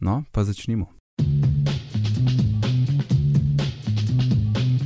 No, 0.00 0.24
pa 0.32 0.44
začnimo. 0.44 0.86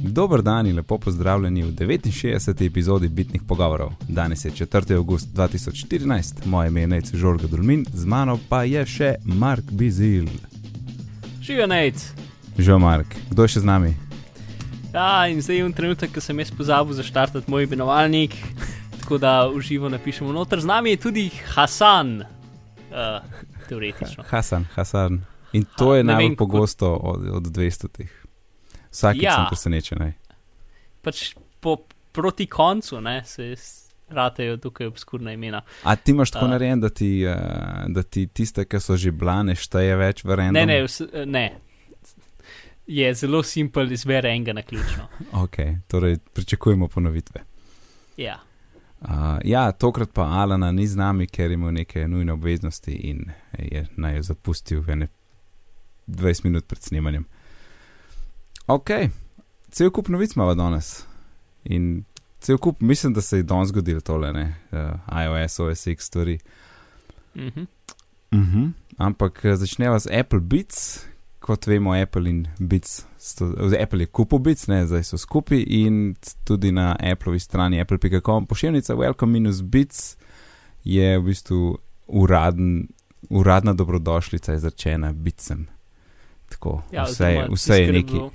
Dober 0.03 0.43
dan 0.43 0.67
in 0.67 0.77
lepo 0.77 0.99
pozdravljeni 0.99 1.63
v 1.63 1.73
69. 1.73 2.67
epizodi 2.67 3.09
Bitnih 3.09 3.43
pogovorov. 3.49 3.93
Danes 4.09 4.45
je 4.45 4.51
4. 4.51 4.97
august 4.97 5.29
2014, 5.35 6.47
moje 6.47 6.69
ime 6.69 6.81
je 6.81 6.87
Nec 6.87 7.15
Žorga 7.15 7.47
Dulmin, 7.47 7.85
z 7.93 8.05
mano 8.05 8.39
pa 8.49 8.63
je 8.65 8.87
še 8.87 9.15
Mark 9.25 9.65
Bizil. 9.71 10.27
Živijo 11.43 11.67
Nec. 11.67 12.13
Živijo 12.59 12.79
Mark, 12.79 13.15
kdo 13.31 13.43
je 13.43 13.49
še 13.49 13.61
z 13.61 13.65
nami? 13.65 13.95
Ja, 14.95 15.27
in 15.27 15.43
zdaj 15.43 15.57
je 15.57 15.65
un 15.67 15.73
trenutek, 15.73 16.15
ko 16.15 16.21
sem 16.23 16.39
jaz 16.39 16.51
pozabil 16.55 16.95
zaštartati 16.95 17.51
moj 17.51 17.67
imenovalnik, 17.67 18.35
tako 19.01 19.19
da 19.19 19.49
uživo 19.51 19.89
napišemo 19.89 20.33
noter. 20.33 20.63
Z 20.63 20.71
nami 20.71 20.95
je 20.95 21.03
tudi 21.07 21.31
Hasan, 21.55 22.23
uh, 22.91 23.54
teoretično. 23.65 24.25
Hasan, 24.27 24.65
Hasan. 24.75 25.21
In 25.53 25.65
to 25.77 25.91
Ha, 25.91 25.97
je 25.97 26.05
najbolj 26.05 26.29
vem, 26.29 26.37
pogosto 26.37 26.93
od, 26.93 27.29
od 27.31 27.43
200. 27.45 28.07
Vsakič 28.91 29.23
Ja. 29.23 29.35
sem 29.35 29.45
presenečen. 29.49 30.13
Pač 31.03 31.35
po, 31.61 31.77
proti 32.13 32.47
koncu 32.47 33.01
ne, 33.01 33.25
se 33.25 33.55
ratejo 34.09 34.57
tukaj 34.57 34.87
obskurna 34.87 35.33
imena. 35.33 35.63
A 35.83 35.97
ti 35.97 36.11
imaš 36.11 36.31
tako 36.31 36.45
A. 36.45 36.49
narejen, 36.49 36.81
da 36.81 36.89
ti, 36.89 37.27
uh, 37.27 37.35
da 37.89 38.03
ti 38.03 38.27
tiste, 38.27 38.65
ki 38.65 38.81
so 38.81 38.97
že 38.97 39.11
blane, 39.11 39.55
šteje 39.55 39.97
več 39.97 40.25
v 40.25 40.35
random? 40.35 40.55
Ne, 40.55 40.67
ne, 40.67 40.83
vse, 40.83 41.07
ne. 41.27 41.47
Je 42.87 43.15
zelo 43.15 43.43
simpel, 43.43 43.93
izbere 43.93 44.29
enega 44.31 44.53
na 44.53 44.63
ključno. 44.63 45.09
Ok, 45.45 45.57
torej 45.89 46.19
pričakujemo 46.33 46.89
ponovitve. 46.89 47.41
Ja. 48.17 48.39
Uh, 49.05 49.39
ja, 49.45 49.73
tokrat 49.73 50.13
pa 50.13 50.23
Alana 50.23 50.73
ni 50.73 50.87
z 50.87 50.97
nami, 50.97 51.27
ker 51.27 51.53
ima 51.53 51.71
neke 51.71 52.07
nujne 52.09 52.33
obveznosti 52.33 52.93
in 52.93 53.27
je 53.59 53.87
naj 53.97 54.17
jo 54.17 54.23
zapustil 54.23 54.91
ene 54.91 55.09
20 56.07 56.45
minut 56.45 56.65
pred 56.69 56.83
snemanjem. 56.83 57.27
Ok, 58.67 58.91
cel 59.69 59.91
kup 59.91 60.09
novic 60.09 60.37
imamo 60.37 60.55
danes. 60.55 61.03
In 61.65 62.05
cel 62.41 62.59
kup, 62.59 62.81
mislim, 62.81 63.13
da 63.13 63.21
se 63.21 63.37
je 63.37 63.43
danes 63.43 63.69
zgodilo 63.69 64.01
tole, 64.01 64.33
ne, 64.33 64.55
uh, 64.73 65.21
iOS, 65.25 65.59
OS 65.61 65.87
X 65.87 66.07
stvari. 66.07 66.39
Mhm. 67.35 67.67
Uh 68.31 68.39
-huh. 68.39 68.73
Ampak 68.97 69.45
eh, 69.45 69.57
začneva 69.57 69.99
z 69.99 70.07
Apple 70.21 70.41
Beats. 70.41 71.07
Kot 71.45 71.67
vemo, 71.67 71.93
Apple 71.93 72.31
in 72.31 72.47
sto, 73.19 73.45
oziroma 73.45 73.83
Apple 73.83 74.01
je 74.01 74.07
kupil 74.07 74.39
Beats, 74.39 74.67
ne, 74.67 74.87
zdaj 74.87 75.03
so 75.05 75.19
skupaj 75.19 75.61
in 75.69 76.15
tudi 76.45 76.71
na 76.73 76.95
Appleovi 76.97 77.39
strani 77.39 77.81
apple.com 77.81 78.47
pošiljnica 78.47 78.95
Welcome-Beats 78.95 80.17
je 80.85 81.19
v 81.19 81.23
bistvu 81.23 81.79
uraden, 82.07 82.89
uradna 83.31 83.73
dobrodošlica 83.73 84.55
izrečena 84.55 85.13
Beatsem. 85.13 85.67
Tako, 86.49 86.83
Ja, 86.93 87.05
vse, 87.05 87.25
je- 87.25 87.31
oziroma 87.31 87.55
vse 87.55 87.77
je 87.77 87.93
neki, 87.93 88.13
bilo- 88.13 88.31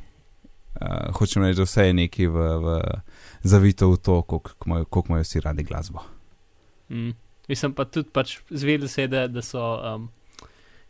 uh, 0.82 1.14
hočem 1.14 1.44
reči, 1.44 1.58
da 1.58 1.64
vse 1.64 1.88
je 1.88 1.94
neki 1.94 2.28
v, 2.28 2.34
v 2.60 2.82
zavito 3.44 3.90
v 3.90 3.98
to, 3.98 4.22
koliko 4.22 5.04
imajo 5.10 5.24
vsi 5.24 5.40
radi 5.40 5.64
glasbo. 5.64 6.00
Mm. 6.90 7.10
Mislim 7.48 7.74
pa 7.74 7.86
tudi, 7.86 8.10
pač 8.10 8.38
zvedel 8.50 8.88
se 8.88 9.02
je, 9.02 9.08
da, 9.08 9.28
da 9.28 9.42
so. 9.42 9.96
Um, 9.96 10.10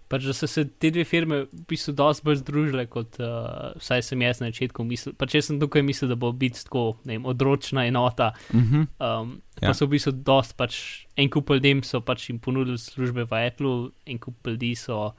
Pač, 0.09 0.23
da 0.25 0.33
so 0.33 0.47
se 0.49 0.63
te 0.65 0.89
dve 0.89 1.03
firme 1.05 1.43
v 1.45 1.59
bistvu 1.69 1.93
dosti 1.93 2.25
bolj 2.25 2.39
združile, 2.39 2.87
kot 2.89 3.19
uh, 3.21 3.75
vsaj 3.77 4.01
sem 4.07 4.23
jaz 4.25 4.39
na 4.41 4.47
začetku 4.49 4.81
mislil. 4.81 5.13
Pač 5.13 5.35
jaz 5.37 5.49
sem 5.51 5.59
tukaj 5.61 5.83
mislil, 5.85 6.09
da 6.09 6.17
bo 6.17 6.31
biti 6.33 6.63
tako 6.65 6.95
vem, 7.05 7.27
odročna 7.29 7.85
enota. 7.85 8.31
Uh 8.49 8.61
-huh. 8.61 8.87
Um, 8.97 9.41
Ja. 9.61 9.67
pa 9.67 9.73
so 9.73 9.85
v 9.85 9.89
bistvu 9.89 10.11
dosti, 10.11 10.53
pač, 10.55 11.05
en 11.17 11.29
kup 11.29 11.49
ljudem 11.49 11.83
so 11.83 11.99
pač 12.01 12.29
jim 12.29 12.39
ponudili 12.39 12.77
službe 12.77 13.25
v 13.27 13.47
Apple, 13.47 13.91
en 14.05 14.17
kup 14.17 14.47
ljudi 14.47 14.75
so. 14.75 15.13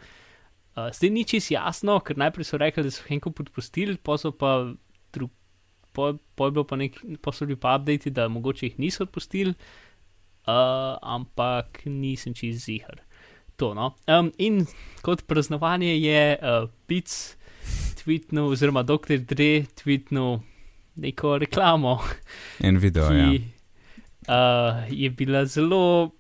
Uh, 0.77 0.89
zdaj 0.93 1.11
ni 1.11 1.25
čisto 1.25 1.55
jasno, 1.55 2.01
ker 2.01 2.17
najprej 2.17 2.45
so 2.45 2.57
rekli, 2.57 2.83
da 2.83 2.91
so 2.91 3.03
en 3.09 3.21
kup 3.21 3.41
odpustili, 3.41 3.97
pa 4.03 4.17
so 4.19 4.33
pa 4.33 4.73
drug. 5.13 5.31
Po, 5.93 6.15
po 6.35 6.51
bilo 6.51 6.65
pa 6.65 6.77
nek, 6.77 6.97
so 7.33 7.47
bili 7.47 7.57
pa 7.57 7.77
updati, 7.77 8.11
da 8.11 8.29
mogoče 8.29 8.67
jih 8.67 8.79
niso 8.79 9.03
odpustili, 9.03 9.51
uh, 9.51 10.97
ampak 11.03 11.83
nisem 11.85 12.35
čist 12.35 12.65
zihar. 12.65 13.03
To, 13.61 13.75
no. 13.77 13.91
um, 14.09 14.31
in 14.41 14.63
kot 15.05 15.27
praznovanje 15.29 15.93
je 16.01 16.23
uh, 16.41 16.69
Pic 16.89 17.37
tweetnul, 18.01 18.55
oziroma 18.55 18.83
Dr. 18.83 19.19
Dre 19.29 19.67
tweetnul 19.77 20.39
neko 21.01 21.39
reklamo, 21.39 21.99
En 22.61 22.79
video, 22.79 23.09
ki 23.09 23.19
ja. 23.19 23.29
uh, 23.29 24.89
je 24.89 25.11
bila 25.11 25.45
zelo 25.45 26.11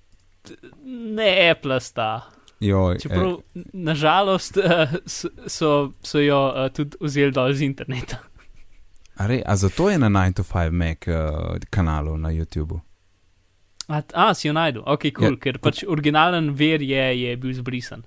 neeplasta. 0.85 2.21
Joj, 2.61 2.99
Čeprav, 2.99 3.33
eh. 3.55 3.63
nažalost, 3.73 4.57
uh, 4.57 4.93
so, 5.07 5.29
so, 5.47 5.93
so 6.03 6.21
jo 6.21 6.43
uh, 6.49 6.69
tudi 6.73 7.01
vzeli 7.01 7.33
dol 7.33 7.57
z 7.57 7.65
interneta. 7.65 8.21
A, 9.17 9.27
re, 9.27 9.43
a 9.47 9.57
zato 9.57 9.91
je 9.91 9.99
na 9.99 10.09
9 10.09 10.37
to 10.37 10.43
5 10.43 10.71
Mac 10.71 11.09
uh, 11.09 11.57
kanalu 11.71 12.17
na 12.17 12.29
YouTubu? 12.29 12.81
A, 13.91 14.03
a 14.15 14.31
si 14.39 14.47
jo 14.47 14.55
najdu, 14.55 14.85
ok, 14.87 15.09
kul, 15.11 15.11
Ja, 15.11 15.31
cool, 15.33 15.37
ker 15.43 15.59
pač 15.59 15.83
originalen 15.83 16.53
ver 16.55 16.83
je, 16.87 17.05
je 17.25 17.35
bil 17.43 17.55
zbrisan. 17.59 18.05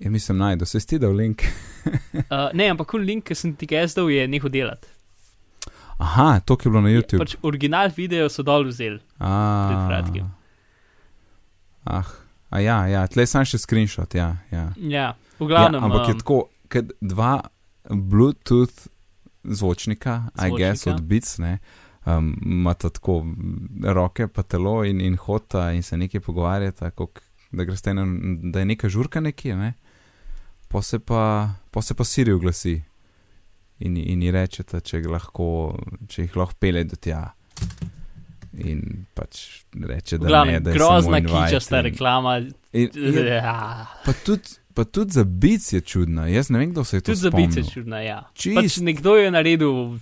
Ja, 0.00 0.10
mislim, 0.10 0.40
najdu, 0.40 0.64
se 0.66 0.80
ti 0.80 0.98
dal 0.98 1.12
link. 1.14 1.44
Uh, 1.84 2.48
ne, 2.58 2.70
ampak 2.72 2.88
kul 2.94 3.04
link, 3.04 3.26
ki 3.28 3.36
sem 3.36 3.52
ti 3.56 3.68
ga 3.68 3.82
jaz 3.84 3.94
dal, 3.96 4.08
je 4.10 4.24
nehal 4.28 4.52
delati. 4.52 4.88
Aha, 6.02 6.40
to 6.42 6.56
je 6.58 6.70
bilo 6.70 6.80
na 6.82 6.90
Je, 6.90 6.96
YouTubu. 6.98 7.20
pač 7.22 7.36
original 7.46 7.92
video 7.96 8.26
so 8.32 8.42
dol 8.42 8.64
vzeli. 8.66 8.98
pred 9.20 9.84
kratkim. 9.86 10.32
Ah, 11.84 12.08
a 12.50 12.60
ja, 12.64 12.78
ja, 12.88 13.04
tle 13.06 13.26
sem 13.28 13.44
še 13.46 13.60
screenshot, 13.60 14.16
ja. 14.16 14.32
ja. 14.50 14.72
Ja, 14.80 15.06
v 15.38 15.44
ja 15.44 15.48
glavnem. 15.52 15.84
ampak 15.84 16.08
je 16.08 16.16
um, 16.16 16.20
tako, 16.24 16.38
ker 16.72 16.88
dva 17.04 17.36
Bluetooth 17.92 18.88
zvočnika, 19.44 20.32
I 20.40 20.50
guess, 20.56 20.82
Zvočnika. 20.82 20.96
od 20.96 21.00
Beats, 21.04 21.38
ne. 21.38 21.58
Um, 22.06 22.34
imata 22.44 22.90
tako 22.90 23.22
roke, 23.82 24.26
pa 24.28 24.42
telo 24.42 24.82
in, 24.84 25.00
in 25.00 25.16
hota 25.16 25.70
in 25.72 25.82
se 25.82 25.96
nekaj 25.96 26.20
pogovarjata, 26.20 26.90
kak, 26.90 27.22
da, 27.50 27.64
greste 27.64 27.94
na, 27.94 28.04
da 28.52 28.58
je 28.60 28.64
neka 28.64 28.88
žurka 28.88 29.20
nekje, 29.20 29.56
ne. 29.56 29.70
Pa 30.68 30.82
se 30.82 30.98
pa, 30.98 31.48
pa 31.70 31.82
se 31.82 31.94
pa 31.94 32.04
Siri 32.04 32.32
oglasi 32.32 32.74
in, 33.78 33.96
in 33.96 34.22
ji 34.22 34.30
rečete, 34.30 34.80
če, 34.80 35.00
lahko, 35.08 35.46
če 36.08 36.26
jih 36.26 36.36
lahko 36.36 36.58
pele 36.60 36.84
do 36.84 36.96
tja. 36.96 37.22
In 38.54 39.06
pač 39.14 39.64
reče, 39.74 40.18
da 40.18 40.28
glavnem, 40.28 40.54
ne, 40.54 40.60
da 40.60 40.70
je 40.70 40.76
grozna 40.76 41.18
kičasta 41.20 41.78
in- 41.80 41.84
reklama. 41.88 42.36
In, 42.72 42.90
je, 42.94 43.24
Ja, 43.34 43.86
pa, 44.04 44.12
tudi, 44.12 44.58
pa 44.74 44.84
tudi 44.84 45.10
za 45.16 45.24
bic 45.24 45.72
je 45.72 45.80
čudna. 45.80 46.26
Jaz 46.28 46.50
ne 46.50 46.58
vem, 46.58 46.70
kdo 46.70 46.84
se 46.84 46.96
je 46.96 47.00
to 47.00 47.12
tudi 47.12 47.20
za 47.20 47.30
bice 47.30 47.50
spomnil. 47.52 47.70
čudna, 47.72 48.00
ja. 48.00 48.20
Čist. 48.34 48.60
Pač 48.60 48.76
nekdo 48.84 49.16
je 49.16 49.30
naredil, 49.30 49.96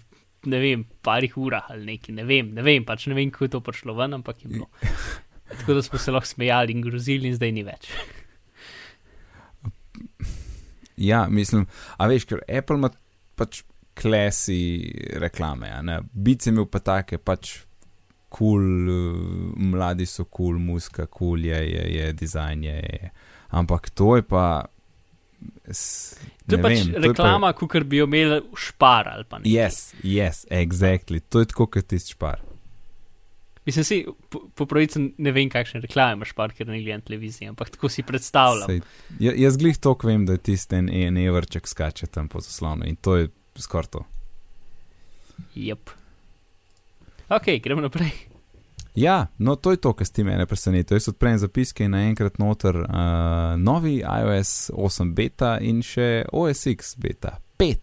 ne 0.50 0.58
vem, 0.62 0.84
parih 1.04 1.36
urah 1.38 1.70
ali 1.70 1.92
nekaj, 1.92 2.14
ne 2.16 2.24
vem, 2.28 2.52
ne 2.54 2.64
vem, 2.66 2.84
pač 2.84 3.06
ne 3.10 3.16
vem, 3.18 3.30
kako 3.30 3.48
je 3.48 3.52
to 3.54 3.60
prišlo 3.64 3.94
ven, 3.98 4.14
ampak 4.18 4.44
je 4.44 4.52
bilo. 4.52 4.68
Tako 5.52 5.74
da 5.74 5.82
smo 5.82 5.98
se 5.98 6.14
lahko 6.14 6.26
smejali 6.26 6.72
in 6.72 6.80
grozili, 6.82 7.28
in 7.28 7.36
zdaj 7.36 7.52
ni 7.52 7.64
več. 7.66 7.90
Ja, 10.96 11.26
mislim, 11.28 11.66
a 11.98 12.06
veš, 12.08 12.24
ker 12.30 12.42
Apple 12.48 12.78
ima 12.78 12.90
pač 13.36 13.62
klasi 13.98 14.92
reklame. 15.20 15.68
Bic 16.12 16.46
je 16.46 16.52
imel 16.54 16.68
pa 16.70 16.80
take, 16.80 17.18
pač 17.18 17.58
kul, 18.32 18.62
cool, 18.62 19.54
mladi 19.72 20.06
so 20.08 20.24
kul, 20.24 20.54
cool, 20.54 20.60
muska 20.60 21.06
kul 21.06 21.36
cool 21.36 21.48
je, 21.50 21.60
je, 21.68 21.84
je, 21.96 22.12
dizajn 22.16 22.64
je, 22.64 22.76
je. 22.76 23.10
Ampak 23.52 23.90
to 23.90 24.16
je 24.16 24.24
pa. 24.24 24.64
S, 25.64 26.14
To 26.46 26.54
je 26.54 26.58
ne 26.58 26.62
pač 26.62 26.72
vem, 26.72 27.02
reklama, 27.04 27.52
kot 27.52 27.84
bi 27.84 27.96
jo 27.96 28.06
imeli 28.06 28.40
špar 28.56 29.08
ali 29.08 29.24
pa 29.24 29.36
Pa, 29.36 29.38
nekaj. 29.38 29.52
yes, 29.52 29.94
yes, 30.02 30.44
exactly. 30.50 31.20
To 31.22 31.38
je 31.38 31.46
tako, 31.46 31.66
kot 31.66 31.86
tisti 31.86 32.12
špar. 32.12 32.40
Mislim 33.62 33.84
si, 33.84 34.00
po, 34.28 34.40
po 34.54 34.66
pravici 34.66 34.98
ne 35.18 35.30
vem, 35.32 35.46
kakšne 35.48 35.80
reklame 35.80 36.12
imaš 36.12 36.32
špar, 36.32 36.50
ker 36.50 36.66
ne 36.66 36.80
gledam 36.82 37.00
televizije, 37.00 37.48
ampak 37.48 37.70
tako 37.70 37.88
si 37.88 38.02
predstavljam. 38.02 38.66
Sej, 38.66 38.80
ja- 39.20 39.36
jaz 39.36 39.56
glih 39.56 39.78
toliko 39.78 40.06
vem, 40.06 40.26
da 40.26 40.32
je 40.32 40.38
tisti 40.40 40.76
en, 40.76 40.88
en 40.90 41.16
evrček 41.16 41.68
skače 41.68 42.06
tam 42.06 42.28
po 42.28 42.40
zaslonu 42.40 42.86
in 42.86 42.96
to 42.96 43.16
je 43.16 43.28
skoraj 43.56 43.86
to. 43.88 44.02
Yep. 45.54 45.90
Ok, 47.28 47.46
gremo 47.62 47.80
naprej. 47.80 48.10
Ja, 48.94 49.26
no 49.38 49.56
to 49.56 49.70
je 49.70 49.76
to, 49.76 49.92
kar 49.92 50.06
ste 50.06 50.24
mene 50.24 50.46
presenetili. 50.46 50.96
Jaz 50.96 51.08
odprem 51.08 51.38
zapiske 51.38 51.84
in 51.84 51.90
naenkrat 51.90 52.38
noter 52.38 52.76
uh, 52.76 52.86
novi 53.56 54.02
iOS 54.04 54.70
8 54.74 55.14
beta 55.16 55.54
in 55.60 55.80
še 55.82 56.24
OS 56.32 56.66
X 56.66 56.96
beta 57.00 57.38
5. 57.58 57.76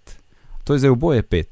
To 0.63 0.73
je 0.73 0.79
zdaj 0.79 0.89
oboje 0.93 1.23
5. 1.23 1.45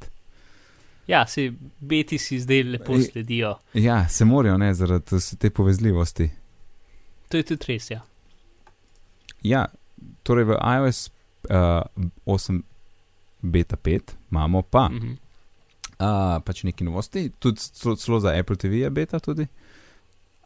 Ja, 1.08 1.24
si 1.28 1.48
beti 1.80 2.18
si 2.18 2.38
zdaj 2.40 2.64
lepo 2.64 2.94
Ej. 2.96 3.02
sledijo. 3.12 3.56
Ja, 3.74 4.08
se 4.10 4.26
morajo 4.26 4.58
ne 4.58 4.74
zaradi 4.74 5.20
te 5.40 5.50
povezljivosti. 5.50 6.30
To 7.30 7.38
je 7.38 7.44
tudi 7.44 7.66
res, 7.68 7.90
ja. 7.92 8.02
Ja, 9.44 9.66
torej 10.24 10.44
v 10.46 10.58
iOS 10.60 11.10
uh, 11.50 11.82
8 12.26 12.62
beta 13.42 13.76
5 13.78 14.02
imamo 14.32 14.62
pa 14.62 14.90
Mhm. 14.90 15.18
Uh, 16.00 16.38
pač 16.44 16.64
neki 16.64 16.88
novosti, 16.88 17.30
tudi 17.40 17.62
celo, 17.62 18.20
za 18.20 18.34
Apple 18.38 18.56
TV 18.56 18.84
je 18.84 18.90
beta 18.90 19.20
tudi. 19.20 19.48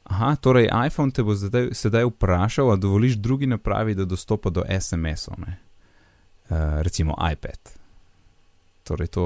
Aha, 0.04 0.36
torej 0.36 0.70
iPhone 0.88 1.14
te 1.14 1.24
bo 1.24 1.36
zdaj, 1.38 1.72
sedaj 1.78 2.08
vprašal, 2.10 2.72
a 2.74 2.76
dovoliš 2.76 3.20
drugi 3.22 3.48
napravi, 3.48 3.96
da 3.96 4.06
dostopa 4.06 4.50
do 4.50 4.66
SMS-ov, 4.66 5.38
uh, 5.44 5.54
recimo 6.82 7.16
iPad. 7.32 7.76
Torej, 8.84 9.08
to 9.08 9.26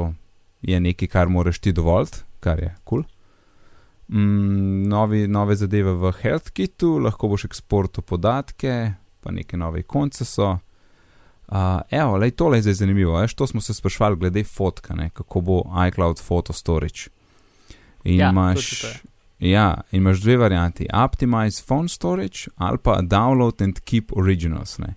je 0.62 0.80
nekaj, 0.80 1.07
kar 1.07 1.30
moraš 1.31 1.60
ti 1.60 1.74
dovoliti, 1.74 2.25
kar 2.39 2.60
je 2.60 2.75
kul. 2.83 3.04
Cool. 3.04 3.12
Mm, 4.07 4.83
novi, 4.88 5.27
nove 5.27 5.56
zadeve 5.56 5.94
v 5.94 6.12
HealthKitu, 6.12 7.00
lahko 7.00 7.27
boš 7.27 7.48
eksportu 7.50 8.01
podatke, 8.01 8.94
pa 9.22 9.31
neke 9.31 9.57
nove 9.57 9.83
konce 9.83 10.25
so. 10.25 10.57
Uh, 11.48 11.82
evo, 11.92 12.18
lej, 12.18 12.32
tole 12.32 12.58
je 12.58 12.62
zdaj 12.62 12.74
zanimivo, 12.74 13.20
veš, 13.20 13.34
to 13.34 13.48
smo 13.48 13.62
se 13.62 13.74
sprašvali 13.74 14.16
glede 14.16 14.44
fotka, 14.44 14.96
ne, 14.96 15.10
kako 15.14 15.42
bo 15.42 15.62
iCloud 15.88 16.22
Photo 16.28 16.54
Storage. 16.54 17.10
In 18.04 18.20
Ja, 18.20 18.30
imaš, 18.30 18.86
ja, 19.40 19.82
in 19.92 19.98
imaš 19.98 20.22
dve 20.22 20.38
varianti: 20.38 20.88
Optimize 20.94 21.64
Phone 21.64 21.90
Storage 21.90 22.50
ali 22.56 22.78
pa 22.78 23.02
Download 23.02 23.62
and 23.62 23.80
Keep 23.80 24.18
Originals. 24.18 24.78
Ne. 24.78 24.94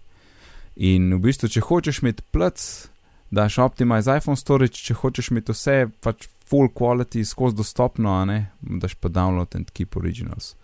In 0.76 1.14
v 1.14 1.18
bistvu, 1.18 1.48
če 1.48 1.60
hočeš 1.60 2.02
imeti 2.02 2.22
plc, 2.32 2.88
daš 3.30 3.58
Optimize 3.58 4.16
iPhone 4.16 4.36
Storage, 4.36 4.78
če 4.78 4.94
hočeš 4.94 5.30
imeti 5.32 5.52
vse 5.52 5.88
pač 6.00 6.28
full 6.48 6.68
quality, 6.72 7.24
skozi 7.24 7.56
dostopno, 7.56 8.24
ne, 8.24 8.50
daš 8.60 8.94
pa 8.94 9.08
Download 9.08 9.56
and 9.56 9.70
Keep 9.70 9.96
Originals. 9.96 10.54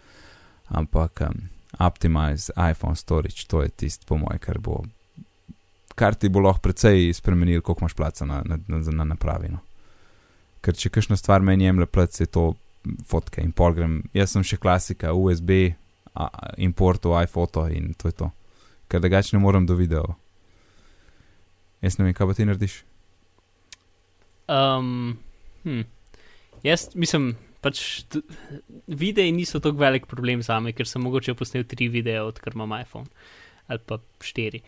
Ampak 0.69 1.21
um, 1.29 1.49
Optimize 1.79 2.53
iPhone 2.57 2.97
Storage, 2.97 3.45
to 3.49 3.63
je 3.63 3.69
tisto, 3.69 4.07
po 4.09 4.17
mojem, 4.17 4.41
kar 4.41 4.59
bo. 4.59 4.85
Kar 5.95 6.17
ti 6.19 6.29
bo 6.29 6.43
lahko 6.43 6.65
precej 6.65 7.13
spremenil, 7.15 7.63
koliko 7.63 7.85
imaš 7.85 7.95
placa 7.95 8.27
na, 8.27 8.43
na, 8.47 8.59
na, 8.69 8.81
na 8.91 9.05
napravi. 9.15 9.53
No. 9.53 9.61
Ker 10.65 10.75
če 10.75 10.91
kakšna 10.91 11.17
stvar 11.21 11.45
meni 11.45 11.69
jemlje 11.69 11.87
plac, 11.87 12.21
je 12.21 12.27
to 12.27 12.53
fotke 13.07 13.43
in 13.45 13.53
pol 13.53 13.77
grem. 13.77 14.01
Jaz 14.17 14.35
sem 14.35 14.45
še 14.47 14.59
klasika, 14.61 15.15
USB, 15.15 15.75
a, 16.15 16.29
import 16.63 17.05
v 17.05 17.23
iPhoto 17.25 17.67
in 17.71 17.93
to 17.99 18.11
je 18.11 18.19
to. 18.23 18.31
Ker 18.91 19.03
drugače 19.03 19.37
ne 19.37 19.43
morem 19.43 19.67
do 19.67 19.77
video. 19.79 20.17
Jaz 21.85 21.99
ne 21.99 22.09
vem, 22.09 22.17
kaj 22.17 22.31
pa 22.31 22.37
ti 22.37 22.47
narediš. 22.49 22.79
Um, 24.49 25.17
hm. 25.65 25.85
Jaz 26.65 26.91
mislim, 26.97 27.35
pač 27.65 28.05
videi 28.89 29.33
niso 29.33 29.61
tako 29.61 29.81
velik 29.81 30.09
problem 30.09 30.43
za 30.45 30.59
me, 30.61 30.73
ker 30.77 30.89
sem 30.89 31.03
mogoče 31.05 31.37
posnel 31.37 31.65
tri 31.69 31.89
videe, 31.93 32.21
odkar 32.25 32.57
imam 32.57 32.73
iPhone. 32.77 33.09
Ali 33.69 33.81
pa 33.81 33.99
štiri. 34.21 34.61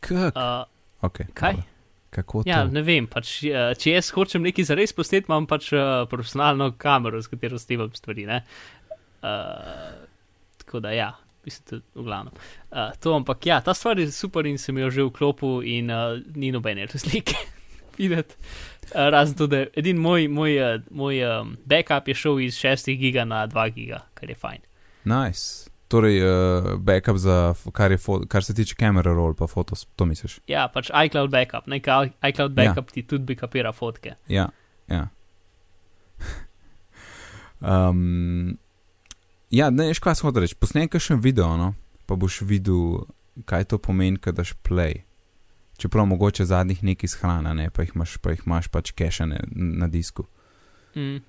Kak? 0.00 0.36
Uh, 0.36 0.64
Okay, 0.98 1.26
kaj? 1.34 1.52
dobro. 1.52 1.66
Kako 2.10 2.42
to? 2.42 2.48
ja, 2.50 2.64
ne 2.64 2.82
vem. 2.82 3.06
Pač, 3.06 3.44
uh, 3.46 3.70
če 3.78 3.92
jaz 3.92 4.08
hočem 4.16 4.42
nekaj 4.42 4.64
zares 4.70 4.94
posneti, 4.96 5.28
imam 5.28 5.46
pač 5.46 5.68
uh, 5.76 6.06
profesionalno 6.10 6.72
kamero, 6.80 7.20
s 7.22 7.28
katero 7.30 7.58
snemam 7.60 7.92
stvari. 7.94 8.24
ne. 8.26 8.40
Uh, 9.22 10.08
tako 10.64 10.80
da 10.80 10.90
ja. 10.96 11.12
Mislim, 11.44 11.64
da 11.70 12.00
v 12.00 12.04
glavnem. 12.04 12.32
Uh, 12.70 12.90
to, 13.00 13.14
ampak 13.14 13.46
ja, 13.46 13.60
ta 13.60 13.74
stvar 13.74 13.98
je 14.00 14.10
super 14.12 14.46
in 14.46 14.58
sem 14.58 14.78
jo 14.78 14.90
že 14.90 15.04
vklopil, 15.06 15.62
in 15.64 15.90
uh, 15.90 16.18
ni 16.34 16.50
nobene 16.52 16.86
razlike 16.86 17.36
videti. 17.98 18.34
Uh, 18.90 19.08
razen 19.12 19.36
to, 19.36 19.46
da 19.46 19.62
edin 19.76 20.00
moj, 20.02 20.26
moj, 20.28 20.58
uh, 20.58 20.82
moj 20.90 21.22
um, 21.28 21.56
backup 21.64 22.08
je 22.08 22.14
šel 22.14 22.40
iz 22.40 22.58
6 22.58 22.90
giga 22.98 23.24
na 23.24 23.46
2 23.48 23.70
giga, 23.74 24.02
kar 24.14 24.28
je 24.28 24.34
fajn. 24.36 24.60
Nice. 25.04 25.67
Torej, 25.88 26.20
uh, 26.20 26.74
backup 26.84 27.16
za, 27.16 27.54
kar, 27.72 27.92
je 27.92 27.98
kar 28.28 28.44
se 28.44 28.54
tiče 28.54 28.74
camera 28.76 29.12
roll, 29.12 29.34
pa 29.34 29.46
fotos, 29.46 29.86
to 29.96 30.04
misliš? 30.04 30.38
Ja, 30.46 30.66
pač 30.68 30.90
iCloud 30.92 31.30
backup, 31.32 31.66
nekaj 31.66 32.10
iCloud 32.28 32.52
Ja. 32.52 32.56
backup 32.56 32.90
ja. 32.90 32.94
ti 32.94 33.02
tudi 33.08 33.24
backupira 33.24 33.72
fotke. 33.72 34.14
Ja, 34.28 34.48
ja. 34.88 35.08
um, 37.60 38.58
ja, 39.50 39.70
ne, 39.70 39.88
kaj 39.94 40.18
sem 40.20 40.28
hotel 40.28 40.44
reči. 40.44 40.58
Posnemi 40.60 40.92
kakšen 40.92 41.22
video, 41.24 41.56
no, 41.56 41.72
pa 42.06 42.20
boš 42.20 42.42
videl, 42.44 43.06
kaj 43.48 43.70
to 43.72 43.80
pomeni, 43.80 44.20
kad 44.20 44.36
daš 44.36 44.52
play. 44.60 45.06
Čeprav 45.78 46.06
mogoče 46.10 46.44
zadnjih 46.44 46.84
nekaj 46.84 47.14
shrana, 47.14 47.54
ne, 47.54 47.70
pa 47.70 47.86
jih 47.86 47.94
imaš, 47.94 48.18
pa 48.20 48.34
jih 48.34 48.44
imaš 48.46 48.68
pač 48.68 48.92
kešene 48.92 49.40
na 49.54 49.88
disku. 49.88 50.26
Mm. 50.96 51.22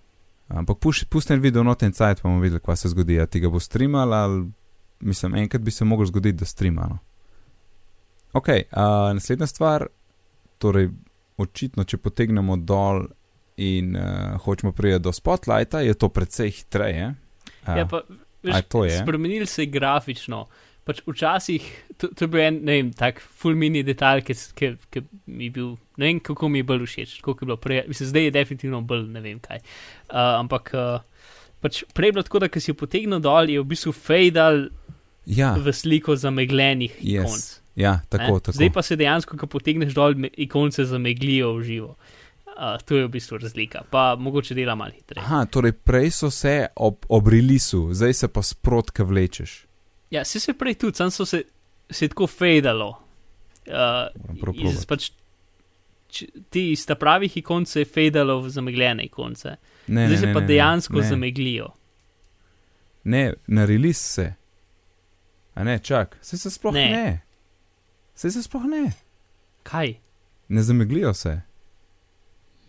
Ampak 0.50 0.78
pusti 1.10 1.34
en 1.34 1.42
video 1.42 1.64
not 1.64 1.84
en 1.84 1.94
cajt, 1.94 2.22
pa 2.22 2.30
bomo 2.30 2.42
videli, 2.42 2.62
kaj 2.66 2.78
se 2.82 2.90
zgodi. 2.90 3.20
A 3.22 3.28
ti 3.30 3.40
ga 3.40 3.50
bo 3.50 3.60
streamal 3.60 4.14
ali, 4.14 4.48
mislim, 5.00 5.36
enkrat 5.36 5.62
bi 5.62 5.72
se 5.72 5.86
mogel 5.86 6.10
zgoditi, 6.10 6.40
da 6.42 6.46
streama. 6.46 6.88
No. 6.90 6.98
Ok, 8.34 8.48
uh, 8.48 8.82
naslednja 9.14 9.48
stvar, 9.48 9.88
torej 10.58 10.90
očitno, 11.38 11.84
če 11.84 11.98
potegnemo 11.98 12.58
dol 12.58 13.06
in 13.58 13.96
uh, 13.96 14.40
hočemo 14.42 14.72
priti 14.72 15.00
do 15.00 15.14
spotlighta, 15.14 15.84
je 15.86 15.94
to 15.94 16.10
precej 16.10 16.52
hitreje. 16.52 17.14
Uh, 17.68 17.78
Ja, 17.78 17.86
pa, 17.86 18.02
veš, 18.44 18.56
a 18.56 18.62
to 18.62 18.86
je? 18.86 18.98
Spremenili 18.98 19.46
se 19.46 19.64
je 19.64 19.72
grafično. 19.72 20.48
Pač 20.90 21.04
včasih, 21.06 21.66
to, 22.02 22.10
to 22.18 22.26
je 22.26 22.32
bil 22.34 22.42
en, 22.42 22.56
ne 22.66 22.80
vem, 22.80 22.88
tak 22.98 23.20
full 23.22 23.54
mini 23.60 23.84
detalj, 23.86 24.24
ki, 24.26 24.36
ki, 24.58 24.70
ki 24.90 25.04
mi 25.30 25.46
je 25.46 25.54
bil, 25.60 25.68
ne 26.02 26.08
vem, 26.08 26.22
kako 26.26 26.50
mi 26.50 26.64
je 26.64 26.66
bolj 26.72 26.88
všeč, 26.88 27.20
kako 27.22 27.46
je 27.46 27.50
bilo 27.52 27.60
prej, 27.62 27.84
mislim, 27.92 28.10
zdaj 28.10 28.26
je 28.26 28.32
definitivno 28.40 28.82
bolj, 28.90 29.06
ne 29.14 29.22
vem 29.22 29.38
kaj. 29.44 29.62
Uh, 30.10 30.40
ampak 30.40 30.74
uh, 30.74 31.28
pač 31.62 31.84
prej 31.94 32.16
bilo 32.16 32.26
tako, 32.26 32.42
da 32.42 32.50
ki 32.50 32.64
si 32.64 32.72
jo 32.72 32.80
potegnil 32.80 33.22
dol, 33.22 33.54
je 33.54 33.62
v 33.62 33.70
bistvu 33.70 33.94
fejdal 33.94 34.66
ja, 35.30 35.54
v 35.54 35.76
sliko 35.76 36.18
zamegljenih 36.18 36.98
Yes, 37.06 37.22
ikonc. 37.22 37.46
ja, 37.76 38.00
tako, 38.10 38.40
ne. 38.40 38.48
tako. 38.50 38.58
Zdaj 38.58 38.74
pa 38.74 38.86
se 38.90 38.98
dejansko, 38.98 39.38
ko 39.38 39.52
potegneš 39.52 39.94
dol, 39.94 40.18
ikonce 40.42 40.90
zameglijo 40.90 41.54
v 41.60 41.64
živo. 41.70 41.94
Uh, 42.60 42.76
to 42.84 42.98
je 42.98 43.06
v 43.06 43.14
bistvu 43.14 43.38
razlika, 43.38 43.86
pa 43.94 44.16
mogoče 44.20 44.58
dela 44.58 44.76
malo 44.76 44.92
hitreje. 44.92 45.22
Aha, 45.22 45.46
torej 45.46 45.78
prej 45.86 46.12
so 46.12 46.34
se 46.34 46.66
ob, 46.76 47.06
ob 47.08 47.30
releasu, 47.30 47.94
zdaj 47.94 48.14
se 48.14 48.28
pa 48.28 48.42
sprotka 48.44 49.06
vlečeš. 49.08 49.69
Ja, 50.12 50.26
se 50.26 50.40
se 50.40 50.54
prej 50.54 50.76
tudi, 50.76 50.96
sam 50.96 51.12
so 51.12 51.26
se, 51.26 51.44
se 51.90 52.08
tako 52.08 52.28
fejdalo. 52.28 52.90
Uh, 53.62 54.40
probati. 54.40 54.86
pač, 54.88 55.12
č, 56.08 56.26
ti 56.50 56.72
iz 56.72 56.86
ta 56.86 56.96
pravih 56.96 57.38
ikon 57.38 57.66
se 57.66 57.80
je 57.80 57.86
fejdalo 57.88 58.40
v 58.40 58.50
zamegljene 58.50 59.04
ikonce. 59.04 59.56
Ne, 59.88 60.08
Zdaj 60.08 60.10
ne, 60.10 60.18
se 60.18 60.26
ne, 60.26 60.34
pa 60.34 60.40
ne, 60.40 60.48
dejansko 60.48 60.94
ne. 60.96 61.04
zameglijo. 61.04 61.68
Ne, 63.04 63.24
na 63.48 63.66
release 63.66 64.04
se. 64.04 64.34
A 65.54 65.64
ne, 65.64 65.80
čak, 65.80 66.18
se 66.22 66.38
se 66.38 66.50
sploh 66.50 66.74
ne. 66.74 66.86
Ne. 66.88 67.22
Se 68.16 68.32
se 68.32 68.44
sploh 68.44 68.64
ne. 68.66 68.92
Kaj? 69.64 69.96
Ne 70.50 70.62
zameglijo 70.64 71.14
se. 71.14 71.42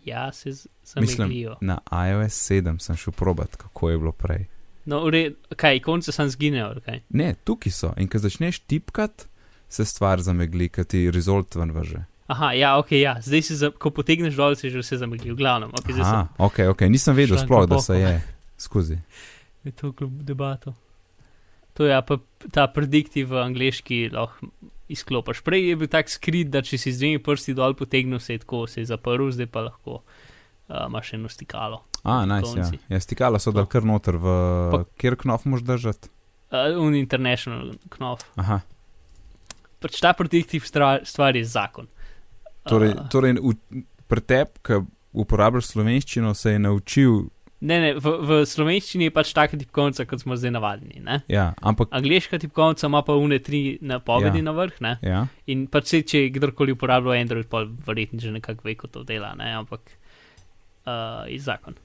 Ja, 0.03 0.31
se 0.31 0.51
z- 0.51 0.67
Mislim, 0.95 1.17
zameglijo. 1.17 1.57
na 1.61 1.79
iOS 2.03 2.33
7 2.43 2.79
sem 2.79 2.95
šel 2.95 3.13
probat, 3.13 3.55
kako 3.55 3.89
je 3.89 3.97
bilo 3.97 4.11
prej. 4.11 4.45
No, 4.85 5.03
v 5.05 5.13
redu, 5.13 5.35
kaj, 5.55 5.77
ikonce 5.77 6.13
sam 6.15 6.29
zginejo, 6.29 6.71
ali 6.73 6.81
kaj? 6.85 7.01
Ne, 7.09 7.33
tukaj 7.45 7.73
so. 7.75 7.91
In 8.01 8.09
ko 8.09 8.21
začneš 8.21 8.63
tipkat, 8.65 9.27
se 9.71 9.85
stvar 9.85 10.23
zamegli, 10.25 10.69
ker 10.73 10.87
ti 10.89 11.05
rezultat 11.13 11.59
ven 11.61 11.73
vrže. 11.75 12.05
Aha, 12.31 12.53
ja, 12.55 12.75
ok, 12.79 12.91
ja, 12.95 13.17
zdaj 13.19 13.41
si, 13.43 13.57
za, 13.59 13.71
ko 13.75 13.91
potegneš 13.91 14.37
dol, 14.39 14.55
se 14.55 14.71
že 14.71 14.79
vse 14.79 15.01
zamegli, 15.01 15.33
v 15.33 15.37
glavnem. 15.39 15.73
Okay, 15.81 15.99
Aha, 15.99 16.29
ok, 16.39 16.63
ok, 16.71 16.85
nisem 16.87 17.15
vedel 17.17 17.39
sploh, 17.41 17.67
da 17.67 17.81
se 17.83 17.99
je 17.99 18.13
skozi. 18.57 18.97
je 19.67 19.71
to 19.75 19.91
kljub 19.91 20.23
debato. 20.23 20.73
To 21.75 21.85
je 21.85 21.91
ja, 21.91 22.01
pa 22.01 22.19
ta 22.51 22.67
prediktiv 22.71 23.31
v 23.31 23.43
angleški 23.43 24.09
lahko 24.11 24.47
izklopiš. 24.91 25.39
Prej 25.43 25.69
je 25.69 25.75
bil 25.79 25.87
tak 25.91 26.11
skrit, 26.11 26.49
da 26.51 26.61
če 26.65 26.79
si 26.79 26.91
z 26.91 26.99
dvemi 26.99 27.21
prsti 27.23 27.55
dol 27.55 27.75
potegnil, 27.79 28.19
se 28.19 28.35
je 28.35 28.43
tako, 28.43 28.65
se 28.67 28.83
je 28.83 28.89
zaprl, 28.91 29.31
zdaj 29.31 29.47
pa 29.51 29.67
lahko 29.69 30.01
uh, 30.71 30.87
imaš 30.87 31.13
eno 31.13 31.29
stikalo. 31.29 31.83
A, 32.03 32.25
nice, 32.25 32.55
ja. 32.57 32.71
ja. 32.89 32.99
Stikala 32.99 33.39
so 33.39 33.51
dal 33.51 33.67
kar 33.69 33.85
noter 33.85 34.17
v 34.17 34.35
Pa- 34.71 34.83
kjer 34.97 35.19
knof 35.19 35.45
moš 35.45 35.61
držati. 35.67 36.09
Uh, 36.51 36.79
un 36.81 36.95
international 36.95 37.75
knof. 37.89 38.23
Aha, 38.39 38.61
Pač 39.81 39.97
ta 39.97 40.13
prediktiv 40.13 40.65
stvar 40.69 41.35
je 41.35 41.45
zakon. 41.45 41.87
torej, 42.69 42.93
Uh, 42.93 43.09
torej 43.09 43.37
v, 43.41 43.83
pretep, 44.07 44.59
ki 44.61 44.83
uporabljaš 45.11 45.73
slovenščino, 45.73 46.33
se 46.37 46.53
je 46.53 46.59
naučil, 46.61 47.15
ne, 47.61 47.77
ne, 47.81 47.89
v, 47.97 48.13
v 48.25 48.37
slovenščini 48.49 49.07
je 49.07 49.13
pač 49.13 49.31
taka 49.37 49.57
tipkovnica, 49.59 50.05
kot 50.09 50.23
smo 50.23 50.37
zdaj 50.37 50.53
navadni. 50.53 51.01
Ne? 51.05 51.21
ja, 51.31 51.51
ampak, 51.61 51.91
Angliška 51.93 52.39
tipkovnica 52.41 52.89
ima 52.89 53.01
pa 53.05 53.17
une 53.17 53.37
tri 53.43 53.77
napovedi 53.81 54.41
ja. 54.41 54.47
na 54.49 54.53
vrh. 54.57 54.77
Ne? 54.81 54.93
ja. 55.05 55.25
In 55.53 55.67
pač 55.71 55.93
se, 55.93 56.01
če 56.05 56.25
je 56.25 56.31
kdorkoli 56.37 56.73
uporabljal 56.77 57.19
Android, 57.19 57.49
pa 57.49 57.63
verjetno 57.65 58.21
že 58.21 58.33
nekako 58.33 58.65
ve, 58.65 58.75
kako 58.77 58.93
to 58.99 59.03
dela, 59.09 59.33
ne? 59.37 59.53
ampak 59.61 59.97
uh, 60.85 61.27
zakon. 61.39 61.75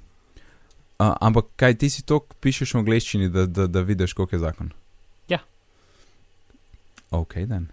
A, 0.96 1.12
ampak 1.20 1.52
kaj 1.60 1.76
ti 1.76 1.90
si 1.92 2.02
to 2.08 2.22
pišeš 2.40 2.72
v 2.74 2.80
angleščini, 2.80 3.28
da, 3.28 3.44
da, 3.46 3.66
da 3.68 3.80
vidiš, 3.84 4.14
koliko 4.16 4.36
je 4.36 4.40
zakon? 4.40 4.70
Ja. 5.28 5.42
Ok, 7.10 7.44
dan. 7.44 7.68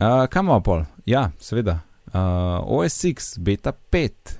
Uh, 0.00 0.24
kam 0.32 0.46
imamo 0.48 0.62
pol? 0.64 0.84
Ja, 1.06 1.30
seveda. 1.38 1.82
Uh, 2.12 2.64
OSX, 2.80 3.36
beta 3.38 3.72
5. 3.92 4.38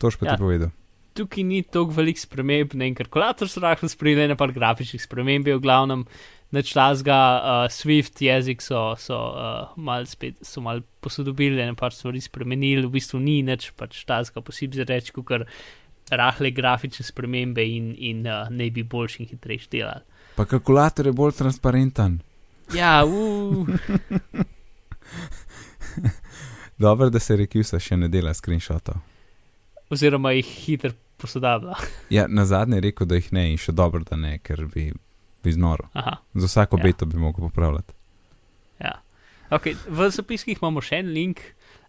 To 0.00 0.10
še 0.10 0.22
pa 0.22 0.26
Ja. 0.26 0.36
ti 0.36 0.42
povedal. 0.42 0.70
Tukaj 1.14 1.44
ni 1.46 1.62
toliko 1.62 1.94
velik 1.94 2.18
sprememb, 2.18 2.72
ne 2.74 2.88
en 2.90 2.94
kalkulator 2.98 3.46
so 3.46 3.60
rahlo 3.62 3.86
sprejeli, 3.86 4.26
ne 4.26 4.34
pa 4.34 4.48
grafičnih 4.50 5.02
sprememb, 5.02 5.46
v 5.46 5.62
glavnem 5.62 6.06
načlasga, 6.50 7.18
uh, 7.36 7.72
Swift 7.72 8.20
jezik 8.22 8.62
so, 8.62 8.94
so 8.98 9.16
uh, 9.16 9.72
mal 9.76 10.06
spet, 10.06 10.34
so 10.42 10.60
mal 10.60 10.82
posodobili, 11.00 11.56
ne 11.56 11.74
pa 11.74 11.90
stvari 11.90 12.20
spremenili, 12.20 12.86
v 12.86 12.92
bistvu 12.94 13.20
ni 13.20 13.42
nič, 13.42 13.70
pač 13.78 14.04
tasga 14.08 14.42
posebej 14.44 14.82
za 14.82 14.88
reči, 14.88 15.12
ker 15.26 15.46
rahle 16.10 16.50
grafične 16.50 17.04
spremembe 17.06 17.64
in, 17.64 17.94
in 17.98 18.26
uh, 18.26 18.48
ne 18.50 18.70
bi 18.70 18.82
boljši 18.82 19.22
in 19.22 19.28
hitrejši 19.32 19.70
delali. 19.72 20.04
Pa 20.36 20.44
kalkulator 20.44 21.06
je 21.06 21.12
bolj 21.12 21.32
transparenten. 21.38 22.20
Ja, 22.74 23.04
uh. 23.04 23.68
Dobro, 26.78 27.10
da 27.10 27.20
se 27.22 27.36
Rekiusa 27.36 27.78
še 27.78 27.96
ne 27.96 28.08
dela 28.08 28.34
screenshotov. 28.34 28.98
oziroma 29.90 30.32
jih 30.32 30.46
hitro 30.46 30.90
posodablja. 31.16 31.74
Ja, 32.10 32.26
na 32.28 32.44
zadnje 32.44 32.76
je 32.76 32.80
rekel, 32.80 33.06
da 33.06 33.14
jih 33.14 33.32
ne 33.32 33.44
in 33.52 33.58
še 33.60 33.72
dobro, 33.72 34.02
da 34.04 34.16
ne, 34.16 34.38
ker 34.42 34.66
bi, 34.66 34.90
bi 35.44 35.52
znoro. 35.52 35.88
Aha, 35.94 36.16
Za 36.34 36.46
vsako 36.46 36.78
Ja. 36.78 36.82
beto 36.82 37.06
bi 37.06 37.16
mogel 37.18 37.40
popravljati. 37.42 37.92
ja. 38.80 38.94
Okay, 39.50 39.76
v 39.86 40.10
zapiskih 40.10 40.58
imamo 40.58 40.80
še 40.80 40.96
en 40.96 41.06
link 41.08 41.38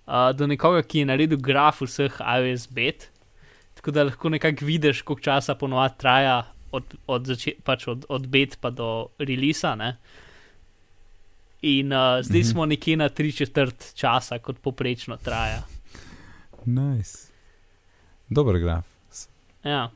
uh, 0.05 0.29
do 0.31 0.45
nekoga, 0.45 0.83
ki 0.83 1.00
je 1.00 1.05
naredil 1.07 1.39
graf 1.39 1.79
vseh 1.81 2.12
iOS 2.21 2.67
bet, 2.69 3.07
tako 3.74 3.91
da 3.91 4.03
lahko 4.03 4.29
nekako 4.29 4.65
vidiš, 4.65 5.01
koliko 5.01 5.24
časa 5.24 5.55
ponovadi 5.55 5.95
traja 5.97 6.35
od, 6.71 6.83
od, 7.07 7.31
pač 7.63 7.88
od, 7.88 8.05
od 8.09 8.27
bet 8.27 8.57
pa 8.59 8.69
do 8.69 8.89
releasa. 9.17 9.75
Ne? 9.75 9.95
In 11.63 11.89
uh, 11.89 12.19
zdaj 12.21 12.39
Mhm. 12.39 12.47
smo 12.47 12.65
nekje 12.65 12.97
na 12.97 13.09
tri 13.09 13.31
četrt 13.31 13.93
časa, 13.95 14.38
kot 14.39 14.59
poprečno 14.59 15.17
traja. 15.17 15.63
Nice. 16.65 17.31
Dober 18.29 18.59
graf. 18.59 18.85
Ja. 19.63 19.89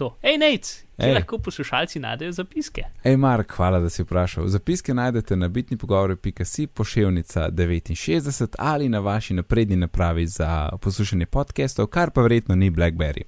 To. 0.00 0.14
Hej, 0.24 0.38
Nec, 0.40 0.68
kje 0.96 1.10
Ej. 1.10 1.14
lahko 1.14 1.38
poslušalci 1.44 2.00
najdejo 2.00 2.32
zapiske? 2.32 2.86
Ej, 3.04 3.16
Mark, 3.20 3.52
hvala, 3.52 3.82
da 3.84 3.90
si 3.92 4.00
vprašal. 4.00 4.46
Zapiske 4.48 4.94
najdete 4.96 5.36
na 5.36 5.48
bitni 5.48 5.76
pogovori.si 5.76 6.66
pošiljnica 6.66 7.50
69 7.50 8.54
ali 8.58 8.88
na 8.88 8.98
vaši 8.98 9.34
napredni 9.34 9.76
napravi 9.76 10.26
za 10.26 10.70
poslušanje 10.80 11.26
podcastov, 11.26 11.86
kar 11.86 12.10
pa 12.10 12.24
verjetno 12.24 12.56
ni 12.56 12.70
Blackberry. 12.70 13.26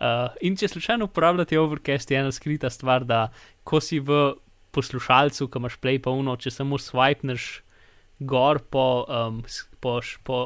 Uh, 0.00 0.32
in 0.40 0.56
če 0.56 0.68
slučajno 0.68 1.04
uporabljate 1.04 1.60
Overcast, 1.60 2.10
je 2.10 2.16
ena 2.16 2.32
skrita 2.32 2.70
stvar, 2.70 3.04
da 3.04 3.28
ko 3.64 3.82
si 3.84 4.00
v 4.00 4.32
poslušalcu, 4.72 5.48
ki 5.48 5.60
imaš 5.60 5.76
play 5.76 6.00
pa 6.00 6.10
uno, 6.10 6.38
če 6.40 6.54
samo 6.56 6.80
swipneš 6.80 7.60
gor 8.18 8.64
po, 8.70 9.04
um, 9.04 9.44
po, 9.80 10.00
po, 10.24 10.42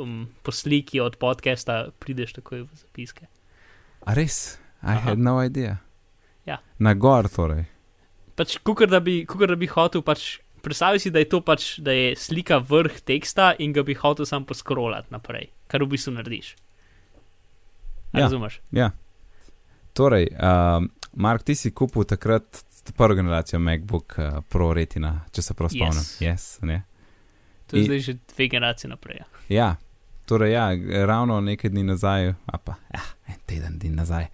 um, 0.00 0.28
po 0.42 0.52
sliki 0.52 1.04
od 1.04 1.20
podcasta, 1.20 1.90
prideš 2.00 2.32
takoj 2.40 2.64
v 2.64 2.80
zapiske. 2.80 3.33
A 4.06 4.14
res? 4.14 4.58
I 4.82 4.86
Aha. 4.92 5.00
had 5.10 5.18
no 5.18 5.38
idea. 5.40 5.78
Ja. 6.46 6.58
Na 6.78 6.92
gor 6.94 7.28
torej. 7.28 7.64
Pač, 8.36 8.58
kukor 8.60 8.90
da 8.90 9.00
bi, 9.00 9.22
kukor 9.26 9.48
da 9.48 9.56
bi 9.56 9.66
hotel, 9.66 10.02
pač, 10.02 10.38
predstavljaj 10.62 11.00
si, 11.00 11.10
da 11.10 11.22
je 11.22 11.28
to 11.28 11.40
pač, 11.40 11.78
da 11.80 11.92
je 11.92 12.16
slika 12.16 12.58
vrh 12.58 13.00
teksta 13.06 13.54
in 13.58 13.72
ga 13.72 13.82
bi 13.82 13.94
hotel 13.94 14.26
sam 14.26 14.44
poskrolati 14.44 15.08
naprej, 15.10 15.48
kar 15.68 15.82
v 15.82 15.88
bistvu 15.88 16.12
narediš. 16.12 16.54
A 18.12 18.18
Ja. 18.18 18.26
Razumeš? 18.26 18.60
Ja. 18.72 18.90
Torej, 19.92 20.28
um, 20.34 20.90
Mark, 21.14 21.42
ti 21.42 21.54
si 21.54 21.70
kupil 21.70 22.04
takrat 22.04 22.64
prvo 22.96 23.14
generacijo 23.14 23.58
MacBook 23.58 24.14
uh, 24.18 24.40
Pro 24.48 24.72
Retina, 24.74 25.24
če 25.32 25.42
se 25.42 25.54
prav 25.54 25.70
spomnim. 25.70 26.02
Yes. 26.02 26.20
Yes, 26.20 26.44
ne? 26.62 26.82
To 27.66 27.76
je 27.76 27.82
I- 27.82 27.84
zdaj 27.86 27.98
že 28.00 28.12
dve 28.34 28.48
generacije 28.48 28.90
naprej. 28.90 29.22
ja. 29.48 29.76
Torej, 30.24 30.52
ja, 30.52 30.68
ravno 31.06 31.40
nekaj 31.40 31.70
dni 31.70 31.82
nazaj, 31.82 32.32
a 32.46 32.58
pa 32.58 32.74
ja, 32.94 33.02
en 33.28 33.40
teden 33.46 33.78
dni 33.78 33.90
nazaj, 33.90 34.26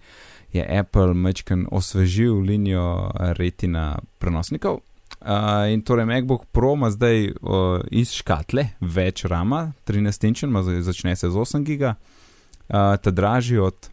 je 0.53 0.79
Apple 0.79 1.13
Mečken 1.13 1.65
osvežil 1.71 2.39
linijo 2.39 3.11
retina 3.15 3.99
prenosnikov. 4.19 4.79
Uh, 5.21 5.73
in 5.73 5.81
torej 5.81 6.05
MacBook 6.05 6.45
Pro 6.51 6.73
ima 6.73 6.89
zdaj 6.89 7.27
uh, 7.27 7.81
iz 7.91 8.11
škatle 8.11 8.67
več 8.79 9.25
rama, 9.25 9.73
13-inčen, 9.85 10.49
ima 10.49 10.63
zdaj- 10.63 10.81
začne 10.81 11.15
se 11.15 11.29
z 11.29 11.35
8 11.35 11.63
giga, 11.63 11.95
uh, 11.95 12.97
ta 12.97 13.11
dražji 13.11 13.59
od 13.59 13.89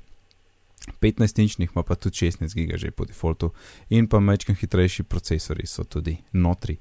15-inčnih, 1.00 1.68
ima 1.74 1.82
pa 1.82 1.94
tudi 1.94 2.16
16 2.16 2.54
giga 2.54 2.78
že 2.78 2.90
po 2.90 3.04
defaultu, 3.04 3.52
in 3.90 4.08
pa 4.08 4.20
Mečken 4.20 4.56
hitrejši 4.56 5.02
procesori 5.02 5.66
so 5.66 5.84
tudi 5.84 6.16
notri. 6.32 6.78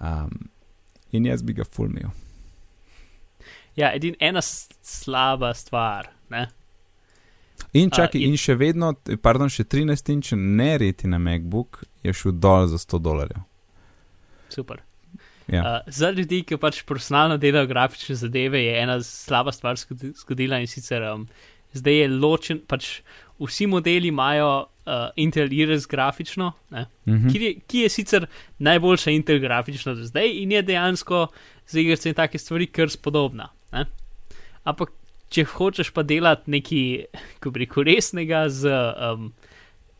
Um, 0.00 0.48
in 1.12 1.26
jaz 1.26 1.42
bi 1.42 1.52
ga 1.52 1.64
fulmil. 1.64 2.10
Ja, 3.76 3.90
edin 3.92 4.14
ena 4.20 4.40
slaba 4.42 5.54
stvar. 5.54 6.08
Ne? 6.30 6.46
In 7.72 7.90
čakaj, 7.90 8.20
in- 8.20 8.30
in 8.30 8.36
še 8.36 8.54
vedno, 8.54 8.94
pardon, 9.18 9.48
še 9.48 9.64
13 9.64 10.08
inč 10.08 10.30
nereti 10.32 11.06
na 11.06 11.18
MacBook 11.18 11.82
je 12.02 12.12
šel 12.12 12.32
dol 12.34 12.66
za 12.66 12.78
100 12.78 12.98
dolarjev. 13.00 13.42
Super. 14.48 14.80
Ja. 15.46 15.62
Uh, 15.62 15.92
za 15.92 16.10
ljudi, 16.10 16.42
ki 16.42 16.56
pač 16.56 16.82
profesionalno 16.82 17.36
delajo 17.38 17.66
grafične 17.66 18.14
zadeve, 18.16 18.58
je 18.60 18.78
ena 18.80 18.96
slaba 19.00 19.52
stvar 19.52 19.76
zgodi- 19.76 20.14
zgodila 20.16 20.58
in 20.58 20.66
sicer 20.66 21.02
um, 21.04 21.26
zdaj 21.72 21.94
je 21.94 22.08
ločen, 22.10 22.60
pač 22.60 23.00
vsi 23.38 23.66
modeli 23.66 24.08
imajo 24.08 24.48
uh, 24.58 24.92
Intel 25.16 25.52
Iris 25.52 25.86
grafično, 25.86 26.52
ne, 26.70 26.86
Mhm. 27.06 27.28
ki, 27.28 27.38
je, 27.40 27.54
ki 27.62 27.78
je 27.78 27.88
sicer 27.90 28.26
najboljša 28.58 29.10
Intel 29.10 29.38
grafična 29.38 29.94
do 29.94 30.04
zdaj 30.04 30.32
in 30.34 30.52
je 30.52 30.62
dejansko 30.64 31.26
za 31.66 31.80
igrice 31.80 32.08
in 32.08 32.14
take 32.14 32.38
stvari 32.38 32.66
kar 32.66 32.88
spodobna. 32.88 33.48
Ne. 33.76 33.84
Ampak, 34.66 34.94
če 35.30 35.44
hočeš 35.52 35.92
pa 35.94 36.02
delati 36.06 36.50
nekaj, 36.50 36.86
ko 37.42 37.52
bi 37.54 37.66
rekel, 37.66 37.86
resnega 37.92 38.46
z. 38.48 38.72
Um, 38.96 39.30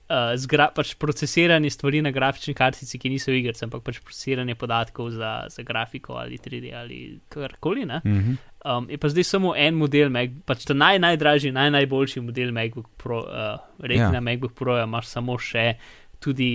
Uh, 0.06 0.36
zgra, 0.38 0.68
pač 0.70 0.92
procesiranje 1.02 1.66
stvari 1.74 1.98
na 1.98 2.12
grafični 2.14 2.52
kartici, 2.54 2.94
ki 2.94 3.10
niso 3.10 3.32
igrice, 3.34 3.64
ampak 3.66 3.82
pač 3.82 3.96
procesiranje 3.98 4.54
podatkov 4.54 5.08
za, 5.10 5.48
za 5.50 5.64
grafiko 5.66 6.14
ali 6.14 6.38
3D 6.38 6.70
ali 6.78 6.98
karkoli. 7.26 7.82
ne. 7.90 7.98
Mhm. 8.04 8.36
Um, 8.62 8.86
je 8.86 9.00
pa 9.02 9.10
zdaj 9.10 9.26
samo 9.26 9.56
en 9.58 9.74
model, 9.74 10.12
Mac, 10.14 10.30
pač 10.46 10.62
ta 10.70 10.76
naj, 10.78 11.00
najdražji, 11.02 11.50
naj, 11.50 11.72
najboljši 11.74 12.22
model 12.22 12.52
MacBook 12.54 12.86
Pro, 13.02 13.18
uh, 13.26 13.58
Retina 13.82 14.12
Ja. 14.12 14.14
ja. 14.14 14.20
MacBook 14.20 14.54
Pro, 14.54 14.78
imaš 14.78 15.10
samo 15.10 15.34
še 15.42 15.72
tudi 16.22 16.52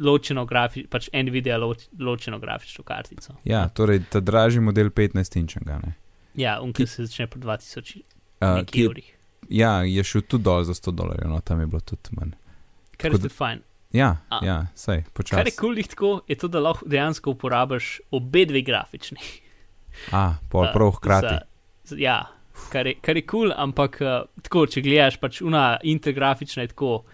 ločeno 0.00 0.46
grafično, 0.48 0.88
pač 0.88 1.10
Nvidia 1.12 1.58
loč, 1.60 1.84
ločeno 2.00 2.38
grafično 2.40 2.84
kartico. 2.88 3.36
Ja, 3.44 3.68
torej 3.68 4.00
ta 4.08 4.24
dražji 4.24 4.64
model 4.64 4.88
15 4.88 5.36
inčnega. 5.40 5.76
ne. 5.84 5.92
Ja, 6.34 6.60
un, 6.60 6.72
Ki- 6.72 6.82
ki 6.82 6.86
se 6.86 7.06
začne 7.06 7.26
po 7.26 7.38
2000 7.38 8.02
Uh, 8.40 8.64
ki, 8.64 8.84
evrih. 8.84 9.06
ja, 9.48 9.82
je 9.82 10.02
šel 10.02 10.22
tudi 10.22 10.44
dol 10.44 10.64
za 10.64 10.74
100 10.74 10.92
dolarjev, 10.92 11.28
no 11.28 11.40
tam 11.40 11.60
je 11.60 11.66
bilo 11.66 11.80
tudi 11.80 12.10
manj. 12.12 12.32
Kar 12.92 12.98
tako 13.00 13.14
je 13.14 13.20
tudi 13.20 13.34
fajn. 13.34 13.62
Ja, 13.92 14.16
A. 14.28 14.40
ja, 14.42 14.66
sej, 14.74 15.02
Kar 15.02 15.12
počasi. 15.12 15.46
je 15.46 15.52
kul 15.52 15.74
cool 15.74 15.82
tako, 15.84 16.20
je 16.28 16.36
to, 16.36 16.48
da 16.48 16.60
lahko 16.60 16.82
dejansko 16.84 17.30
uporabiš 17.30 17.86
obe 18.10 18.44
dve 18.44 18.62
grafični. 18.62 19.18
A, 20.12 20.34
pol 20.48 20.66
prav 20.74 20.90
hkrati. 20.92 21.26
za- 21.28 21.40
za- 21.84 21.96
Ja, 21.96 22.26
kar 22.70 22.86
je 22.86 22.94
kul, 22.96 23.22
cool, 23.24 23.52
ampak 23.56 24.00
uh, 24.00 24.08
tako, 24.42 24.66
če 24.66 24.80
gledaš, 24.80 25.16
pač 25.16 25.40
una 25.40 25.78
integrafična 25.82 26.62
je 26.62 26.68
tako 26.68 27.04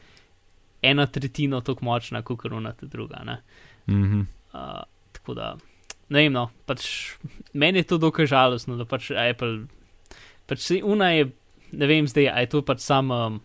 ena 0.82 1.06
tretjina 1.06 1.60
tako 1.60 1.84
močna, 1.84 2.22
kot 2.22 2.44
una 2.46 2.72
ta 2.72 2.86
druga. 2.86 3.20
Ne? 3.24 3.42
Mhm. 3.86 4.20
Uh, 4.52 4.80
tako 5.12 5.34
da, 5.34 5.56
ne 6.11 6.25
vem, 6.25 6.35
no, 6.35 6.49
pač 6.67 6.87
meni 7.55 7.83
je 7.83 7.90
to 7.93 8.00
dokaj 8.02 8.29
žalostno, 8.31 8.76
da 8.79 8.87
pač 8.88 9.12
Apple, 9.14 9.67
pač 10.50 10.64
se 10.67 10.81
una 10.83 11.12
je, 11.14 11.31
ne 11.73 11.90
vem 11.90 12.09
zdaj, 12.11 12.31
a 12.33 12.43
je 12.45 12.50
to 12.50 12.62
pač 12.67 12.83
sam, 12.85 13.12
um, 13.14 13.40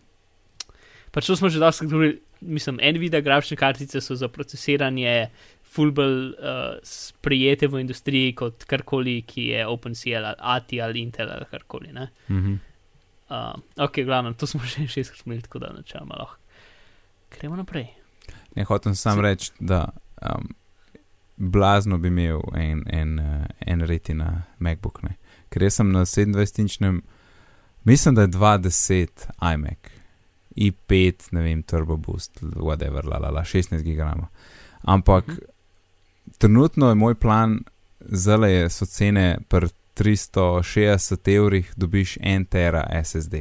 pač 1.14 1.30
to 1.30 1.38
smo 1.38 1.50
že 1.52 1.62
dosti 1.62 1.86
govorili, 1.86 2.20
mislim, 2.40 2.80
Nvidia 2.82 3.20
grafične 3.20 3.56
kartice 3.56 4.00
so 4.00 4.14
za 4.14 4.28
procesiranje 4.28 5.30
fulbel 5.76 6.32
uh, 6.32 6.76
sprijete 6.82 7.68
v 7.68 7.80
industriji 7.80 8.34
kot 8.34 8.64
karkoli, 8.64 9.22
ki 9.26 9.50
je 9.52 9.66
OpenCL 9.66 10.24
ali 10.24 10.36
ATI 10.38 10.80
ali 10.80 11.02
Intel 11.04 11.30
ali 11.32 11.48
karkoli. 11.50 11.92
Ne? 11.92 12.08
Mhm. 12.30 12.54
Uh, 13.26 13.58
ok, 13.84 14.04
glavno, 14.06 14.32
to 14.34 14.46
smo 14.46 14.60
že 14.70 14.86
šestkrat 14.88 15.26
imeli, 15.26 15.42
tako 15.42 15.58
da 15.58 15.72
načeloma 15.74 16.14
lahko. 16.18 16.38
Gremo 17.38 17.56
naprej. 17.56 17.88
Ne, 18.54 18.64
hotem 18.64 18.94
sam 18.94 19.20
reči, 19.20 19.50
da 19.58 19.88
um, 20.22 20.54
blazno 21.36 21.98
bi 21.98 22.08
imel 22.08 22.40
en, 22.54 22.82
en, 22.86 23.18
uh, 23.18 23.44
en 23.60 23.80
retina 23.80 24.42
MacBook. 24.58 25.02
Ne. 25.02 25.16
Ker 25.48 25.62
jaz 25.62 25.74
sem 25.74 25.92
na 25.92 26.04
27-inčnem, 26.04 27.02
mislim, 27.84 28.14
da 28.14 28.22
je 28.22 28.28
210 28.28 29.26
iMac, 29.54 29.90
i5, 30.56 31.28
ne 31.32 31.42
vem, 31.42 31.62
Turbo 31.62 31.96
Boost, 31.96 32.40
whatever, 32.42 33.04
la, 33.04 33.18
la, 33.18 33.30
la 33.30 33.44
16 33.44 33.82
gigabajtov. 33.82 34.28
Ampak 34.82 35.26
Mhm. 35.28 35.36
trenutno 36.38 36.88
je 36.88 36.94
moj 36.94 37.14
plan, 37.14 37.60
zelo 38.00 38.46
je 38.46 38.70
so 38.70 38.86
cene 38.86 39.38
pri 39.48 39.68
360 39.94 41.28
evrih, 41.28 41.72
dobiš 41.76 42.16
1 42.16 42.44
tera 42.48 42.86
SSD. 43.04 43.34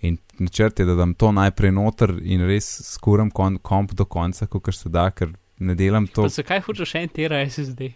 In 0.00 0.18
načrt 0.38 0.78
je, 0.78 0.84
da 0.84 0.94
dam 0.94 1.14
to 1.14 1.32
najprej 1.32 1.72
noter 1.72 2.18
in 2.22 2.40
res 2.46 2.82
skuram 2.82 3.30
kon, 3.30 3.58
komp 3.58 3.92
do 3.92 4.04
konca, 4.04 4.46
kot 4.46 4.74
se 4.74 4.88
da, 4.88 5.10
ker 5.10 5.32
ne 5.64 5.74
delam 5.74 6.06
to 6.06 6.22
Pa 6.22 6.28
zakaj 6.30 6.60
hočeš 6.60 6.94
en 6.94 7.08
tera 7.08 7.40
SSD? 7.42 7.92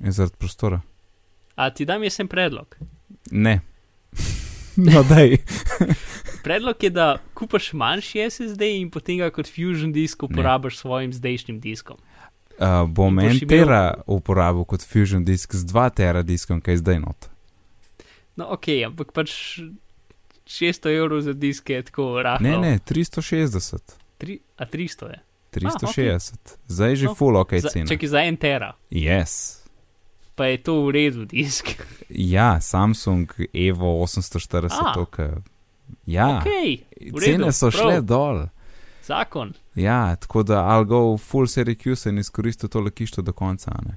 zaradi 0.00 0.36
prostora. 0.38 0.80
A 1.56 1.70
ti 1.70 1.84
dam 1.84 2.02
jaz 2.02 2.20
en 2.20 2.28
predlog. 2.28 2.76
Ne. 3.30 3.60
no, 4.86 5.02
daj. 5.02 5.36
Predlog 6.44 6.82
je, 6.82 6.90
da 6.90 7.18
kupaš 7.34 7.72
manjši 7.72 8.22
SSD 8.30 8.62
in 8.78 8.88
potem 8.90 9.18
ga 9.18 9.28
kot 9.30 9.46
Fusion 9.46 9.92
disk 9.92 10.22
uporabiš 10.22 10.76
s 10.76 10.80
svojim 10.80 11.12
zdajšnjim 11.12 11.60
diskom. 11.60 11.98
Uh, 12.56 12.88
bom 12.88 13.18
en 13.18 13.26
imel- 13.26 13.48
tera 13.48 13.82
uporabil 14.06 14.64
kot 14.64 14.80
Fusion 14.82 15.24
disk 15.24 15.54
z 15.54 15.64
2 15.64 15.90
tera 15.94 16.22
diskom, 16.22 16.60
kaj 16.60 16.74
je 16.74 16.78
zdaj 16.78 17.00
not. 17.00 17.28
No, 18.36 18.46
ok, 18.50 18.68
ampak 18.86 19.12
pač, 19.12 19.60
600 20.46 20.96
evrov 20.96 21.20
za 21.20 21.32
disk 21.32 21.70
je 21.70 21.82
tako 21.82 22.22
rahlo. 22.22 22.40
Ne, 22.40 22.56
ne, 22.58 22.78
360. 22.80 23.78
Tri, 24.18 24.40
a 24.56 24.64
300 24.64 25.10
je. 25.10 25.20
360. 25.52 26.34
Zdaj 26.66 26.90
je 26.90 26.96
že 26.96 27.06
No, 27.06 27.14
full 27.14 27.36
ok 27.36 27.52
Za, 27.54 27.68
cena. 27.68 27.86
čakaj, 27.86 28.08
za 28.08 28.20
en 28.20 28.36
tera. 28.36 28.72
Yes. 28.90 29.60
Pa 30.34 30.46
je 30.46 30.62
to 30.62 30.86
v 30.86 30.90
redu 30.90 31.24
disk. 31.24 31.66
Ja, 32.08 32.60
Samsung 32.60 33.30
Evo 33.52 34.02
840, 34.02 34.72
A. 34.72 34.94
to, 34.94 35.04
ka, 35.06 35.42
ja, 36.06 36.38
ok, 36.38 36.44
v 36.44 37.14
redu, 37.14 37.20
cene 37.20 37.52
so 37.52 37.70
prav. 37.70 37.72
šle 37.72 38.00
dol. 38.00 38.46
zakon. 39.02 39.52
Ja, 39.74 40.16
tako 40.16 40.42
da 40.42 40.54
I'll 40.64 40.84
go 40.84 41.16
full 41.18 41.46
series 41.46 41.78
Q 41.78 41.94
in 42.06 42.18
izkoristil 42.18 42.68
to 42.68 42.80
lekišto 42.80 43.22
do 43.22 43.32
konca. 43.32 43.70
Ne? 43.82 43.96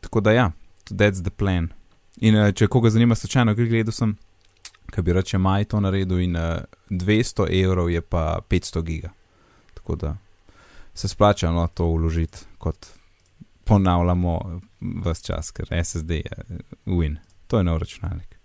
Tako 0.00 0.20
da 0.20 0.32
ja, 0.32 0.50
that's 0.90 1.22
the 1.22 1.30
plan. 1.30 1.68
In 2.16 2.36
uh, 2.36 2.50
če 2.50 2.66
koga 2.66 2.90
zanima, 2.90 3.14
slučajno, 3.14 3.54
gledal 3.54 3.92
sem, 3.92 4.16
kaj 4.86 5.02
bi 5.02 5.12
reče 5.12 5.38
Maj 5.38 5.64
to 5.64 5.80
naredil 5.80 6.18
in 6.20 6.36
uh, 6.36 6.42
200 6.90 7.64
evrov 7.64 7.90
je 7.90 8.00
pa 8.00 8.38
500 8.50 8.82
giga. 8.82 9.10
Tako 9.74 9.96
da 9.96 10.16
se 10.96 11.08
splača 11.08 11.50
no, 11.50 11.68
to 11.68 11.86
uložiti, 11.86 12.38
kot 12.58 12.86
ponavljamo 13.64 14.60
vse 14.80 15.24
čas, 15.24 15.50
ker 15.50 15.68
SSD 15.84 16.10
je 16.10 16.38
eh, 16.38 16.58
win. 16.86 17.16
To 17.46 17.58
je 17.58 17.64
nov 17.64 17.78
računalnik. 17.78 18.36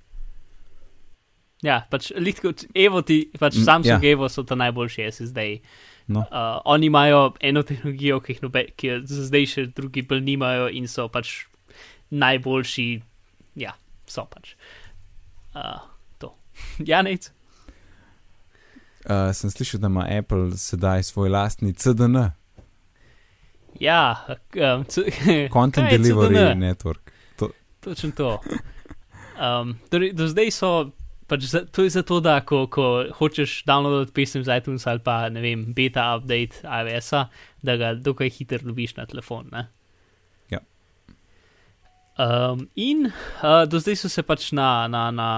Ja, 1.61 1.83
pač 1.89 2.11
litko, 2.17 2.53
Evo 2.73 3.01
ti, 3.01 3.29
pač 3.39 3.55
Mm, 3.55 3.63
Samsung 3.63 4.03
ja. 4.03 4.11
Evo 4.11 4.29
so 4.29 4.43
ta 4.43 4.55
najboljši 4.55 5.11
SSD. 5.11 5.37
No. 6.07 6.19
Uh, 6.19 6.61
oni 6.65 6.85
imajo 6.85 7.33
eno 7.39 7.63
tehnologijo, 7.63 8.19
ki, 8.19 8.33
jih 8.33 8.41
nobe, 8.41 8.65
ki 8.75 8.87
jo 8.87 8.97
zdaj 9.05 9.45
še 9.45 9.65
drugi 9.75 10.01
bolj 10.01 10.23
nimajo 10.25 10.69
in 10.73 10.89
so 10.89 11.05
pač 11.07 11.45
najboljši, 12.09 12.87
ja, 13.61 13.75
so 14.09 14.25
pač. 14.25 14.55
Uh, 15.53 15.85
to. 16.17 16.33
Janec, 16.89 17.29
Uh, 19.01 19.33
sem 19.33 19.49
slišal, 19.49 19.79
da 19.81 19.87
ima 19.87 20.05
Apple 20.19 20.57
sedaj 20.57 21.03
svoj 21.03 21.29
lastni 21.29 21.73
CDN, 21.73 22.17
ja, 23.79 24.25
um, 24.75 24.85
Content 25.53 25.91
je 25.91 25.97
Delivery 25.97 26.35
CDN? 26.35 26.59
Network. 26.59 27.11
Točno 27.81 28.11
to. 28.11 28.41
Um, 29.41 29.79
torej, 29.89 30.13
do 30.13 30.27
zdaj 30.29 30.51
so, 30.53 30.91
pač 31.25 31.47
za, 31.49 31.63
to 31.65 31.81
je 31.83 31.89
zato, 31.89 32.19
da 32.21 32.41
ko, 32.45 32.67
ko 32.69 33.07
hočeš 33.17 33.63
downloaditi 33.65 34.13
pesem 34.13 34.43
z 34.45 34.57
iTunes 34.61 34.85
ali 34.87 35.01
pa 35.01 35.29
ne 35.33 35.41
vem, 35.41 35.65
beta 35.73 36.11
update 36.13 36.61
iOS-a, 36.61 37.25
da 37.65 37.77
ga 37.81 37.93
dokaj 37.97 38.29
hitro 38.29 38.61
dobiš 38.67 38.95
na 38.99 39.07
telefon. 39.09 39.49
Ne? 39.49 39.65
Ja. 40.53 40.61
Um, 42.21 42.67
in 42.75 43.09
uh, 43.09 43.63
do 43.65 43.81
zdaj 43.81 44.03
so 44.03 44.13
se 44.13 44.21
pač 44.21 44.51
na, 44.53 44.85
na, 44.91 45.09
na 45.09 45.31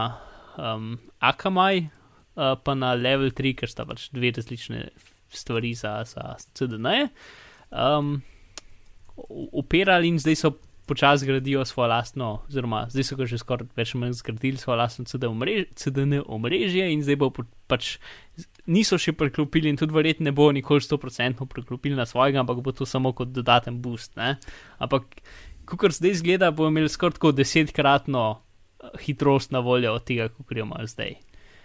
um, 0.59 0.97
Akamai, 1.23 1.87
uh, 2.35 2.57
pa 2.59 2.75
na 2.75 2.91
Level 2.99 3.31
3, 3.31 3.55
ker 3.61 3.71
sta 3.71 3.87
pač 3.87 4.09
dve 4.11 4.33
različne 4.35 4.89
stvari 5.31 5.71
za, 5.79 6.03
za 6.03 6.35
CDN-je, 6.57 7.07
um, 7.73 8.21
upirali 9.51 10.07
in 10.07 10.19
zdaj 10.21 10.35
so 10.35 10.53
počasi 10.85 11.25
gradijo 11.25 11.65
svojo 11.65 11.87
lastno, 11.87 12.41
oziroma 12.47 12.85
zdaj 12.89 13.03
so 13.03 13.15
ga 13.15 13.25
že 13.25 13.37
skoraj 13.39 13.67
več 13.75 13.93
ali 13.93 14.01
manj 14.01 14.17
zgradili 14.19 14.57
svojo 14.57 14.77
lastno 14.77 15.05
CD 15.05 15.29
omrež, 15.29 15.65
CDN 15.79 16.23
omrežje 16.25 16.89
in 16.91 17.03
zdaj 17.03 17.17
bo 17.21 17.31
pač 17.67 17.97
niso 18.67 18.99
še 18.99 19.13
preklopili 19.15 19.71
in 19.71 19.79
tudi 19.79 19.95
verjetno 19.95 20.27
ne 20.27 20.35
bo 20.35 20.49
nikoli 20.51 20.83
100% 20.83 21.47
preklopili 21.47 21.95
na 21.95 22.05
svojega, 22.05 22.43
ampak 22.43 22.59
bo 22.63 22.71
to 22.71 22.85
samo 22.85 23.13
kot 23.13 23.31
dodaten 23.31 23.79
boost. 23.81 24.15
Ne? 24.19 24.35
Ampak, 24.79 25.21
kot 25.65 25.95
zdaj 25.95 26.17
izgleda, 26.17 26.51
bo 26.51 26.67
imel 26.67 26.89
skoraj 26.91 27.19
tako 27.19 27.31
desetkratno 27.31 28.23
eh, 28.33 28.97
hitrost 29.05 29.55
na 29.55 29.63
voljo 29.63 29.95
od 29.95 30.03
tega, 30.03 30.29
kot 30.29 30.51
jo 30.51 30.67
imajo 30.67 30.87
zdaj. 30.91 31.15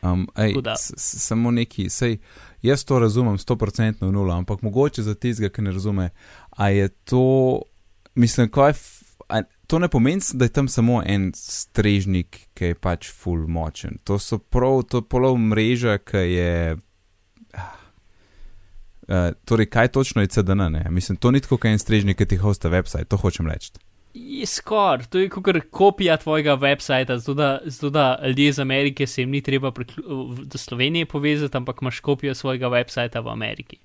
Um, 0.03 0.29
ej, 0.37 0.55
samo 0.97 1.51
neki, 1.51 1.89
sej, 1.91 2.19
jaz 2.63 2.85
to 2.85 2.99
razumem 2.99 3.39
100% 3.39 4.07
v 4.07 4.13
nulo, 4.13 4.35
ampak 4.35 4.63
mogoče 4.63 5.03
za 5.03 5.15
tistega, 5.15 5.51
ki 5.51 5.63
ne 5.63 5.73
razume, 5.75 6.11
a 6.51 6.69
je 6.69 6.89
to, 6.89 7.63
mislim, 8.15 8.51
kaj, 8.51 8.73
a, 9.29 9.43
to 9.67 9.79
ne 9.79 9.89
pomeni, 9.89 10.23
da 10.33 10.45
je 10.45 10.55
tam 10.55 10.69
samo 10.69 11.03
en 11.07 11.33
strežnik, 11.35 12.39
ki 12.55 12.73
je 12.73 12.75
pač 12.79 13.11
full 13.11 13.49
močen. 13.51 13.99
To 14.05 14.19
so 14.23 14.39
prav, 14.39 14.85
to 14.89 15.03
je 15.03 15.09
polov 15.11 15.39
mreža, 15.39 15.99
ki 15.99 16.25
je. 16.31 16.77
Uh, 19.09 19.33
torej, 19.49 19.71
kaj 19.73 19.89
točno 19.89 20.23
je 20.23 20.29
CDN? 20.29 20.69
Ne? 20.73 20.87
Mislim, 20.91 21.17
to 21.17 21.31
ni 21.31 21.41
tako, 21.41 21.57
kot 21.57 21.71
en 21.71 21.79
strežnik, 21.81 22.19
ki 22.19 22.27
ti 22.29 22.37
hosta 22.37 22.69
website, 22.69 23.09
to 23.09 23.17
hočem 23.17 23.49
reči. 23.49 23.73
Je 24.19 24.47
skoraj, 24.47 25.07
to 25.11 25.19
je 25.19 25.29
kot 25.29 25.47
kopija 25.71 26.17
tvojega 26.17 26.57
websita, 26.57 27.17
zato 27.17 27.35
da, 27.35 27.59
zato 27.65 27.91
da 27.91 28.19
ljudje 28.27 28.49
iz 28.49 28.59
Amerike 28.59 29.07
se 29.07 29.23
jim 29.23 29.31
ni 29.31 29.41
treba 29.43 29.73
do 30.45 30.59
Slovenije 30.59 31.07
povezati, 31.07 31.57
ampak 31.57 31.83
imaš 31.83 32.01
kopijo 32.01 32.35
svojega 32.35 32.67
websita 32.67 33.25
v 33.25 33.29
Ameriki. 33.29 33.79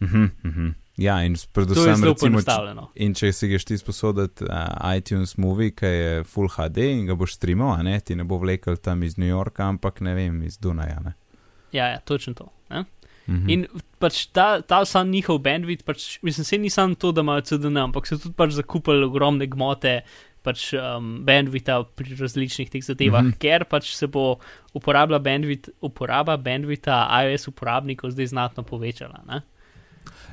Uh 0.00 0.08
-huh, 0.08 0.28
uh 0.44 0.52
-huh. 0.52 0.72
Ja, 0.96 1.24
in 1.24 1.34
To 1.34 1.40
je 1.40 1.48
predvsem, 1.52 1.82
zelo 1.82 1.92
recimo, 1.92 2.14
če, 2.14 2.20
poenostavljeno. 2.20 2.90
In 2.94 3.14
če 3.14 3.32
si 3.32 3.48
ga 3.48 3.58
ti 3.58 3.76
sposoditi 3.78 4.44
uh, 4.44 4.96
iTunes 4.96 5.36
Movie, 5.36 5.70
ki 5.76 5.86
je 5.86 6.24
Full 6.24 6.48
HD 6.48 6.78
in 6.78 7.06
ga 7.06 7.14
boš 7.14 7.34
streamal, 7.36 7.82
ne, 7.84 8.00
ti 8.00 8.16
ne 8.16 8.24
bo 8.24 8.38
vlekel 8.40 8.76
tam 8.76 9.02
iz 9.02 9.18
New 9.18 9.28
Yorka, 9.28 9.68
ampak 9.68 10.00
ne 10.00 10.14
vem, 10.14 10.42
iz 10.42 10.56
Dunaja. 10.58 11.00
Ne? 11.04 11.12
Ja, 11.72 11.86
ja, 11.86 12.00
točno 12.00 12.34
to. 12.34 12.48
Ne? 12.70 12.84
Mhm. 13.26 13.50
In 13.50 13.66
pač 13.98 14.26
ta, 14.34 14.60
ta 14.62 14.84
sam 14.86 15.10
njihov 15.10 15.40
bandwidth, 15.42 15.86
pač, 15.86 16.18
mislim, 16.22 16.44
se 16.44 16.58
ni 16.58 16.70
samo 16.70 16.94
to, 16.94 17.12
da 17.12 17.24
imajo 17.24 17.46
CDN, 17.48 17.88
ampak 17.88 18.06
so 18.06 18.18
tudi 18.20 18.36
pač 18.38 18.54
zakupili 18.58 19.06
ogromne 19.06 19.48
gmote. 19.50 20.00
Pač 20.46 20.68
um, 20.78 21.24
bandwidta 21.26 21.80
pri 21.98 22.14
različnih 22.14 22.70
teh 22.70 22.84
zadevah, 22.84 23.24
mm. 23.24 23.32
-hmm. 23.32 23.38
ker 23.42 23.64
pač 23.66 23.90
se 23.98 24.06
bo 24.06 24.38
uporabila 24.78 25.18
bandwidth, 25.18 25.72
uporaba 25.82 26.36
bandwidta 26.38 27.02
iOS 27.24 27.48
uporabnikov 27.48 28.14
zdaj 28.14 28.26
znatno 28.30 28.62
povečala. 28.62 29.24
Ne? 29.26 29.42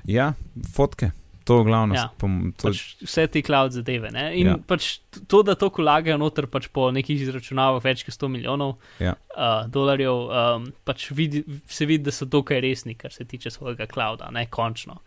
Ja, 0.06 0.34
fotke, 0.76 1.12
to 1.44 1.58
je 1.60 1.64
glavno. 1.68 1.96
Ja. 1.96 2.06
Pom, 2.18 2.54
to, 2.58 2.70
pač 2.70 2.82
vse 3.04 3.28
te 3.28 3.42
cloud 3.44 3.72
zadeve. 3.76 4.12
Ne? 4.12 4.30
In 4.40 4.48
Ja. 4.48 4.56
pač 4.58 5.00
to, 5.28 5.42
da 5.44 5.56
to 5.60 5.70
kolagajo 5.70 6.18
noter, 6.18 6.48
pač 6.48 6.68
po 6.72 6.88
nekih 6.92 7.22
izračunavah 7.22 7.84
več 7.84 8.04
kot 8.08 8.16
100 8.16 8.30
milijonov 8.32 8.78
Ja. 9.04 9.16
uh, 9.36 9.68
dolarjev, 9.68 10.24
um, 10.32 10.68
pač 10.88 11.10
vidi, 11.12 11.44
se 11.68 11.86
vidi, 11.86 12.04
da 12.08 12.12
so 12.16 12.26
dokaj 12.26 12.62
resni, 12.64 12.96
kar 12.96 13.12
se 13.12 13.26
tiče 13.26 13.52
svojega 13.52 13.88
clouda, 13.92 14.32
ne 14.32 14.46
končno. 14.48 15.00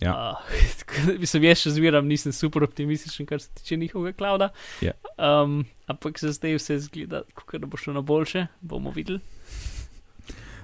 Ja. 0.00 0.12
Uh, 0.14 1.16
mislim, 1.22 1.42
jaz 1.48 1.64
še 1.64 1.72
zmeram 1.74 2.06
nisem 2.06 2.32
super 2.32 2.62
optimističen, 2.62 3.26
kar 3.26 3.40
se 3.42 3.50
tiče 3.58 3.76
njihovega 3.76 4.14
clouda. 4.18 4.50
Ja. 4.82 4.92
Um, 5.18 5.64
ampak 5.90 6.18
se 6.18 6.30
zdaj 6.32 6.54
vse 6.58 6.78
zgleda, 6.86 7.22
kot 7.34 7.58
da 7.60 7.66
bo 7.66 7.76
šlo 7.76 7.96
na 7.96 8.00
boljše, 8.06 8.46
bomo 8.60 8.90
videli. 8.94 9.18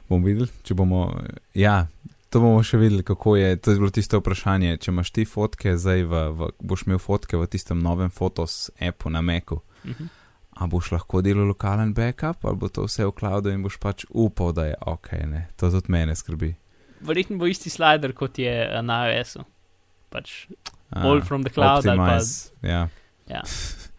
bomo 0.08 0.26
videli, 0.26 0.50
če 0.62 0.74
bomo. 0.74 1.00
Ja, 1.54 1.86
to 2.34 2.40
bomo 2.42 2.62
še 2.66 2.80
videli, 2.82 3.04
kako 3.06 3.36
je. 3.38 3.54
To 3.62 3.70
je 3.70 3.78
bilo 3.78 3.92
tisto 3.94 4.18
vprašanje. 4.18 4.74
Če 4.82 4.90
imaš 4.90 5.12
ti 5.14 5.22
fotke, 5.28 5.76
zdaj 5.78 6.02
v, 6.10 6.22
v, 6.34 6.48
boš 6.66 6.82
imel 6.88 6.98
fotke 6.98 7.38
v 7.38 7.46
tistem 7.46 7.78
novem 7.78 8.10
Fotos 8.10 8.72
appu 8.82 9.12
na 9.14 9.22
Meku. 9.22 9.60
Uh 9.84 9.94
-huh. 9.94 10.08
A 10.58 10.66
boš 10.66 10.90
lahko 10.90 11.22
delal 11.22 11.46
lokalen 11.46 11.94
backup, 11.94 12.44
ali 12.44 12.56
bo 12.56 12.68
to 12.68 12.86
vse 12.86 13.06
v 13.06 13.12
cloudu 13.12 13.50
in 13.50 13.62
boš 13.62 13.78
pač 13.78 14.04
upal, 14.10 14.52
da 14.52 14.66
je 14.66 14.74
ok, 14.86 15.12
ne. 15.26 15.48
To 15.56 15.70
tudi 15.70 15.92
mene 15.92 16.16
skrbi. 16.16 16.54
Verjetno 17.00 17.38
bo 17.38 17.46
isti 17.46 17.70
slider, 17.70 18.12
kot 18.12 18.38
je 18.38 18.70
uh, 18.78 18.82
na 18.82 19.06
iOS-u. 19.10 19.44
Pač 20.10 20.46
A, 20.90 21.02
all 21.08 21.20
from 21.22 21.42
the 21.42 21.50
cloud 21.50 21.86
ali 21.86 21.98
pa 21.98 22.04
optimize, 22.04 22.50
Ja, 22.62 22.88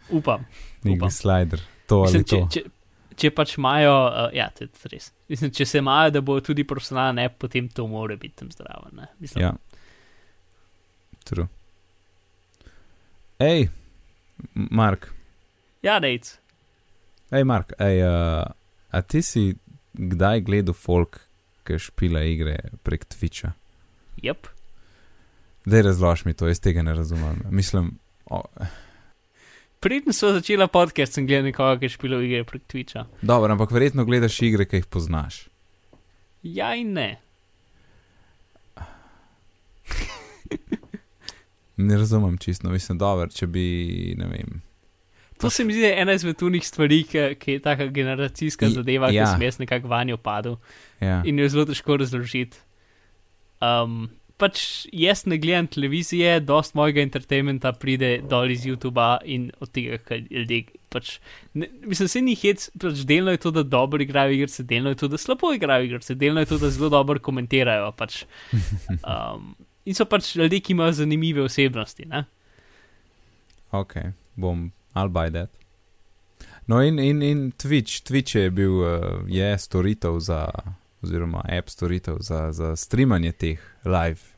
upam. 0.09 0.45
Upam. 0.85 1.11
slider. 1.11 1.59
To 1.87 2.03
Mislim, 2.03 2.23
to. 2.23 2.47
če, 2.51 2.61
če 2.61 2.69
pač 3.31 3.57
imajo, 3.57 3.93
uh, 4.07 4.29
ja, 4.33 4.49
to 4.49 4.63
je 4.63 4.91
res. 4.91 5.11
Mislim, 5.29 5.51
če 5.51 5.65
se 5.65 5.79
imajo, 5.79 6.11
da 6.11 6.21
bo 6.21 6.35
tudi 6.41 6.63
profesionalen 6.63 7.21
potem 7.29 7.69
to 7.69 7.87
mora 7.87 8.15
biti 8.15 8.35
tam 8.35 8.51
zdravo. 8.51 8.89
Ne? 8.91 9.07
Mislim, 9.19 9.43
Ja. 9.43 9.53
True. 11.23 11.47
Ej, 13.39 13.69
M- 14.55 14.67
Mark, 14.71 15.07
ja 15.81 15.99
dejc. 15.99 16.37
ej, 17.31 17.43
Mark, 17.43 17.73
ej, 17.79 18.03
uh, 18.03 18.43
a 18.91 19.01
ti 19.01 19.21
si 19.21 19.55
kdaj 19.93 20.41
gledal 20.41 20.73
folk, 20.73 21.21
ki 21.65 21.79
špila 21.79 22.21
igre 22.23 22.57
prek 22.83 23.05
Twitcha? 23.05 23.53
Yep. 24.21 24.47
Dej 25.65 25.81
razlož 25.81 26.25
mi 26.25 26.33
to, 26.33 26.47
jaz 26.47 26.59
tega 26.61 26.83
ne 26.85 26.93
razumem. 26.93 27.41
Mislim, 27.49 27.95
o, 28.29 28.43
Preden 29.85 30.13
so 30.17 30.31
začela 30.33 30.65
podcast, 30.67 31.13
sem 31.13 31.27
gledal 31.29 31.45
nekoga, 31.45 31.75
ki 31.77 31.85
je 31.85 31.93
špil 31.93 32.15
igre 32.25 32.41
prek 32.49 32.63
Twitcha. 32.65 33.03
dobro, 33.21 33.51
ampak 33.53 33.69
verjetno 33.69 34.05
gledaš 34.05 34.39
igre, 34.41 34.65
ki 34.65 34.81
jih 34.81 34.87
poznaš. 34.89 35.43
Ja 36.41 36.71
in 36.75 36.93
ne. 36.97 37.19
Ne 41.77 41.97
razumem 41.97 42.37
čisto, 42.37 42.69
mislim, 42.69 42.97
dobro, 42.97 43.27
če 43.27 43.47
bi, 43.47 44.15
ne 44.17 44.29
vem. 44.31 44.61
To 45.43 45.49
se 45.49 45.65
mi 45.67 45.73
zdi 45.75 45.89
ena 45.91 46.13
izmed 46.15 46.37
tunih 46.39 46.63
stvari, 46.65 47.03
ki, 47.03 47.35
ki 47.35 47.57
je 47.57 47.61
taka 47.61 47.85
generacijska 47.91 48.69
zadeva, 48.71 49.09
ja. 49.11 49.25
ki 49.25 49.31
sem 49.35 49.43
jaz 49.43 49.59
nekako 49.59 49.91
vanjo 49.91 50.17
padel 50.17 50.55
Ja. 51.03 51.21
in 51.27 51.37
jo 51.37 51.45
je 51.45 51.49
zelo 51.49 51.65
težko 51.67 51.97
razložiti. 51.99 52.57
Um, 53.61 54.07
pač 54.41 54.85
jaz 54.91 55.25
ne 55.25 55.37
gledam 55.39 55.67
televizije, 55.71 56.39
dost 56.43 56.75
mojega 56.75 57.03
entertainmenta 57.03 57.71
pride 57.79 58.17
dol 58.29 58.51
iz 58.51 58.65
YouTuba 58.67 59.17
in 59.23 59.51
od 59.63 59.71
tega, 59.71 60.01
kar 60.03 60.23
ljudje 60.29 60.65
Pač, 60.95 61.17
ne, 61.59 61.67
mislim, 61.83 62.07
se 62.07 62.21
ni 62.23 62.37
hec, 62.39 62.69
pač 62.79 63.01
delno 63.07 63.33
je 63.33 63.41
to, 63.43 63.51
da 63.51 63.65
dobro 63.67 63.99
igrajo 63.99 64.31
igrice, 64.31 64.63
delno 64.63 64.93
je 64.93 64.99
to, 65.01 65.09
da 65.11 65.17
slabo 65.19 65.49
igrajo 65.51 65.83
igrice, 65.89 66.15
delno 66.15 66.39
je 66.39 66.47
to, 66.47 66.59
da 66.61 66.69
zelo 66.71 66.87
dobro 66.93 67.19
komentirajo. 67.19 67.89
Pač, 67.99 68.21
um, 69.11 69.49
in 69.83 69.97
so 69.97 70.07
pač 70.07 70.29
ljudje, 70.39 70.61
ki 70.63 70.71
imajo 70.71 70.95
zanimive 71.01 71.43
osebnosti. 71.43 72.07
Ne? 72.07 72.23
Ok, 73.75 73.97
bom, 74.39 74.69
I'll 74.95 75.11
buy 75.11 75.27
that. 75.35 75.51
No, 76.71 76.79
in, 76.79 76.99
in, 76.99 77.19
in 77.21 77.51
Twitch, 77.51 78.05
Twitch 78.07 78.39
je 78.39 78.47
bil, 78.55 78.79
uh, 78.79 79.27
je 79.27 79.51
storitev 79.59 80.21
za, 80.23 80.45
oziroma 81.05 81.43
app 81.57 81.69
storitev 81.69 82.17
za, 82.25 82.49
za 82.51 82.75
streamanje 82.75 83.31
teh 83.31 83.61
live 83.85 84.35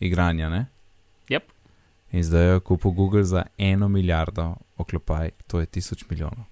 igranja, 0.00 0.48
ne? 0.52 0.66
Yep. 1.30 1.42
In 2.12 2.24
zdaj 2.24 2.46
je 2.52 2.60
kupil 2.60 2.90
Google 2.90 3.24
za 3.24 3.44
eno 3.58 3.88
milijardo, 3.88 4.54
oklepaj, 4.76 5.30
to 5.46 5.60
je 5.60 5.66
tisoč 5.66 6.04
milijonov. 6.10 6.44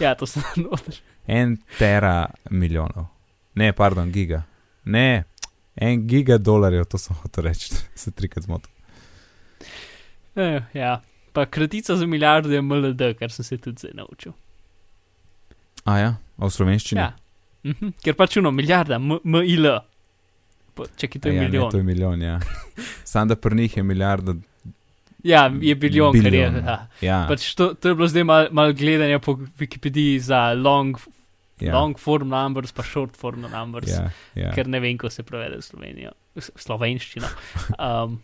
Ja, 0.00 0.14
to 0.14 0.26
sem 0.26 0.42
noter. 0.64 1.00
En 1.26 1.56
tera 1.78 2.26
milijonov. 2.50 3.06
Ne, 3.54 3.72
pardon, 3.72 4.12
giga. 4.12 4.42
Ne, 4.84 5.24
en 5.76 6.06
giga 6.08 6.38
dolarjev, 6.38 6.84
to 6.84 6.98
sem 6.98 7.16
hotel 7.22 7.50
reči, 7.50 7.74
se 8.02 8.10
trikrat 8.10 8.44
zmotil. 8.44 8.70
Eh, 10.36 10.62
ja, 10.74 11.00
pa 11.32 11.46
kratica 11.46 11.96
za 11.96 12.06
milijardo 12.06 12.50
je 12.50 12.62
MLD, 12.62 13.14
kar 13.18 13.32
sem 13.32 13.44
se 13.44 13.58
tudi 13.58 13.78
zdaj 13.78 13.92
naučil. 13.94 14.32
A 15.84 15.98
ja, 15.98 16.14
a 16.38 16.46
v 16.46 16.50
slovenščini? 16.50 17.00
Ja. 17.00 17.12
Mhm, 17.64 17.94
ker 18.02 18.16
pač 18.18 18.36
uno, 18.40 18.50
milijarda, 18.50 18.98
MIL. 18.98 19.68
Pa, 20.74 20.86
Čakaj, 20.96 21.20
to 21.20 21.28
je 21.28 21.36
ja, 21.36 21.42
milijon. 21.42 21.68
Ne, 21.68 21.70
to 21.70 21.76
je 21.76 21.86
milijon, 21.86 22.22
ja. 22.22 22.40
Sam 23.10 23.28
da 23.28 23.36
pri 23.36 23.56
njih 23.56 23.76
je 23.76 23.82
milijarda. 23.82 24.34
Ja, 25.22 25.46
je 25.60 25.74
bilijon, 25.74 26.12
kar 26.12 26.24
je. 26.24 26.30
Bilijon, 26.30 26.64
Ja. 26.66 26.78
Ja, 27.00 27.24
Pač 27.28 27.54
to, 27.54 27.74
to 27.74 27.92
je 27.92 27.94
bilo 27.94 28.08
zdaj 28.08 28.24
malo 28.24 28.48
mal 28.50 28.72
gledanja 28.72 29.18
po 29.22 29.36
Wikipediji 29.58 30.18
za 30.18 30.52
long, 30.58 30.98
ja. 31.60 31.76
long 31.76 31.98
form 31.98 32.28
numbers, 32.28 32.72
pa 32.72 32.82
short 32.82 33.16
form 33.16 33.46
numbers, 33.46 33.90
ja. 33.90 34.10
ja, 34.34 34.50
ker 34.56 34.66
ne 34.66 34.80
vem, 34.80 34.98
kako 34.98 35.12
se 35.14 35.22
prevede 35.22 35.60
v 35.60 35.66
Slovenijo, 35.66 36.16
slovenščino. 36.36 37.30
Um, 37.82 38.18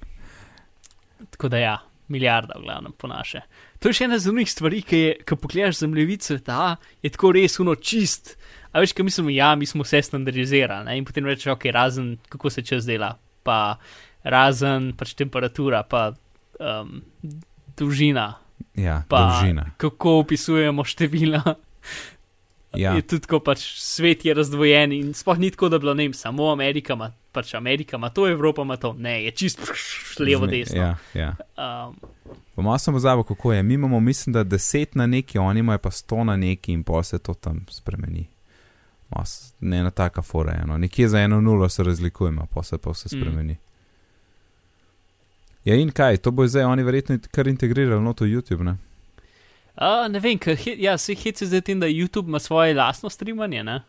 tako 1.31 1.48
da 1.48 1.59
ja, 1.59 1.77
milijarda, 2.09 2.59
v 2.59 2.66
glavnem, 2.66 2.92
po 2.99 3.09
naše. 3.11 3.42
To 3.79 3.90
je 3.90 3.99
še 3.99 4.09
ena 4.09 4.18
zanimivih 4.18 4.51
stvari, 4.51 4.83
ki 4.83 5.01
je, 5.01 5.14
ko 5.29 5.37
pogledaš 5.40 5.83
zemljevid 5.83 6.25
sveta, 6.25 6.77
je 7.05 7.12
tako 7.14 7.33
res 7.37 7.59
uno 7.62 7.77
čist. 7.77 8.37
A 8.73 8.83
veš, 8.83 8.92
kaj 8.97 9.07
mislimo, 9.09 9.33
ja, 9.33 9.55
mi 9.57 9.66
smo 9.66 9.87
vse 9.87 10.03
standardizirali 10.03 10.88
ne? 10.88 10.99
in 10.99 11.07
potem 11.09 11.27
rečeš, 11.29 11.53
ok, 11.55 11.68
razen 11.73 12.16
kako 12.29 12.51
se 12.51 12.64
čas 12.66 12.88
dela, 12.88 13.14
pa 13.42 13.79
razen 14.25 14.92
pač 14.99 15.14
temperatura, 15.18 15.83
pa 15.88 16.11
um, 16.61 17.01
dolžina, 17.79 18.35
ja 18.77 19.03
pa 19.09 19.25
dolžina. 19.25 19.71
kako 19.77 20.18
opisujemo 20.25 20.85
števila. 20.85 21.57
Ja. 22.77 22.92
Je 22.92 23.03
tudi 23.03 23.25
tako, 23.25 23.40
pač 23.40 23.62
svet 23.81 24.27
je 24.29 24.35
razdvojen 24.37 24.92
in 24.92 25.14
sploh 25.16 25.38
ni 25.40 25.49
tako, 25.51 25.71
da 25.73 25.79
bi 25.79 25.87
bilo, 25.87 25.94
ne 25.97 26.05
vem, 26.05 26.12
samo 26.12 26.51
Amerika 26.53 26.92
ima, 26.92 27.09
pač 27.33 27.55
Amerika 27.55 27.97
ima 27.97 28.09
to, 28.09 28.29
Evropa 28.29 28.62
ima 28.62 28.77
to, 28.77 28.93
ne, 28.95 29.25
je 29.25 29.31
čist 29.33 29.59
levo, 30.19 30.47
Zme- 30.47 30.51
desno. 30.51 30.79
Ja, 30.79 30.97
ja. 31.14 31.35
Um, 31.87 31.97
Pa 32.55 32.62
malo 32.62 32.79
sem 32.79 32.95
pozabil, 32.95 33.23
kako 33.25 33.53
je. 33.53 33.62
Mi 33.62 33.75
imamo, 33.75 34.01
mislim, 34.01 34.33
da 34.33 34.45
deset 34.45 34.95
na 34.95 35.07
neki, 35.07 35.38
oni 35.38 35.61
imajo 35.61 35.79
pa 35.79 35.91
sto 35.91 36.25
na 36.25 36.37
neki 36.37 36.73
in 36.73 36.83
pa 36.83 37.03
se 37.03 37.19
to 37.19 37.35
tam 37.35 37.67
spremeni. 37.71 38.27
Mas, 39.09 39.37
ne 39.61 39.83
na 39.83 39.91
taka 39.91 40.23
fora 40.23 40.53
eno. 40.55 40.79
Nekje 40.79 41.09
za 41.09 41.19
eno 41.21 41.41
nulo 41.41 41.69
se 41.69 41.83
razlikujemo, 41.83 42.47
pa 42.47 42.62
se 42.62 42.79
pa 42.79 42.91
vse 42.91 43.07
Mm. 43.07 43.21
spremeni. 43.21 43.57
Ja, 45.64 45.75
in 45.75 45.91
kaj, 45.91 46.17
to 46.17 46.31
bo 46.31 46.47
zdaj 46.47 46.64
oni 46.64 46.83
verjetno 46.83 47.19
kar 47.31 47.47
integrirali 47.47 48.03
noto 48.03 48.25
YouTube, 48.25 48.62
ne? 48.62 48.77
a, 49.77 50.09
ne 50.09 50.21
vem, 50.21 50.38
ker 50.38 50.57
he- 50.57 50.77
ja, 50.79 50.99
se 50.99 51.14
heci 51.14 51.47
zdaj 51.47 51.61
tem, 51.61 51.81
da 51.81 51.87
YouTube 51.87 52.27
ima 52.27 52.38
svoje 52.38 52.75
lastno 52.75 53.11
streamanje. 53.11 53.64
Ne? 53.64 53.81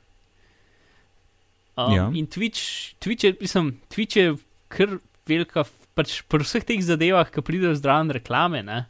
Um, 1.79 1.93
Ja. 1.95 2.11
In 2.13 2.27
Twitch, 2.27 2.93
Twitch 2.99 3.23
je, 3.23 3.35
mislim, 3.39 3.79
Twitch 3.89 4.17
je 4.17 4.35
kar 4.67 4.97
velika, 5.27 5.63
pač 5.95 6.21
pri 6.27 6.43
vseh 6.43 6.65
teh 6.65 6.81
zadevah, 6.83 7.29
ki 7.31 7.43
pridejo 7.45 7.75
zdraven 7.77 8.11
reklame. 8.11 8.63
Ne? 8.65 8.83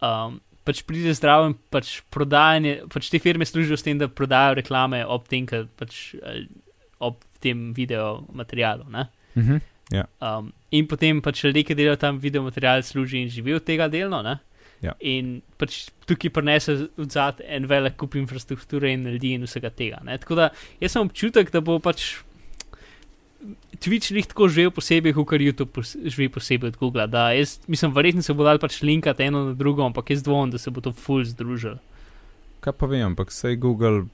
Um, 0.00 0.40
pač 0.64 0.80
pride 0.88 1.12
zdraven 1.16 1.56
pač 1.72 1.98
prodajanje, 2.14 2.88
pač 2.92 3.10
te 3.12 3.20
firme 3.20 3.46
služijo 3.48 3.76
s 3.76 3.84
tem, 3.84 4.00
da 4.00 4.08
prodajajo 4.08 4.58
reklame 4.62 5.04
ob 5.04 5.28
tem, 5.28 5.44
kar 5.48 5.68
pač 5.76 6.14
eh, 6.16 6.46
ob 7.04 7.20
tem 7.44 7.72
video 7.76 8.24
materialu. 8.32 8.88
Ne? 8.88 9.08
Uh 9.36 9.42
-huh. 9.42 9.60
Um, 10.24 10.52
in 10.70 10.88
potem 10.88 11.20
pač 11.20 11.44
ljudje, 11.44 11.64
ki 11.64 11.74
delajo 11.74 11.96
tam 12.00 12.18
video 12.18 12.42
material, 12.42 12.82
služijo 12.82 13.20
in 13.20 13.28
živijo 13.28 13.56
od 13.56 13.64
tega 13.64 13.88
delno. 13.88 14.22
Ne? 14.22 14.38
Ja. 14.82 14.92
In 15.00 15.40
pač 15.58 15.88
tukaj 16.06 16.30
prenese 16.30 16.88
odzad 17.00 17.40
en 17.46 17.66
velik 17.66 17.96
kup 17.96 18.14
infrastrukture 18.14 18.90
in 18.92 19.06
ljudi 19.08 19.34
in 19.34 19.46
vsega 19.46 19.70
tega. 19.70 20.00
Ne? 20.04 20.18
Tako 20.18 20.34
da 20.34 20.48
jaz 20.80 20.92
sem 20.92 21.06
občutek, 21.06 21.50
da 21.52 21.60
bo 21.60 21.78
pač 21.78 22.16
Twitch 23.80 24.12
njih 24.14 24.26
tako 24.26 24.48
živel 24.48 24.70
posebej, 24.72 25.12
kot 25.12 25.40
YouTube 25.40 25.72
pos 25.76 25.96
živi 26.04 26.28
posebej 26.32 26.68
od 26.68 26.76
Google. 26.80 27.06
Da 27.06 27.30
jaz 27.32 27.58
mislim, 27.68 27.92
verjetno 27.92 28.22
se 28.22 28.32
bo 28.32 28.44
dal 28.44 28.58
pač 28.58 28.82
linkati 28.82 29.22
eno 29.22 29.44
na 29.44 29.52
drugo, 29.54 29.84
ampak 29.84 30.10
jaz 30.10 30.22
dvomim, 30.22 30.50
da 30.50 30.58
se 30.58 30.70
bo 30.70 30.80
to 30.80 30.92
full 30.92 31.24
združil. 31.24 31.76
Kaj 32.64 32.72
pa 32.72 32.86
vem, 32.86 33.04
ampak 33.10 33.32
sej 33.32 33.56
Google 33.56 34.06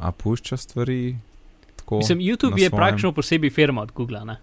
a 0.00 0.12
pušča 0.12 0.56
stvari. 0.56 1.16
Mislim, 1.90 2.18
YouTube 2.18 2.56
je 2.58 2.68
svojem- 2.68 2.76
praktično 2.76 3.12
posebej 3.12 3.50
firma 3.50 3.82
od 3.82 3.92
Google. 3.92 4.24
Ne? 4.24 4.36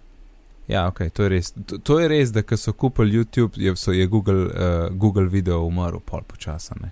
Ja, 0.67 0.87
ok, 0.91 1.07
to 1.15 1.23
je 1.23 1.29
res. 1.31 1.53
To, 1.55 1.79
to 1.79 1.99
je 2.01 2.07
res, 2.11 2.31
da 2.35 2.43
ko 2.43 2.57
so 2.59 2.73
kupili 2.75 3.15
YouTube, 3.15 3.55
je, 3.55 3.75
so, 3.79 3.95
je 3.95 4.07
Google, 4.11 4.47
uh, 4.51 4.87
Google 4.91 5.29
video 5.31 5.61
umrl 5.63 6.01
pol 6.03 6.25
počasa. 6.27 6.75
Ne? 6.81 6.91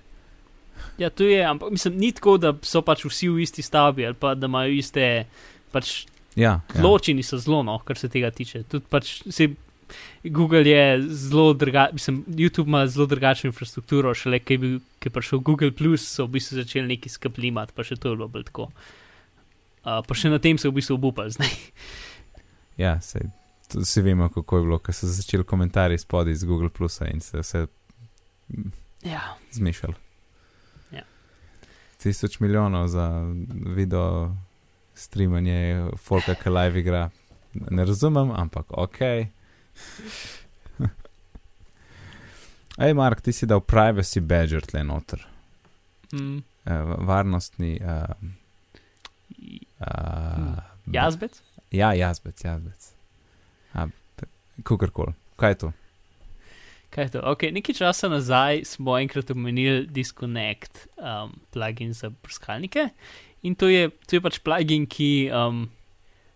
Ja, 0.97 1.09
to 1.09 1.27
je, 1.27 1.41
ampak 1.43 1.73
mislim, 1.75 1.97
ni 1.99 2.13
tako, 2.15 2.37
da 2.39 2.53
so 2.63 2.79
pač 2.85 3.03
vsi 3.03 3.27
v 3.29 3.43
isti 3.43 3.63
stavbi 3.65 4.05
ali 4.07 4.15
pa 4.15 4.31
da 4.35 4.47
imajo 4.47 4.71
iste 4.71 5.25
pač 5.75 6.05
Ja, 6.35 6.59
ja. 6.75 6.81
Ločeni 6.83 7.23
so 7.23 7.37
zelo, 7.39 7.63
no, 7.63 7.77
kar 7.87 7.97
se 7.97 8.09
tega 8.11 8.31
tiče. 8.31 8.65
Tudi 8.69 8.85
pač 8.91 9.21
se. 9.31 9.53
Google 10.23 10.65
je 10.65 11.01
zelo 11.13 11.53
drugačen, 11.53 11.93
mislim, 11.93 12.23
YouTube 12.27 12.67
ima 12.67 12.87
zelo 12.87 13.05
drugačno 13.05 13.47
infrastrukturo, 13.47 14.13
šele 14.17 14.39
ki 14.41 14.53
je, 14.53 14.57
bil, 14.57 14.79
ki 14.99 15.07
je 15.07 15.13
prišel 15.13 15.39
Google, 15.45 15.69
so 16.01 16.25
v 16.25 16.33
bistvu 16.35 16.57
začeli 16.57 16.87
neki 16.87 17.09
skaplimati, 17.09 17.71
pa 17.75 17.85
še 17.85 17.95
to 17.95 18.09
je 18.09 18.17
bilo 18.17 18.27
bolj 18.27 18.47
tako. 18.49 18.71
Uh, 19.85 20.01
pa 20.01 20.17
še 20.17 20.33
na 20.33 20.39
tem 20.41 20.57
se 20.57 20.67
v 20.67 20.73
bistvu 20.73 20.97
obupali 20.97 21.29
zdaj. 21.37 21.53
ja 22.81 22.97
sej, 22.99 23.29
to 23.67 23.79
vsi 23.79 24.01
vemo, 24.01 24.29
kako 24.29 24.57
je 24.57 24.63
bilo, 24.63 24.79
ko 24.79 24.93
so 24.93 25.07
začeli 25.07 25.43
komentarji 25.43 25.97
spodaj 25.97 26.33
iz 26.33 26.43
Google 26.43 26.69
Plusa 26.69 27.07
in 27.07 27.21
se 27.21 27.39
vse 27.39 27.65
Ja, 29.05 29.37
zmešali. 29.51 29.93
Ja. 30.91 31.01
Tisoč 31.97 32.39
milijonov 32.39 32.87
za 32.87 33.33
video 33.49 34.35
streamanje, 34.93 35.87
folka, 35.97 36.35
ki 36.35 36.49
live 36.49 36.79
igra. 36.79 37.09
Ne 37.53 37.85
razumem, 37.85 38.31
ampak 38.31 38.65
ok. 38.69 38.99
Ej, 42.77 42.93
Mark, 42.93 43.21
ti 43.21 43.31
si 43.33 43.45
dal 43.45 43.61
privacy 43.61 44.19
badger 44.19 44.65
tle 44.65 44.83
noter, 44.83 45.27
mm, 46.13 46.37
uh, 46.37 46.41
varnostni. 47.07 47.79
Uh, 47.79 48.09
uh, 49.79 50.57
jazbec. 50.85 51.41
Ja, 51.71 51.93
jazbec, 51.93 52.43
jazbec. 52.43 52.94
Kukorkoli. 54.63 55.13
Kaj 55.35 55.49
je 55.51 55.55
to? 55.55 55.71
Kaj 56.89 57.03
je 57.03 57.09
to? 57.09 57.19
Okay, 57.27 57.51
nekaj 57.51 57.75
časa 57.75 58.07
nazaj 58.09 58.63
smo 58.65 58.97
enkrat 58.99 59.31
omenili 59.31 59.87
Disconnect 59.87 60.87
um, 60.97 61.33
plugin 61.51 61.93
za 61.93 62.09
brskalnike 62.09 62.89
in 63.43 63.55
to 63.55 63.67
je, 63.69 63.89
to 64.07 64.15
je 64.15 64.21
pač 64.21 64.39
plugin, 64.39 64.85
ki 64.87 65.29
um, 65.29 65.69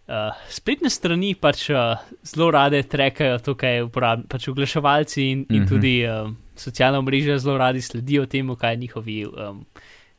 uh, 0.08 0.36
spletne 0.51 0.89
strani 0.89 1.34
pač 1.36 1.69
uh, 1.69 1.95
zelo 2.27 2.51
rade 2.51 2.84
trekajo 2.84 3.39
to, 3.39 3.55
kaj 3.55 3.86
uporabljamo, 3.88 4.27
pač 4.29 4.49
oglaševalci 4.51 5.23
in, 5.32 5.45
in 5.49 5.63
Mhm. 5.63 5.69
tudi 5.69 5.93
um, 6.05 6.36
socialna 6.55 7.01
mreža 7.01 7.38
zelo 7.39 7.58
radi 7.58 7.82
sledijo 7.82 8.25
temu, 8.25 8.55
kaj 8.55 8.77
njihovi 8.77 9.25
um, 9.25 9.65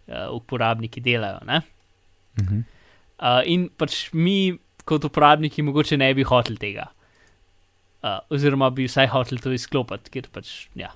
uh, 0.08 0.32
uporabniki 0.34 1.00
delajo. 1.00 1.38
Ne? 1.46 1.60
Uh 2.40 2.46
-huh. 2.46 2.62
Uh, 3.20 3.42
in 3.44 3.68
pač 3.68 4.08
mi, 4.12 4.56
kot 4.84 5.04
uporabniki, 5.04 5.62
mogoče 5.62 5.96
ne 5.96 6.14
bi 6.14 6.22
hoteli 6.22 6.56
tega. 6.56 6.86
Uh, 8.00 8.16
oziroma 8.32 8.70
bi 8.72 8.86
vsaj 8.88 9.10
hoteli 9.12 9.42
to 9.44 9.52
izklopiti, 9.52 10.12
ker 10.14 10.28
pač, 10.32 10.70
ja. 10.78 10.88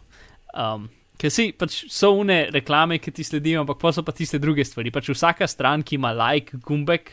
Um, 0.57 0.87
ker 1.21 1.33
si 1.33 1.51
pač 1.53 1.83
so 1.93 2.15
une 2.17 2.47
reklame, 2.55 2.97
ki 2.99 3.13
ti 3.13 3.27
sledijo, 3.27 3.61
ampak 3.61 3.83
pa 3.83 3.93
so 3.93 4.05
pa 4.07 4.15
tiste 4.17 4.41
druge 4.41 4.65
stvari. 4.65 4.93
Pač 4.95 5.11
vsaka 5.13 5.49
stran, 5.51 5.85
ki 5.85 5.99
ima 6.01 6.15
like 6.17 6.57
gumbek 6.65 7.13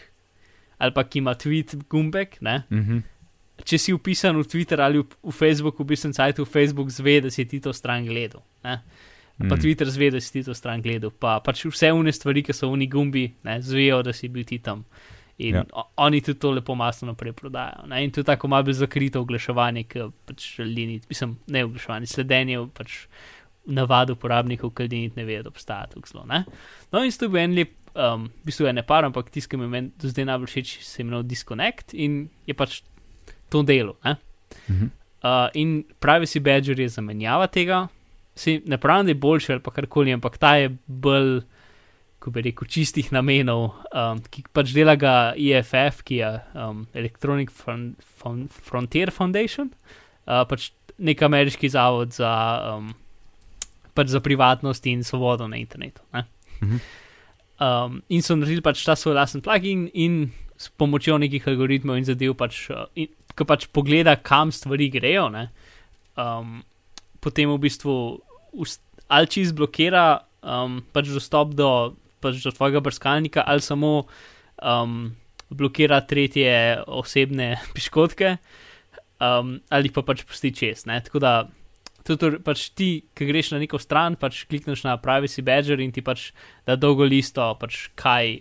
ali 0.81 0.95
pa 0.95 1.03
ki 1.05 1.19
ima 1.21 1.35
tweet 1.37 1.75
gumbek, 1.89 2.39
ne. 2.41 2.63
Uh 2.71 2.77
-huh. 2.77 3.01
Če 3.63 3.77
si 3.77 3.93
upisan 3.93 4.37
v 4.37 4.47
Twitter 4.47 4.81
ali 4.81 4.97
v, 4.99 5.05
v 5.23 5.31
Facebook, 5.31 5.79
v 5.79 5.85
bistvu 5.85 6.13
sajtu 6.13 6.45
Facebook 6.45 6.89
zve, 6.89 7.21
da 7.21 7.29
si 7.29 7.45
ti 7.45 7.59
to 7.59 7.73
stran 7.73 8.05
gledal. 8.05 8.41
Ne? 8.63 8.81
Pa 9.49 9.55
Mm. 9.55 9.61
Twitter 9.61 9.89
zve, 9.89 10.11
da 10.11 10.19
si 10.21 10.31
ti 10.31 10.43
to 10.43 10.53
stran 10.53 10.81
gledal. 10.81 11.11
Pa 11.11 11.39
pač 11.39 11.65
vse 11.65 11.91
une 11.91 12.11
stvari, 12.11 12.43
ki 12.43 12.53
so 12.53 12.69
oni 12.69 12.87
gumbi, 12.87 13.33
ne, 13.43 13.61
zvejo, 13.61 14.03
da 14.03 14.13
si 14.13 14.27
bil 14.27 14.43
ti 14.43 14.59
tam. 14.59 14.85
In 15.41 15.55
Ja. 15.55 15.63
oni 15.97 16.21
tudi 16.21 16.39
to 16.39 16.51
lepo 16.51 16.75
masno 16.75 17.07
naprej 17.07 17.33
prodajajo. 17.33 17.87
Ne? 17.89 18.03
In 18.05 18.11
to 18.11 18.19
je 18.21 18.27
tako 18.29 18.47
malo 18.47 18.73
zakrito 18.73 19.21
oglaševanje, 19.21 19.83
ki 19.89 20.09
pač 20.25 20.59
ljudi 20.59 20.85
ni, 20.85 20.99
mislim, 21.09 21.37
ne 21.47 21.63
oglaševanje, 21.65 22.07
sledenje 22.07 22.59
pač 22.77 23.07
navad 23.65 24.09
uporabnikov, 24.09 24.73
ki 24.77 24.87
niti 24.89 25.17
ne 25.19 25.25
vejo, 25.25 25.43
da 25.43 25.49
obstaja 25.49 25.87
tako 25.89 26.07
zelo. 26.09 26.25
Ne? 26.29 26.43
No, 26.91 27.03
in 27.03 27.11
to 27.11 27.25
je 27.25 27.29
bil 27.29 27.41
en 27.41 27.55
lep, 27.57 27.73
um, 27.95 28.27
v 28.41 28.49
bistvu 28.49 28.67
je 28.69 28.73
ne 28.73 28.83
par, 28.85 29.05
ampak 29.05 29.29
tisti, 29.33 29.49
ki 29.49 29.57
mi 29.57 29.69
je 29.77 29.81
do 30.01 30.11
zdaj 30.11 30.27
najbolj 30.29 30.51
všeč, 30.53 30.73
se 30.85 31.01
imenuje 31.01 31.29
Disconnect 31.33 31.93
in 31.93 32.27
je 32.47 32.53
pač 32.57 32.81
to 33.49 33.63
delo. 33.63 33.97
Mhm. 34.69 34.91
Uh, 35.21 35.49
in 35.53 35.83
Privacy 36.01 36.39
Badger 36.41 36.79
je 36.79 36.89
zamenjava 36.89 37.45
tega, 37.47 37.87
se 38.35 38.61
ne 38.65 38.77
pravim, 38.81 39.05
da 39.05 39.11
je 39.11 39.21
boljši 39.21 39.51
ali 39.53 39.61
pa 39.61 39.71
karkoli, 39.71 40.13
ampak 40.13 40.37
ta 40.41 40.55
je 40.57 40.71
bolj, 40.87 41.43
ko 42.21 42.29
bi 42.33 42.43
rekel, 42.45 42.69
čistih 42.69 43.09
namenov, 43.15 43.71
um, 43.89 44.19
ki 44.29 44.45
pač 44.53 44.75
dela 44.75 44.93
ga 44.99 45.33
EFF, 45.33 46.03
ki 46.05 46.19
je 46.19 46.31
um, 46.53 46.83
Electronic 46.93 47.49
Fron 47.49 47.95
Fron 48.19 48.45
Frontier 48.53 49.09
Foundation, 49.15 49.71
uh, 50.29 50.43
pač 50.45 50.69
nek 51.01 51.23
ameriški 51.25 51.71
zavod 51.73 52.13
za, 52.13 52.31
um, 52.75 52.91
pač 53.97 54.13
za 54.13 54.21
privatnost 54.21 54.85
in 54.91 55.01
svobodo 55.07 55.49
na 55.49 55.57
internetu. 55.57 56.05
Ne? 56.13 56.27
Mhm. 56.61 56.83
Um, 57.61 57.99
in 58.09 58.23
so 58.25 58.37
naredili 58.37 58.63
pač 58.65 58.81
ta 58.85 58.95
svoj 58.97 59.17
lasten 59.17 59.41
plugin 59.45 59.85
in 59.93 60.31
s 60.57 60.69
pomočjo 60.77 61.19
nekih 61.21 61.45
algoritmov 61.49 61.99
in 61.99 62.05
zadev, 62.05 62.33
pač, 62.37 62.67
uh, 62.73 62.85
in, 62.97 63.09
ki 63.33 63.45
pač 63.49 63.65
pogleda, 63.73 64.15
kam 64.21 64.53
stvari 64.53 64.89
grejo, 64.93 65.27
ne, 65.33 65.47
um, 66.21 66.59
potem 67.21 67.49
v 67.49 67.61
bistvu 67.65 67.95
ali 69.11 69.29
čez 69.29 69.53
blokira 69.55 70.21
um, 70.41 70.81
pač 70.93 71.09
dostop 71.13 71.53
do, 71.57 71.93
pač 72.21 72.43
do 72.45 72.53
tvojega 72.55 72.81
brskalnika, 72.85 73.43
ali 73.47 73.63
samo 73.65 73.91
um, 74.61 75.11
blokira 75.49 76.01
tretje 76.01 76.83
osebne 76.87 77.55
piškotke, 77.75 78.35
um, 79.19 79.57
ali 79.69 79.91
pa 79.93 80.05
pač 80.07 80.23
pusti 80.27 80.53
čez. 80.55 80.85
Ne, 80.89 81.01
tako 81.05 81.23
da. 81.23 81.33
Tudi 82.01 82.39
pač 82.41 82.71
ti, 82.73 83.03
ki 83.13 83.27
greš 83.29 83.51
na 83.53 83.59
neko 83.61 83.77
stran, 83.77 84.15
pač 84.17 84.39
klikneš 84.49 84.81
na 84.87 84.95
Privacy 84.97 85.43
Badger 85.45 85.83
in 85.83 85.91
ti 85.93 86.01
pač 86.01 86.31
da 86.65 86.73
dolgo 86.73 87.05
listo, 87.05 87.45
pač 87.61 87.91
kaj, 87.93 88.39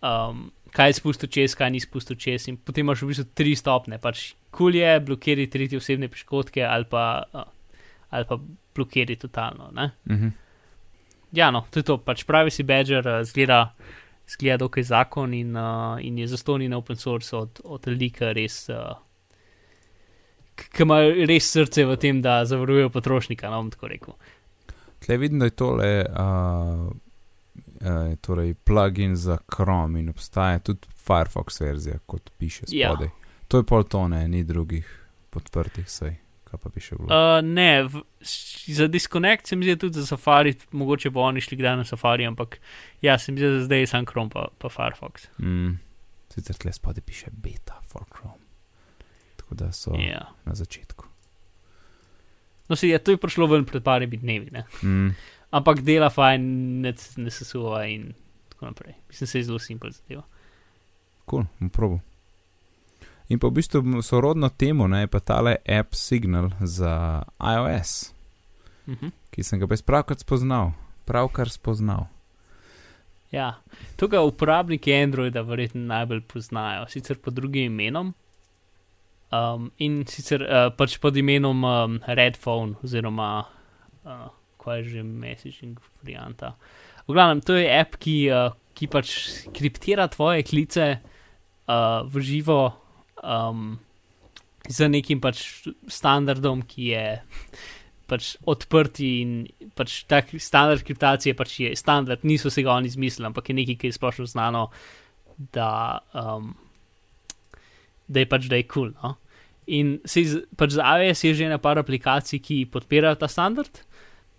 um, 0.00 0.46
kaj 0.72 0.88
je 0.88 0.96
spustil 0.96 1.28
čez, 1.36 1.52
kaj 1.52 1.68
ni 1.74 1.82
spustil 1.84 2.16
čez. 2.16 2.46
In 2.48 2.56
potem 2.56 2.86
imaš 2.86 3.04
v 3.04 3.10
bistvu 3.10 3.26
tri 3.36 3.52
stopne. 3.60 4.00
Pač 4.00 4.30
kul 4.56 4.80
je, 4.80 4.94
blokiri 5.04 5.50
tretje 5.52 5.82
osebne 5.82 6.08
piškotke 6.08 6.64
ali 6.64 6.88
pa, 6.88 7.04
uh, 7.28 7.44
ali 8.08 8.28
pa 8.30 8.40
blokiri 8.40 9.20
totalno. 9.20 9.68
Ne? 9.76 9.90
Mhm. 10.08 10.32
Ja, 11.32 11.50
no, 11.50 11.64
to 11.70 11.80
je 11.80 11.82
to. 11.82 11.98
Pač 11.98 12.24
Privacy 12.24 12.64
Badger 12.64 13.06
uh, 13.06 13.24
zgleda, 13.24 13.74
zgleda 14.28 14.56
dokaj 14.64 14.82
zakon 14.82 15.34
in, 15.34 15.56
uh, 15.56 15.98
in 16.00 16.18
je 16.18 16.28
zastonjen 16.28 16.70
na 16.70 16.78
open 16.78 16.96
source 16.96 17.36
od, 17.36 17.60
od 17.64 17.84
ki 17.84 18.32
res. 18.32 18.68
Uh, 18.68 18.96
Ki 20.58 20.82
ima 20.82 20.96
res 21.28 21.52
srce 21.52 21.84
v 21.86 21.96
tem, 21.96 22.22
da 22.22 22.40
zavarujejo 22.44 22.90
potrošnika, 22.90 23.50
no 23.50 23.60
bom 23.62 23.68
tako 23.70 23.88
rekel. 23.88 24.14
Tle 24.98 25.16
vidim, 25.16 25.38
da 25.38 25.46
je 25.46 25.54
tole 25.54 25.90
uh, 26.02 26.88
uh, 27.80 28.16
torej 28.20 28.54
plugin 28.54 29.16
za 29.16 29.38
Chrome 29.54 30.00
in 30.00 30.08
obstaja 30.08 30.58
tudi 30.58 30.88
Firefox 31.06 31.60
verzija, 31.60 31.98
kot 32.06 32.30
piše 32.38 32.66
Ja. 32.68 32.90
spodaj. 32.90 33.10
To 33.48 33.56
je 33.56 33.62
pol 33.62 33.84
tone, 33.84 34.28
ni 34.28 34.42
drugih 34.44 34.88
podprtih, 35.30 35.90
sej, 35.90 36.16
kaj 36.48 36.60
pa 36.62 36.72
bi 36.74 36.82
še 36.82 36.96
bilo. 36.98 37.08
Uh, 37.08 37.38
ne, 37.44 37.84
v, 37.88 38.02
za 38.74 38.88
Disconnect 38.90 39.50
se 39.50 39.56
mi 39.56 39.68
zdi 39.68 39.76
tudi 39.80 40.00
za 40.00 40.06
Safari, 40.06 40.54
mogoče 40.72 41.12
bo 41.14 41.22
oni 41.26 41.42
šli 41.44 41.60
kdaj 41.60 41.76
na 41.82 41.86
Safari, 41.88 42.26
ampak 42.26 42.58
ja, 43.04 43.18
se 43.18 43.32
mi 43.32 43.42
zdi, 43.42 43.50
da 43.58 43.64
zdaj 43.66 43.84
je 43.84 43.90
sam 43.92 44.08
Chrome 44.08 44.32
pa, 44.34 44.48
pa 44.58 44.72
Firefox. 44.72 45.28
Mm. 45.38 45.78
Sicer 46.34 46.58
tle 46.60 46.72
spodaj 46.72 47.04
piše 47.06 47.32
beta 47.32 47.80
for 47.88 48.06
Chrome. 48.12 48.40
Tako 49.40 49.60
da 49.60 49.72
so 49.72 49.94
yeah. 49.96 50.18
Ja. 50.18 50.24
na 50.44 50.54
začetku. 50.54 51.06
No, 52.68 52.76
se 52.76 52.88
je 52.88 52.98
to 53.00 53.14
je 53.14 53.20
prišlo 53.20 53.46
ven 53.48 53.64
pred 53.64 53.82
parimi 53.84 54.16
dnevi, 54.20 54.50
ne? 54.52 54.64
Mm. 54.82 55.14
ampak 55.50 55.80
dela 55.80 56.10
fajn, 56.12 56.42
ne, 56.84 56.92
ne 57.16 57.30
sesuva 57.32 57.86
in 57.88 58.12
tako 58.52 58.66
naprej. 58.66 58.94
Mislim, 59.08 59.28
da 59.32 59.38
je 59.38 59.44
zelo 59.44 59.58
simpel 59.58 59.90
zadeva. 59.90 60.22
Cool, 61.30 61.46
bom 61.60 61.70
probal. 61.70 62.00
In 63.28 63.38
pa 63.38 63.48
v 63.48 63.58
bistvu 63.60 64.00
sorodno 64.02 64.48
temu 64.48 64.88
ne, 64.88 65.04
je 65.04 65.10
pa 65.12 65.20
tale 65.20 65.56
app 65.68 65.94
Signal 65.94 66.50
za 66.60 67.22
iOS, 67.40 68.12
Mhm. 68.88 69.12
ki 69.30 69.42
sem 69.44 69.60
ga 69.60 69.66
pa 69.68 69.76
pravkar 69.76 70.16
spoznal. 70.16 70.72
Pravkar 71.04 71.48
spoznal. 71.48 72.08
Ja, 73.32 73.60
to 73.96 74.08
ga 74.08 74.24
uporabniki 74.24 74.92
Androida 74.94 75.42
verjetno 75.44 75.84
najbolj 75.84 76.22
poznajo, 76.24 76.86
sicer 76.88 77.18
pod 77.20 77.34
drugim 77.36 77.72
imenom. 77.72 78.14
Um, 79.28 79.70
in 79.76 80.06
sicer 80.08 80.40
uh, 80.40 80.72
pač 80.72 80.96
pod 80.96 81.16
imenom 81.16 81.64
um, 81.64 81.98
Redphone, 82.06 82.80
oziroma 82.80 83.44
uh, 84.04 84.30
kaj 84.56 84.78
je 84.80 84.84
že 84.88 85.02
messaging 85.04 85.76
varianta. 86.00 86.54
V 87.04 87.12
glavnem, 87.12 87.44
to 87.44 87.52
je 87.60 87.68
app, 87.68 88.00
ki, 88.00 88.32
uh, 88.32 88.56
ki 88.72 88.88
pač 88.88 89.12
kriptira 89.52 90.08
tvoje 90.08 90.40
klice 90.48 90.96
uh, 90.96 92.00
v 92.08 92.24
živo 92.24 92.72
um, 93.22 93.78
z 94.68 94.88
nekim 94.88 95.20
pač 95.20 95.68
standardom, 95.88 96.62
ki 96.68 96.92
je 96.92 97.06
pač 98.08 98.34
odprti 98.48 99.08
in 99.20 99.32
pač 99.76 100.02
tak 100.08 100.32
standard 100.40 100.84
kriptacije 100.86 101.36
pač 101.36 101.58
je 101.60 101.72
standard, 101.76 102.24
niso 102.24 102.50
se 102.50 102.64
ga 102.64 102.72
oni 102.78 102.88
izmislili, 102.88 103.28
ampak 103.28 103.50
je 103.50 103.58
nekaj, 103.58 103.76
ki 103.76 103.90
je 103.90 103.96
splošno 103.98 104.28
znano, 104.28 104.68
da, 105.52 106.00
um, 106.16 106.54
da 108.08 108.24
je 108.24 108.28
pač 108.28 108.48
da 108.48 108.60
je 108.60 108.68
kul. 108.68 108.92
Cool, 108.92 108.94
no? 109.04 109.16
In 109.68 109.98
se 110.08 110.24
iz, 110.24 110.38
pač 110.56 110.78
za 110.78 110.86
iOS 110.96 111.24
je 111.24 111.34
že 111.36 111.44
ena 111.44 111.58
par 111.60 111.78
aplikacij, 111.78 112.40
ki 112.40 112.64
podpirajo 112.72 113.20
ta 113.20 113.28
standard. 113.28 113.84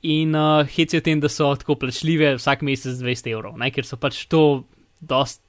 In 0.01 0.33
uh, 0.33 0.65
hec 0.65 0.95
je 0.95 1.01
tem, 1.03 1.19
da 1.21 1.29
so 1.29 1.51
tako 1.59 1.75
plačljive 1.77 2.37
vsak 2.39 2.63
mesec 2.65 2.97
200 2.97 3.33
evrov, 3.35 3.57
ne? 3.59 3.69
ker 3.69 3.85
so 3.85 3.99
pač 3.99 4.23
to 4.31 4.63
dost 5.01 5.43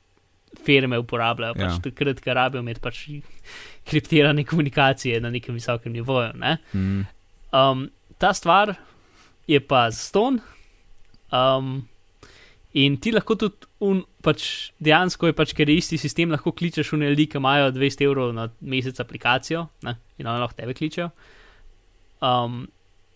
firme 0.64 0.98
uporabljajo, 0.98 1.54
pač 1.54 1.76
Ja. 1.76 1.80
takrat, 1.82 2.20
ker 2.20 2.34
rabijo 2.34 2.60
imeti 2.62 2.80
pač 2.80 3.04
kriptirane 3.86 4.44
komunikacije 4.44 5.20
na 5.20 5.30
nekem 5.30 5.54
visokem 5.54 5.92
nivoju. 5.92 6.32
Ne? 6.38 6.58
Mm. 6.74 7.06
Um, 7.52 7.90
ta 8.18 8.32
stvar 8.34 8.74
je 9.46 9.60
pa 9.60 9.90
zaston. 9.90 10.40
Um, 11.32 11.88
in 12.74 12.96
ti 13.00 13.12
lahko 13.12 13.34
tudi, 13.38 13.66
un, 13.80 14.02
pač 14.22 14.70
dejansko 14.82 15.30
je 15.30 15.32
pač, 15.38 15.54
ker 15.54 15.70
je 15.70 15.76
isti 15.80 15.98
sistem, 15.98 16.30
lahko 16.30 16.52
kličeš 16.52 16.92
v 16.92 17.00
ljudi, 17.06 17.26
ki 17.30 17.38
imajo 17.38 17.70
200 17.72 18.04
evrov 18.06 18.34
na 18.34 18.48
mesec 18.60 19.00
aplikacijo 19.00 19.68
ne, 19.86 19.96
in 20.18 20.26
oni 20.26 20.42
lahko 20.42 20.58
tebe 20.58 20.74
kličejo. 20.74 21.10
Um, 22.20 22.66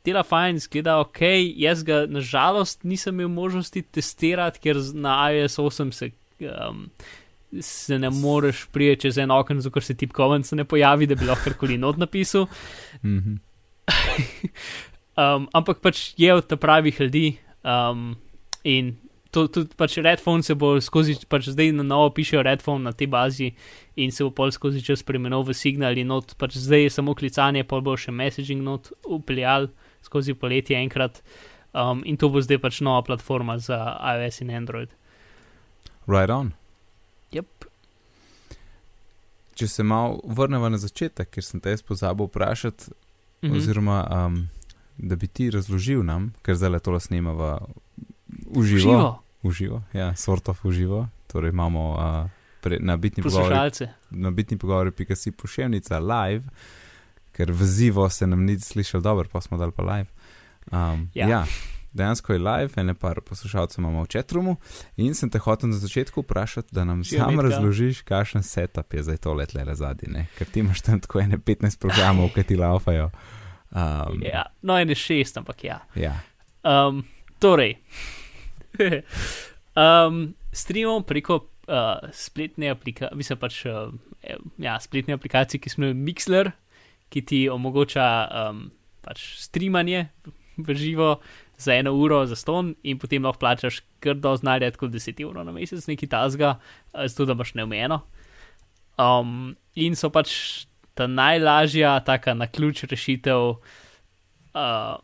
dela 0.06 0.22
fajn, 0.24 0.58
zgleda 0.64 0.98
ok, 1.02 1.20
jaz 1.56 1.82
ga 1.84 2.04
nažalost 2.06 2.84
nisem 2.84 3.20
imel 3.20 3.28
možnosti 3.28 3.82
testirati, 3.82 4.60
ker 4.64 4.80
na 4.94 5.18
iOS 5.30 5.58
8 5.58 5.92
se. 5.92 6.10
Um, 6.44 6.88
Se 7.60 7.98
ne 7.98 8.10
moreš 8.10 8.66
prijeti 8.72 9.02
čez 9.02 9.18
en 9.18 9.30
zato 9.58 9.70
ker 9.70 9.82
se 9.82 9.94
tipkovnic 9.94 10.52
ne 10.52 10.64
pojavi, 10.64 11.06
da 11.06 11.14
bi 11.14 11.24
lahko 11.24 11.44
karkoli 11.44 11.78
not 11.78 11.96
napisal. 11.96 12.46
Mm 13.02 13.18
-hmm. 13.18 13.38
Um, 15.14 15.46
ampak 15.54 15.78
pač 15.78 16.10
je 16.18 16.34
od 16.34 16.42
ta 16.42 16.56
pravih 16.58 17.00
ljudi 17.00 17.38
um, 17.62 18.16
in 18.66 18.96
to, 19.30 19.46
tudi 19.46 19.70
pač 19.78 19.98
Redphone 20.02 20.42
se 20.42 20.56
bo 20.58 20.74
skozi, 20.82 21.14
pač 21.30 21.52
zdaj 21.54 21.70
na 21.70 21.86
novo 21.86 22.10
pišejo 22.10 22.42
Redphone 22.42 22.82
na 22.82 22.90
tej 22.90 23.06
bazi 23.14 23.52
in 23.94 24.10
se 24.10 24.26
bo 24.26 24.32
pol 24.34 24.50
skozi 24.50 24.82
čas 24.82 25.06
spremenil 25.06 25.46
v 25.46 25.54
signal 25.54 25.94
in 25.98 26.10
not, 26.10 26.34
pač 26.34 26.58
zdaj 26.58 26.86
je 26.86 26.90
samo 26.98 27.14
klicanje, 27.14 27.62
pol 27.62 27.82
bo 27.86 27.94
še 27.94 28.10
messaging 28.10 28.66
not 28.66 28.90
upeljal 29.06 29.70
skozi 30.02 30.34
poletje 30.34 30.74
enkrat 30.82 31.22
um, 31.70 32.02
in 32.02 32.18
to 32.18 32.26
bo 32.26 32.42
zdaj 32.42 32.58
pač 32.58 32.82
nova 32.82 33.06
platforma 33.06 33.54
za 33.62 33.94
iOS 34.02 34.42
in 34.42 34.50
Android. 34.50 34.90
Right 36.10 36.30
on. 36.30 36.58
Yep. 37.34 37.66
Če 39.54 39.68
se 39.68 39.82
malo 39.86 40.20
vrnemo 40.24 40.68
na 40.68 40.78
začetek, 40.78 41.30
ker 41.30 41.44
sem 41.46 41.60
te 41.62 41.74
jaz 41.74 41.82
pozabil 41.82 42.26
vprašati, 42.26 42.90
mm. 42.90 43.48
-hmm. 43.48 43.56
oziroma 43.56 44.26
um, 44.26 44.48
da 44.96 45.16
bi 45.16 45.26
ti 45.26 45.50
razložil 45.50 46.02
nam, 46.02 46.32
ker 46.42 46.54
zdaj 46.54 46.70
le 46.70 46.80
to 46.80 47.00
snemava 47.00 47.66
uživo. 48.50 48.80
Živo, 48.80 49.20
Uživo, 49.42 49.82
ja, 49.92 50.16
sort 50.16 50.48
of 50.48 50.64
uživo. 50.64 51.08
Torej 51.26 51.50
imamo 51.50 51.92
uh, 51.92 52.30
pre, 52.60 52.78
na 52.80 52.96
bitni 52.96 53.22
pogovor, 53.22 53.70
na 54.10 54.30
bitni 54.30 54.58
pogovor, 54.58 54.90
pika 54.90 55.16
si 55.16 55.30
pošiljnica 55.30 55.98
live, 55.98 56.44
ker 57.32 57.52
v 57.52 57.64
zivo 57.64 58.08
se 58.10 58.26
nam 58.26 58.44
ni 58.44 58.60
slišal 58.60 59.00
dobro, 59.00 59.28
pa 59.32 59.40
smo 59.40 59.58
dali 59.58 59.72
pa 59.72 59.82
live. 59.82 60.06
Um, 60.72 61.10
Ja. 61.14 61.28
ja. 61.28 61.46
Dejansko 61.94 62.32
je 62.32 62.38
live, 62.38 62.72
ene 62.76 62.94
par 62.94 63.20
poslušalcev 63.20 63.82
imamo 63.82 64.02
v 64.02 64.08
četrumu 64.08 64.56
in 64.96 65.14
sem 65.14 65.30
te 65.30 65.38
hotel 65.38 65.70
na 65.70 65.76
začetku 65.78 66.20
vprašati, 66.22 66.74
da 66.74 66.84
nam 66.84 67.02
Že 67.02 67.18
sam 67.18 67.34
Metka. 67.36 67.42
razložiš, 67.42 68.02
kakšen 68.02 68.42
setup 68.42 68.94
je 68.94 69.02
zdaj 69.02 69.16
to 69.16 69.34
letle 69.34 69.74
zadnji, 69.74 70.08
ne? 70.10 70.26
ker 70.38 70.46
ti 70.46 70.60
imaš 70.60 70.82
tam 70.82 71.00
tako 71.00 71.20
ene 71.20 71.38
15 71.38 71.78
programov, 71.78 72.32
ki 72.34 72.42
ti 72.42 72.56
laufajo. 72.56 73.10
Um, 73.70 74.22
Ja, 74.22 74.46
no, 74.62 74.78
ene 74.78 74.94
šest, 74.94 75.36
ampak 75.36 75.64
ja. 75.64 75.80
ja. 75.94 76.18
Um, 76.62 77.04
torej, 77.38 77.76
um, 79.74 80.34
streamamo 80.52 81.00
preko 81.00 81.34
uh, 81.68 82.10
spletne 82.12 82.70
aplikacije, 82.70 83.16
mislim 83.16 83.38
pač, 83.38 83.64
uh, 83.66 83.94
ja, 84.58 84.80
spletne 84.80 85.14
aplikacije, 85.14 85.60
ki 85.60 85.70
smo 85.70 85.86
jo 85.86 85.94
Mixler, 85.94 86.50
ki 87.08 87.22
ti 87.22 87.48
omogoča 87.48 88.06
um, 88.50 88.70
pač 89.04 89.26
streamanje 89.38 90.08
v 90.56 90.74
živo 90.74 91.18
za 91.58 91.74
eno 91.74 91.92
uro 91.92 92.26
za 92.26 92.36
ston 92.36 92.74
in 92.82 92.98
potem 92.98 93.24
lahko 93.24 93.38
plačaš 93.38 93.80
grdo 94.02 94.36
znarja, 94.36 94.70
tako 94.70 94.88
10 94.88 95.22
evrov 95.22 95.44
na 95.44 95.52
mesec, 95.52 95.86
neki 95.86 96.06
tasga, 96.06 96.58
zato 96.92 97.24
da 97.24 97.32
imaš 97.32 97.54
neomejeno. 97.54 98.00
Um, 98.98 99.56
in 99.74 99.96
so 99.96 100.10
pač 100.10 100.66
ta 100.94 101.06
najlažja, 101.06 101.98
taka 102.06 102.34
na 102.34 102.46
ključ 102.46 102.84
rešitev. 102.90 103.56
Uh, 104.54 105.00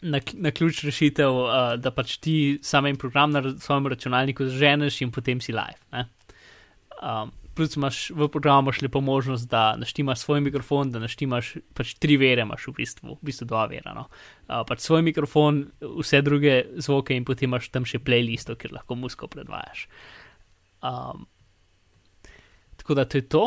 Na, 0.00 0.16
na 0.32 0.48
ključ 0.50 0.78
rešitev, 0.88 1.28
uh, 1.28 1.74
da 1.76 1.90
pač 1.92 2.14
ti 2.24 2.58
samo 2.64 2.88
en 2.88 2.96
program 2.96 3.34
na 3.34 3.42
svojem 3.60 3.90
računalniku 3.92 4.46
zaženeš 4.48 5.02
in 5.04 5.10
potem 5.12 5.42
si 5.44 5.52
live. 5.52 6.06
Um, 7.02 7.34
plus 7.54 7.76
imaš 7.76 7.98
v 8.14 8.28
programu 8.32 8.72
še 8.72 8.86
lepo 8.86 9.00
možnost, 9.04 9.48
da 9.50 9.74
naštimaš 9.80 10.22
svoj 10.24 10.42
mikrofon, 10.44 10.92
da 10.94 11.02
naštimaš 11.02 11.54
pač 11.76 11.94
tri 12.00 12.16
vere, 12.20 12.44
imaš 12.46 12.68
v 12.70 12.76
bistvu, 12.80 13.16
v 13.18 13.30
bistvu 13.30 13.48
dva 13.50 13.66
vera. 13.70 13.94
No. 13.96 14.06
Uh, 14.46 14.62
pač 14.68 14.84
svoj 14.84 15.02
mikrofon, 15.06 15.64
vse 15.80 16.22
druge 16.26 16.62
zvoke 16.80 17.16
in 17.16 17.26
potem 17.28 17.50
imaš 17.50 17.70
tam 17.74 17.88
še 17.88 18.02
playlisto, 18.02 18.56
kjer 18.58 18.76
lahko 18.78 18.98
musko 18.98 19.30
predvajaš. 19.30 19.88
Um, 20.80 21.26
tako 22.80 22.96
da 23.00 23.04
to 23.04 23.20
je 23.20 23.26
to. 23.28 23.44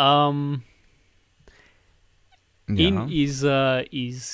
Um, 0.00 0.62
in 2.68 2.94
Ja. 2.94 3.06
iz, 3.10 3.44
uh, 3.44 3.82
iz, 3.90 4.24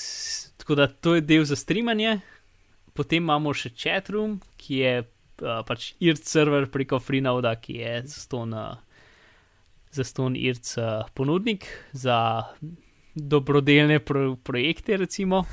tako 0.57 0.75
da 0.75 0.87
to 0.87 1.15
je 1.15 1.21
del 1.21 1.45
za 1.45 1.55
streamanje, 1.55 2.19
potem 2.93 3.23
imamo 3.23 3.53
še 3.53 3.71
chatroom, 3.77 4.39
ki 4.57 4.81
je 4.81 4.93
uh, 5.41 5.61
pač 5.67 5.93
IRC 5.99 6.27
server 6.27 6.67
preko 6.71 6.99
FreeNoda, 6.99 7.55
ki 7.61 7.79
je 7.81 7.93
zaston, 8.11 8.53
uh, 8.53 8.75
zaston 9.95 10.35
IRC 10.35 10.77
uh, 10.77 11.07
ponudnik 11.13 11.67
za 11.93 12.19
dobrodelne 13.15 13.99
pro 13.99 14.35
projekte, 14.35 14.97
recimo. 14.97 15.45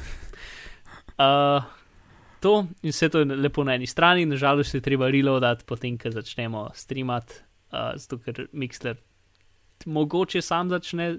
Uh, 1.18 1.64
to 2.40 2.66
in 2.82 2.92
vse 2.92 3.08
to 3.08 3.22
je 3.22 3.24
lepo 3.24 3.64
na 3.64 3.78
eni 3.78 3.86
strani, 3.86 4.26
nažalost 4.26 4.74
je 4.74 4.82
treba 4.84 5.08
reloadati, 5.08 5.64
potem, 5.64 5.96
ko 5.98 6.10
začnemo 6.12 6.68
streamati, 6.74 7.40
uh, 7.72 7.94
zato 7.96 8.18
ker 8.20 8.46
Mixler 8.52 9.00
mogoče 9.86 10.42
sam 10.42 10.68
začne 10.68 11.16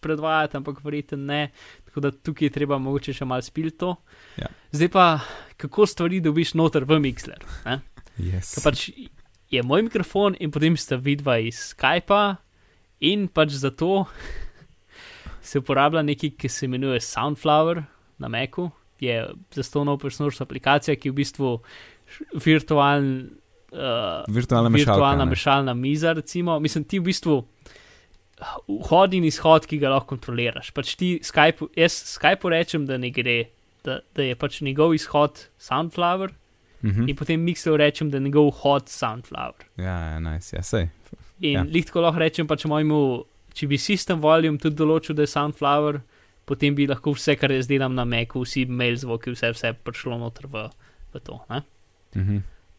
predvajati, 0.00 0.56
ampak 0.56 0.84
verjetno 0.84 1.18
ne. 1.18 1.50
Tako 1.90 2.00
da 2.00 2.10
tukaj 2.14 2.46
je 2.46 2.54
treba 2.54 2.78
mogoče 2.78 3.12
še 3.18 3.26
malo 3.26 3.42
spil 3.42 3.72
to. 3.74 3.96
Ja. 4.38 4.46
Zdaj 4.70 4.88
pa, 4.94 5.06
kako 5.58 5.88
stvari 5.90 6.20
dobiš 6.22 6.54
noter 6.54 6.86
v 6.86 7.00
Mixler. 7.02 7.42
Ne? 7.66 7.80
Yes. 8.14 8.54
Ker 8.54 8.62
pač 8.68 8.84
je 9.50 9.62
moj 9.66 9.82
mikrofon 9.88 10.36
in 10.38 10.52
potem 10.54 10.76
sta 10.78 10.94
vidva 10.94 11.40
iz 11.42 11.58
Skypa 11.72 12.38
in 13.02 13.26
pač 13.26 13.58
zato 13.58 14.04
se 15.50 15.58
uporablja 15.58 16.04
nekaj, 16.06 16.36
ki 16.38 16.48
se 16.48 16.70
imenuje 16.70 17.02
Soundflower 17.02 17.82
na 18.22 18.30
Macu. 18.30 18.70
Je 19.00 19.16
zastonov 19.56 20.04
source 20.12 20.44
aplikacija, 20.44 20.94
ki 20.94 21.08
je 21.08 21.12
v 21.12 21.16
bistvu 21.16 21.50
virtualen. 22.44 23.30
Uh, 23.70 24.22
Virtualna 24.30 24.68
mešalka. 24.68 24.92
virtualna 24.94 25.24
ne. 25.24 25.30
mešalna 25.30 25.74
miza, 25.74 26.12
recimo. 26.12 26.60
Mislim, 26.60 26.84
ti 26.84 27.00
v 27.00 27.10
bistvu 27.10 27.40
vhod 28.68 29.14
in 29.14 29.24
izhod, 29.24 29.66
ki 29.66 29.78
ga 29.78 29.90
lahko 29.92 30.14
kontroliraš. 30.16 30.70
Pač 30.72 30.94
ti 30.96 31.18
Skype, 31.22 31.68
jaz 31.76 31.92
Skype 32.16 32.48
rečem, 32.50 32.86
da 32.86 32.96
ne 32.96 33.10
gre, 33.10 33.44
da, 33.84 34.00
da 34.14 34.22
je 34.22 34.34
pač 34.36 34.60
njegov 34.62 34.94
izhod 34.94 35.46
Soundflower, 35.58 36.30
Mhm. 36.82 37.08
in 37.08 37.16
potem 37.16 37.40
Mixer 37.44 37.76
rečem, 37.76 38.08
da 38.10 38.16
je 38.16 38.24
njegov 38.24 38.50
vhod 38.54 38.88
Soundflower. 38.88 39.66
Ja, 39.76 40.16
ja, 40.16 40.18
nice. 40.18 40.56
ja, 40.56 40.62
sej. 40.62 40.88
In 41.40 41.52
Ja. 41.52 41.62
lihtko 41.62 42.00
lahko 42.00 42.18
rečem 42.20 42.46
pač 42.46 42.64
mojemu, 42.64 43.24
če 43.54 43.66
bi 43.68 43.76
system 43.76 44.20
volume 44.20 44.58
tudi 44.58 44.76
določil, 44.76 45.14
da 45.14 45.22
je 45.22 45.26
Soundflower, 45.28 46.00
potem 46.46 46.74
bi 46.74 46.86
lahko 46.86 47.12
vse, 47.12 47.36
kar 47.36 47.50
jaz 47.52 47.66
delam 47.68 47.94
na 47.94 48.04
Macu, 48.04 48.40
vsi 48.44 48.64
mail 48.66 48.96
zvoki, 48.96 49.30
vse, 49.32 49.52
vse 49.52 49.74
prišlo 49.84 50.18
noter 50.18 50.46
v, 50.48 50.70
v 51.14 51.20
to. 51.20 51.40
Ne? 51.50 51.62
Mhm. 52.16 52.38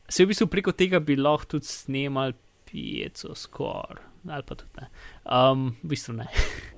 Se 0.09 0.25
v 0.25 0.29
bistvu 0.33 0.47
preko 0.49 0.71
tega 0.73 0.99
bi 0.99 1.15
lahko 1.15 1.45
tudi 1.45 1.65
snemal 1.65 2.33
pijeco 2.65 3.35
skoraj, 3.35 4.01
ali 4.29 4.43
pa 4.43 4.55
tudi 4.55 4.81
ne. 4.81 4.87
Um, 5.25 5.75
v 5.83 5.93
bistvu 5.93 6.13
ne. 6.13 6.27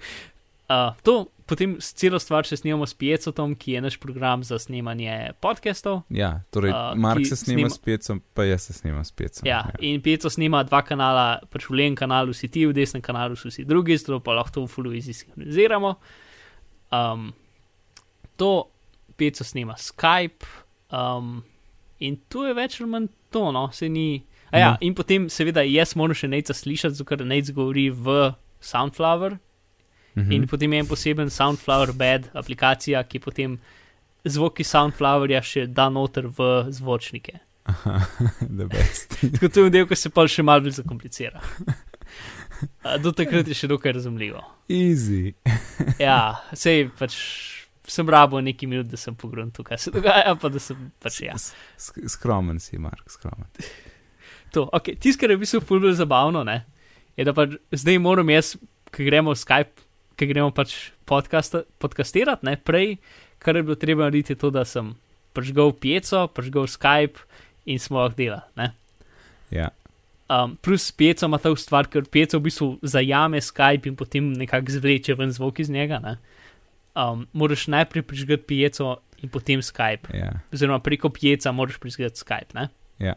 uh, 0.74 0.94
to 1.04 1.28
potem 1.46 1.76
celo 1.80 2.20
stvar 2.20 2.48
še 2.48 2.58
snemamo 2.62 2.88
s 2.88 2.96
pijecotom, 2.98 3.56
ki 3.60 3.76
je 3.76 3.82
naš 3.84 3.98
program 4.02 4.44
za 4.48 4.60
snemanje 4.60 5.36
podcastov. 5.44 6.02
Ja, 6.14 6.42
torej, 6.56 6.72
A, 6.72 6.94
Mark 6.96 7.26
se 7.28 7.36
snema- 7.36 7.70
s 7.70 7.78
pecom, 7.78 8.22
pa 8.34 8.48
jaz 8.48 8.70
se 8.70 8.74
snimam 8.74 9.04
s 9.06 9.12
pecom. 9.12 9.48
Ja, 9.48 9.66
in 9.80 10.02
pijeco 10.02 10.32
snema 10.32 10.64
dva 10.64 10.82
kanala, 10.88 11.44
pač 11.52 11.68
v 11.70 11.78
levem 11.82 11.98
kanalu 12.00 12.34
si 12.34 12.48
ti, 12.48 12.66
v 12.66 12.74
desnem 12.74 13.04
kanalu 13.04 13.36
so 13.36 13.52
vsi 13.52 13.68
drugi, 13.68 13.98
zato 14.00 14.22
pa 14.24 14.38
lahko 14.40 14.56
to 14.56 14.66
v 14.66 14.72
fuluizi 14.72 15.14
sinhroniziramo. 15.14 15.96
Um, 16.94 17.34
to 18.40 18.70
pijeco 19.20 19.44
snema 19.44 19.76
Skype. 19.78 20.48
Um, 20.94 21.44
in 22.00 22.18
to 22.30 22.48
je 22.48 22.54
več 22.54 22.80
ali 22.82 22.90
manj 22.90 23.12
to, 23.32 23.52
no, 23.52 23.68
se 23.72 23.90
ni. 23.90 24.24
A 24.54 24.60
ja, 24.62 24.72
No. 24.72 24.78
in 24.86 24.94
potem, 24.94 25.26
seveda, 25.34 25.64
jaz 25.66 25.96
moram 25.98 26.14
še 26.14 26.28
neca 26.30 26.54
slišati, 26.54 27.02
ker 27.10 27.24
nec 27.26 27.50
govori 27.52 27.88
v 27.90 28.34
Soundflower. 28.62 29.40
Mhm. 30.16 30.32
In 30.32 30.44
potem 30.48 30.74
je 30.74 30.80
en 30.80 30.86
poseben 30.88 31.30
Soundflower 31.34 31.92
Bed 31.98 32.30
aplikacija, 32.38 33.02
ki 33.04 33.18
potem 33.20 33.56
zvoki 34.24 34.62
Soundflowerja 34.64 35.42
še 35.42 35.66
da 35.68 35.90
noter 35.90 36.28
v 36.30 36.70
zvočnike. 36.70 37.40
Aha, 37.66 37.98
the 38.60 38.68
best. 38.70 39.18
Tako 39.34 39.50
to 39.50 39.64
je 39.64 39.70
del, 39.74 39.88
ki 39.90 39.96
se 39.98 40.10
pa 40.14 40.28
še 40.28 40.44
malo 40.46 40.62
bolj 40.68 40.78
zakomplicira. 40.78 41.42
Do 43.02 43.12
takrat 43.12 43.48
je 43.50 43.56
še 43.58 43.68
dokaj 43.68 43.98
razumljivo. 43.98 44.44
Easy. 44.70 45.34
Ja, 46.00 46.38
sej 46.54 46.92
pač 46.96 47.16
sem 47.90 48.08
rabo 48.08 48.40
nekaj 48.40 48.70
minut, 48.70 48.88
da 48.88 48.96
sem 48.98 49.16
pogrunil, 49.16 49.52
kaj 49.66 49.80
se 49.80 49.92
dogaja, 49.92 50.36
pa 50.40 50.48
da 50.50 50.60
sem 50.62 50.78
pač 51.04 51.18
ja. 51.26 51.34
Sk- 51.36 52.06
Skromen 52.08 52.60
si, 52.64 52.78
Mark, 52.80 53.04
skromen. 53.12 53.50
To, 54.54 54.68
ok, 54.70 54.94
tisto, 55.02 55.22
kar 55.22 55.34
je 55.34 55.38
v 55.40 55.44
bistvu 55.46 55.62
fulbro 55.66 55.94
zabavno, 55.98 56.44
ne, 56.46 56.62
je, 57.18 57.26
da 57.26 57.34
pač 57.34 57.58
zdaj 57.74 58.00
moram 58.02 58.30
jaz, 58.30 58.54
ki 58.94 59.08
gremo 59.08 59.34
v 59.34 59.40
Skype, 59.42 59.86
ki 60.20 60.30
gremo 60.30 60.54
pač 60.54 60.94
podcasta- 61.10 61.66
podcastirati, 61.82 62.46
ne, 62.46 62.58
prej, 62.58 62.98
kar 63.42 63.58
je 63.58 63.66
bilo 63.66 63.78
treba 63.80 64.06
narediti, 64.08 64.38
je 64.38 64.42
to, 64.46 64.54
da 64.54 64.66
sem 64.66 64.94
pržgal 65.34 65.74
pijeco, 65.74 66.28
pržgal 66.30 66.70
Skype 66.70 67.26
in 67.66 67.82
smo 67.82 68.04
lahko 68.04 68.20
delali, 68.22 68.46
ne. 68.60 68.74
Ja, 69.54 69.72
Um, 70.30 70.58
plus 70.62 70.92
pijeco 70.92 71.26
ima 71.26 71.38
ta 71.38 71.52
stvar, 71.56 71.88
ker 71.92 72.06
pijeco 72.08 72.40
v 72.40 72.48
bistvu 72.48 72.68
zajame 72.82 73.42
Skype 73.44 73.90
in 73.92 73.96
potem 73.96 74.32
nekako 74.34 74.72
zvleče 74.72 75.18
ven 75.20 75.34
zvok 75.36 75.60
iz 75.60 75.70
njega, 75.70 76.00
ne. 76.00 76.16
Um, 76.96 77.28
moraš 77.34 77.68
najprej 77.68 78.06
prižgati 78.08 78.44
pijeco 78.48 78.96
in 79.22 79.30
potem 79.30 79.60
Skype 79.60 80.14
ja. 80.14 80.32
oziroma 80.54 80.80
preko 80.80 81.10
pijeca 81.10 81.52
moraš 81.52 81.78
prižgati 81.78 82.16
Skype. 82.16 82.56
Ne? 82.56 82.68
Ja. 83.00 83.14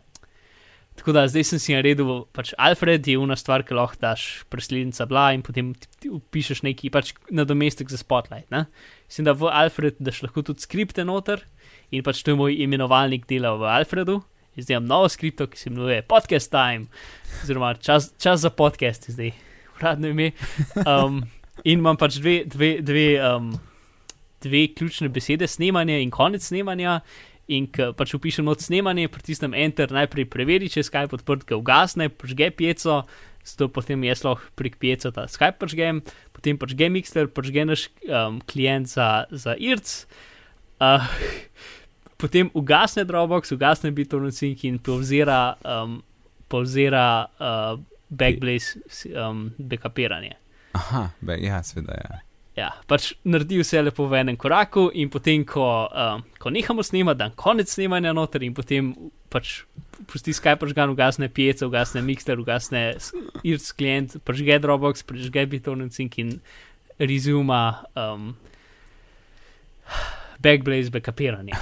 Tako 0.96 1.12
da 1.12 1.26
zdaj 1.28 1.44
sem 1.44 1.60
si 1.60 1.74
naredil, 1.76 2.24
pač 2.32 2.54
Alfred 2.56 3.04
je 3.06 3.18
una 3.20 3.36
stvar, 3.36 3.62
ki 3.66 3.76
lahko 3.76 4.00
daš 4.00 4.46
preslednica 4.52 5.04
bla 5.08 5.28
in 5.36 5.42
potem 5.44 5.74
upišeš 6.08 6.62
neki 6.64 6.88
pač 6.94 7.12
nadomestek 7.28 7.92
za 7.92 8.00
Spotlight. 8.00 8.48
Ne? 8.50 8.64
Mislim, 9.04 9.28
da 9.28 9.36
v 9.36 9.52
Alfred 9.52 10.00
daš 10.00 10.22
lahko 10.24 10.42
tudi 10.46 10.64
skripte 10.64 11.04
noter 11.04 11.44
in 11.92 12.04
pač 12.06 12.24
to 12.24 12.32
je 12.32 12.40
moj 12.40 12.56
imenovalnik 12.64 13.28
dela 13.28 13.54
v 13.60 13.68
Alfredu. 13.76 14.22
In 14.56 14.64
Zdaj 14.64 14.78
imam 14.78 14.88
novo 14.88 15.08
skripto, 15.12 15.46
ki 15.52 15.58
se 15.58 15.68
imenuje 15.68 16.02
Podcast 16.08 16.50
Time, 16.50 16.88
oziroma 17.42 17.74
čas, 17.76 18.14
čas 18.16 18.40
za 18.40 18.50
podcast, 18.50 19.08
je 19.08 19.12
zdaj 19.12 19.32
uradno 19.76 20.08
ime. 20.08 20.30
Um, 20.80 21.20
in 21.64 21.78
imam 21.78 21.96
pač 22.00 22.16
dve, 22.16 22.38
dve, 22.48 22.78
dve, 22.80 23.08
um, 23.20 23.50
dve 24.40 24.66
ključne 24.72 25.12
besede, 25.12 25.46
snemanje 25.46 26.00
in 26.02 26.10
konec 26.10 26.46
snemanja. 26.48 27.00
In 27.46 27.68
ko 27.70 27.92
pač 27.94 28.10
upišem 28.16 28.46
not 28.48 28.58
snemanje, 28.64 29.06
pritisnem 29.12 29.54
Enter, 29.54 29.92
najprej 29.94 30.26
preveri, 30.26 30.70
če 30.70 30.80
je 30.82 30.88
Skype 30.88 31.14
odprt, 31.14 31.44
ga 31.46 31.58
ugasne, 31.60 32.08
požge 32.10 32.50
pijeco, 32.50 33.04
zato 33.46 33.68
potem 33.70 34.02
jaz 34.02 34.24
lahko 34.26 34.50
prek 34.58 34.80
pijeca 34.82 35.12
ta 35.14 35.28
Skype 35.30 35.62
požgem, 35.62 36.02
potem 36.34 36.58
požge 36.58 36.90
Mixer, 36.90 37.30
požge 37.30 37.62
naš 37.62 37.86
um, 38.10 38.40
klient 38.50 38.90
za, 38.90 39.30
za 39.30 39.54
IRC, 39.54 40.10
uh, 40.82 41.06
potem 42.22 42.50
ugasne 42.50 43.06
Dropbox, 43.06 43.54
ugasne 43.54 43.94
BitTorrent 43.94 44.42
in 44.66 44.82
povzira, 44.82 45.54
um, 45.62 46.00
povzira 46.50 47.30
uh, 47.38 47.78
Backblaze 48.10 48.82
um, 49.14 49.52
backupiranje. 49.58 50.34
Aha, 50.74 51.10
be, 51.22 51.38
ja, 51.46 51.62
seveda, 51.62 51.94
ja. 51.94 52.25
Ja, 52.56 52.70
pač 52.88 53.10
naredi 53.28 53.58
vse 53.60 53.82
lepo 53.82 54.06
v 54.08 54.22
enem 54.22 54.36
koraku, 54.40 54.86
in 54.96 55.10
potem, 55.12 55.42
ko, 55.44 55.66
um, 55.92 56.22
ko 56.40 56.48
nehamo 56.48 56.80
snemati, 56.86 57.20
dan 57.20 57.34
konec 57.36 57.68
snemanja 57.68 58.14
noter, 58.16 58.46
in 58.46 58.54
potem 58.56 58.94
pač 59.28 59.58
pusti 60.08 60.32
Skype, 60.32 60.64
žgan, 60.70 60.94
ugasne 60.94 61.28
pijeca, 61.28 61.66
ugasne 61.68 62.00
Mixer, 62.06 62.40
ugasne 62.40 62.82
IRC 63.44 63.68
klient, 63.76 64.16
prižge 64.24 64.56
Dropbox, 64.64 65.04
prižge 65.04 65.44
BitTorrent 65.52 66.00
in 66.00 66.38
rezuma 66.96 67.84
um, 67.92 68.32
Backblaze 70.40 70.90
backupiranje. 70.90 71.52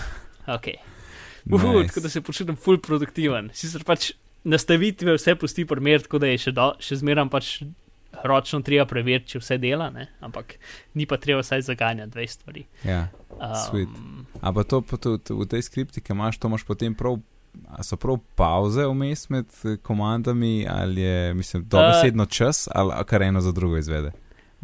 Ok. 0.47 0.77
Uhu, 1.51 1.59
Nice. 1.59 1.79
nice. 1.79 1.89
Tako 1.89 2.01
da 2.01 2.09
se 2.09 2.21
počutim 2.21 2.57
full 2.57 2.79
produktiven. 2.79 3.51
Sicer 3.53 3.83
pač 3.85 4.13
nastavitve 4.45 5.17
vse 5.19 5.35
pusti 5.35 5.65
primer, 5.67 6.03
tako 6.03 6.23
da 6.23 6.31
je 6.31 6.39
še, 6.39 6.53
do, 6.55 6.71
še 6.81 7.03
zmeram 7.03 7.31
pač 7.33 7.63
ročno 8.25 8.61
treba 8.65 8.87
preveriti, 8.89 9.35
če 9.35 9.43
vse 9.43 9.59
dela, 9.63 9.91
ne? 9.95 10.09
ampak 10.25 10.57
ni 10.95 11.07
pa 11.07 11.19
treba 11.21 11.45
vsaj 11.45 11.67
zaganjati 11.69 12.11
dve 12.11 12.27
stvari. 12.29 12.65
Ja, 12.85 13.07
sweet. 13.69 13.93
Um, 13.93 14.27
A 14.41 14.53
pa 14.53 14.65
to 14.65 14.81
tudi 14.81 15.37
v 15.37 15.47
tej 15.49 15.63
skripti, 15.69 16.01
ki 16.01 16.17
imaš, 16.17 16.41
to 16.41 16.49
imaš 16.49 16.67
potem 16.67 16.95
prav. 16.95 17.21
So 17.87 17.95
prav 17.95 18.19
pauze 18.35 18.83
vmes 18.83 19.29
med 19.31 19.47
eh, 19.63 19.77
komandami, 19.79 20.67
ali 20.67 21.05
je, 21.07 21.35
mislim, 21.39 21.63
dobesedno 21.71 22.27
čas, 22.27 22.67
ali 22.75 23.05
kar 23.07 23.23
eno 23.23 23.41
za 23.41 23.53
drugo 23.55 23.79
izvede? 23.79 24.11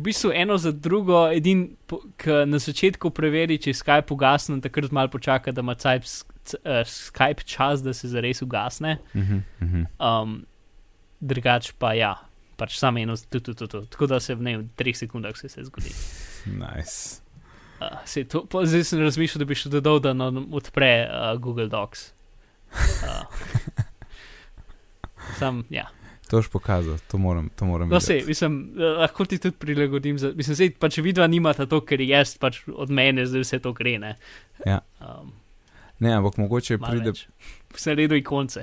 v 0.00 0.02
bistvu 0.02 0.30
eno 0.34 0.56
za 0.58 0.72
drugo, 0.72 1.28
edin, 1.28 1.76
ki 2.16 2.44
na 2.48 2.58
začetku 2.58 3.10
preveri, 3.12 3.58
če 3.60 3.74
je 3.74 3.78
Skype 3.82 4.14
ugasnen, 4.14 4.62
takrat 4.64 4.94
malo 4.96 5.12
počaka, 5.12 5.52
da 5.52 5.60
ima 5.60 5.74
Skype, 5.76 6.08
eh, 6.64 6.84
Skype 6.88 7.44
čas, 7.44 7.84
da 7.84 7.92
se 7.92 8.08
zares 8.08 8.40
ugasne. 8.42 8.96
Uh 9.14 9.20
-huh, 9.20 9.42
uh 9.60 9.68
-huh. 9.68 9.84
Um, 10.00 10.46
drugač 11.20 11.72
pa 11.78 11.92
ja, 11.94 12.14
pač 12.60 12.76
samo 12.76 13.00
eno, 13.00 13.16
tu, 13.16 13.40
tu, 13.40 13.54
tu, 13.54 13.66
tu. 13.66 13.80
tako 13.88 14.06
da 14.06 14.20
se 14.20 14.36
v 14.36 14.42
ne 14.42 14.52
v 14.58 14.68
treh 14.76 14.92
sekundah 14.94 15.32
se 15.34 15.48
vse 15.48 15.64
zgodi. 15.64 15.92
Nice. 16.52 17.22
Uh, 17.80 17.96
sej 18.04 18.26
to, 18.28 18.44
pa, 18.44 18.60
zdaj 18.62 18.84
sem 18.84 19.00
razmišljal, 19.00 19.40
da 19.40 19.48
bi 19.48 19.56
še 19.56 19.72
dodal, 19.72 20.00
da 20.00 20.12
nam 20.12 20.50
odpre 20.52 20.90
uh, 21.02 21.30
Google 21.38 21.68
Docs. 21.68 22.10
Uh, 22.70 23.24
sam, 25.38 25.64
ja. 25.70 25.88
To 26.30 26.38
boš 26.38 26.48
pokazal, 26.48 26.98
to 27.10 27.18
moram, 27.18 27.48
to 27.50 27.64
moram 27.64 27.88
No, 27.88 27.98
sej, 28.00 28.20
mislim, 28.22 28.60
lahko 28.76 29.24
ti 29.26 29.38
tudi 29.38 29.56
prilagodim. 29.58 30.18
Za, 30.18 30.30
mislim, 30.30 30.56
sej, 30.56 30.68
pač 30.78 31.00
vidva 31.02 31.26
nimata 31.26 31.66
to, 31.66 31.80
ker 31.82 31.98
jaz 32.00 32.36
pač 32.38 32.60
od 32.70 32.90
mene 32.90 33.24
zdaj 33.26 33.42
vse 33.42 33.58
to 33.58 33.72
gre. 33.72 33.96
Ne, 33.98 34.12
Ja. 34.66 34.78
um, 35.00 35.32
Ne, 36.00 36.14
ampak 36.16 36.38
mogoče 36.40 36.78
pride. 36.80 37.10
več. 37.10 37.26
Vse 37.74 37.90
naredil 37.92 38.20
ikonce. 38.22 38.62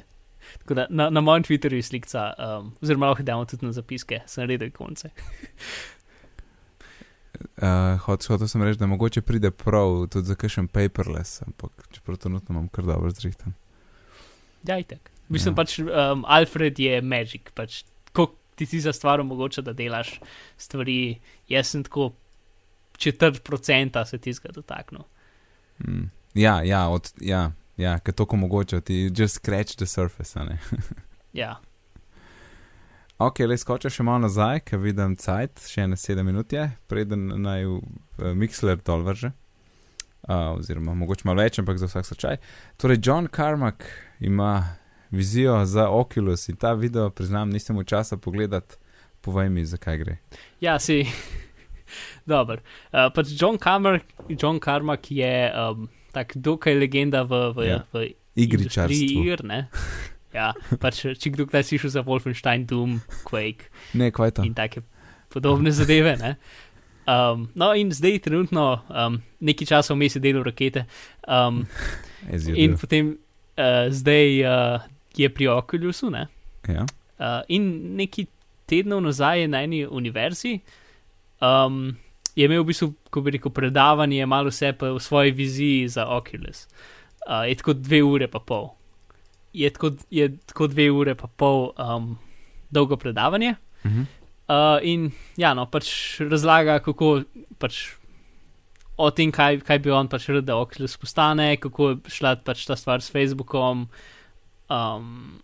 Tako 0.60 0.74
da 0.74 0.88
na, 0.90 1.10
na 1.10 1.22
mojem 1.22 1.44
Twitterju 1.44 1.76
je 1.76 1.84
slika, 1.84 2.34
um, 2.38 2.72
oziroma 2.82 3.08
lahko 3.08 3.24
damo 3.24 3.46
tudi 3.46 3.66
na 3.66 3.72
zapiske, 3.72 4.22
sem 4.26 4.44
naredil 4.44 4.68
ikonce. 4.68 5.10
Uh, 7.58 8.00
Hotel 8.06 8.48
sem 8.48 8.64
reči, 8.64 8.80
da 8.80 8.88
mogoče 8.88 9.22
pride 9.22 9.52
prav 9.52 10.08
tudi 10.08 10.28
za 10.28 10.36
kakšen 10.36 10.68
paperless, 10.68 11.42
ampak 11.42 11.72
čeprav 11.92 12.18
trenutno 12.18 12.54
imam 12.54 12.68
kar 12.68 12.86
dobro 12.86 13.10
zrihtan. 13.10 13.54
Ja, 14.68 14.80
itek. 14.80 15.12
Mislim 15.30 15.54
Ja. 15.54 15.56
pač, 15.56 15.80
um, 15.80 16.26
Alfred 16.28 16.80
je 16.80 17.02
magic, 17.02 17.52
pač, 17.54 17.84
ko 18.14 18.32
ti 18.56 18.66
ti 18.66 18.80
za 18.80 18.94
stvar 18.94 19.20
omogoča, 19.20 19.62
da 19.62 19.74
delaš 19.74 20.20
stvari, 20.58 21.20
jaz 21.48 21.68
sem 21.68 21.84
tako 21.84 22.12
četrt 22.98 23.44
procenta 23.44 24.06
se 24.06 24.18
ti 24.18 24.34
zga 24.34 24.50
dotaknil. 24.52 25.02
Mm. 25.88 26.10
Ja, 26.34 26.62
ja, 26.64 26.88
od, 26.88 27.14
ja, 27.22 27.52
ja 27.78 28.00
ker 28.00 28.14
to 28.14 28.28
omogoča, 28.30 28.82
ti 28.82 29.08
just 29.14 29.36
scratch 29.42 29.78
the 29.78 29.86
surface. 29.86 30.40
Ja, 31.34 31.60
ok, 33.18 33.44
le 33.46 33.58
skočim 33.58 33.92
še 33.94 34.06
malo 34.06 34.24
nazaj, 34.26 34.64
ker 34.66 34.82
vidim 34.82 35.16
cajt, 35.20 35.62
še 35.70 35.86
ene 35.86 35.98
sedem 36.00 36.30
minut 36.30 36.54
je, 36.54 36.64
preden 36.90 37.28
naj 37.44 37.66
v 37.68 37.76
uh, 37.78 38.32
Mixler 38.38 38.80
dol 38.86 39.06
vrže. 39.06 39.34
Uh, 40.28 40.58
oziroma, 40.58 40.96
mogoče 40.98 41.28
malo 41.30 41.44
več, 41.46 41.60
ampak 41.62 41.78
za 41.80 41.88
vsak 41.88 42.08
slučaj. 42.10 42.40
Torej, 42.82 43.00
John 43.06 43.30
Carmack 43.32 43.86
ima 44.20 44.78
vizijo 45.14 45.62
za 45.66 45.88
Oculus 45.94 46.50
in 46.50 46.58
ta 46.60 46.74
video, 46.74 47.10
priznam, 47.10 47.54
nisem 47.54 47.78
imel 47.78 47.88
časa 47.88 48.18
pogledati. 48.18 48.76
Povej 49.22 49.50
mi, 49.50 49.64
zakaj 49.66 49.98
gre. 49.98 50.18
ja 50.62 50.80
si. 50.80 51.04
Dober. 52.30 52.60
Uh, 52.92 53.08
pač 53.16 53.32
John 53.40 53.58
Carmack, 53.58 54.06
John 54.28 54.60
Carmack 54.60 55.12
je 55.12 55.32
um, 55.52 55.88
tak 56.18 56.34
dokaj 56.36 56.74
legenda 56.76 57.22
v, 57.24 57.54
v, 57.54 57.58
Ja. 57.68 57.80
v 57.94 58.10
Igričarstvo. 58.34 58.90
industriji 58.90 59.22
igr, 59.22 59.46
ne? 59.46 59.60
Ja, 60.34 60.52
pač 60.78 61.06
če 61.06 61.30
kdo 61.32 61.46
kdaj 61.46 61.64
slišal 61.64 61.92
za 61.94 62.02
Wolfenstein, 62.04 62.66
Doom, 62.66 62.98
Quake 63.24 63.70
Ne, 63.94 64.10
to? 64.12 64.44
in 64.44 64.54
take 64.54 64.82
podobne 65.30 65.72
zadeve, 65.72 66.18
ne? 66.18 66.36
Um, 67.08 67.48
no, 67.56 67.72
in 67.72 67.88
zdaj 67.90 68.20
trenutno 68.20 68.84
um, 68.90 69.22
nekaj 69.40 69.70
časa 69.70 69.96
vmes 69.96 70.18
je 70.18 70.22
delal 70.22 70.44
rakete. 70.44 70.84
Um, 71.24 71.64
in 72.54 72.76
potem 72.76 73.14
uh, 73.56 73.88
zdaj 73.90 74.28
uh, 74.44 74.84
je 75.16 75.30
pri 75.30 75.48
Oculusu, 75.48 76.12
ne? 76.12 76.28
Ja. 76.68 76.84
Uh, 77.18 77.42
in 77.48 77.64
neki 77.96 78.28
tednov 78.68 79.00
nazaj 79.02 79.42
je 79.42 79.48
na 79.48 79.64
eni 79.64 79.86
univerzi 79.88 80.60
um, 81.40 81.96
je 82.38 82.46
imel 82.46 82.62
v 82.62 82.70
bistvu, 82.70 82.92
ko 83.10 83.22
bi 83.26 83.34
rekel, 83.34 83.52
predavanje, 83.54 84.26
malo 84.30 84.54
vse 84.54 84.70
pa 84.78 84.92
v 84.94 85.02
svoji 85.02 85.34
viziji 85.34 85.88
za 85.90 86.06
Oculus. 86.14 86.68
Uh, 87.26 87.48
je 87.50 87.56
tako 87.58 87.74
dve 87.74 88.04
ure 88.06 88.28
pa 88.30 88.40
pol. 88.40 88.70
Je 89.54 89.70
tako, 89.74 89.96
je 90.14 90.30
tako 90.46 90.68
dve 90.70 90.92
ure 90.94 91.16
pa 91.18 91.28
pol 91.28 91.72
um, 91.74 92.14
dolgo 92.70 92.98
predavanje. 92.98 93.56
Uh 93.84 93.92
-huh. 93.92 94.06
Uh, 94.48 94.80
in 94.86 95.12
ja, 95.36 95.54
no, 95.54 95.66
pač 95.66 96.20
razlaga, 96.20 96.80
kako 96.80 97.24
pač 97.60 97.98
o 98.98 99.10
tem, 99.12 99.32
kaj, 99.32 99.60
kaj 99.60 99.80
bi 99.80 99.92
on 99.92 100.08
pač 100.08 100.30
rad, 100.30 100.46
da 100.46 100.56
Oculus 100.56 100.98
postane, 100.98 101.58
kako 101.58 101.90
je 101.90 101.98
šla 102.08 102.36
pač 102.46 102.66
ta 102.66 102.76
stvar 102.76 103.02
s 103.02 103.12
Facebookom. 103.12 103.90
Um, 104.70 105.42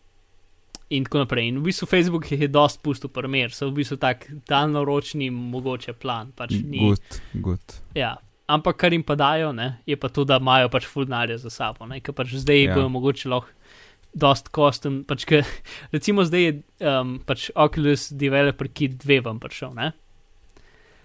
in 0.93 1.07
tako 1.07 1.23
naprej. 1.23 1.47
In 1.49 1.57
v 1.61 1.69
bistvu 1.69 1.87
Facebook 1.89 2.27
jih 2.31 2.45
je 2.45 2.51
dost 2.51 2.81
pustil 2.85 3.09
primer, 3.09 3.51
so 3.55 3.67
v 3.71 3.79
bistvu 3.81 3.97
tak 4.01 4.27
daljnoročni 4.49 5.31
mogoče 5.33 5.93
plan. 5.97 6.31
Pač 6.37 6.53
ni, 6.59 6.79
Good, 6.83 7.19
good. 7.41 7.79
ja. 7.97 8.15
Ampak 8.47 8.75
kar 8.77 8.91
jim 8.93 9.03
pa 9.07 9.15
dajo, 9.15 9.53
ne, 9.55 9.79
je 9.87 9.95
pa 9.95 10.09
to, 10.11 10.25
da 10.27 10.35
imajo 10.37 10.67
pač 10.69 10.83
fulnarje 10.85 11.37
za 11.39 11.49
sabo. 11.49 11.87
Ne, 11.87 12.01
ker 12.03 12.13
pač 12.13 12.33
zdaj 12.35 12.59
Ja. 12.65 12.73
bojo 12.75 12.89
mogoče 12.91 13.29
lahko 13.31 13.49
dost 14.13 14.49
kostem. 14.53 15.01
Pač 15.07 15.23
ke, 15.25 15.39
recimo 15.95 16.25
zdaj 16.27 16.43
je 16.43 16.51
um, 16.85 17.15
pač 17.25 17.47
Oculus 17.55 18.11
Developer 18.11 18.67
Kit 18.67 18.99
2 19.01 19.23
vam 19.25 19.39
prišel. 19.39 19.71
Ne? 19.73 19.91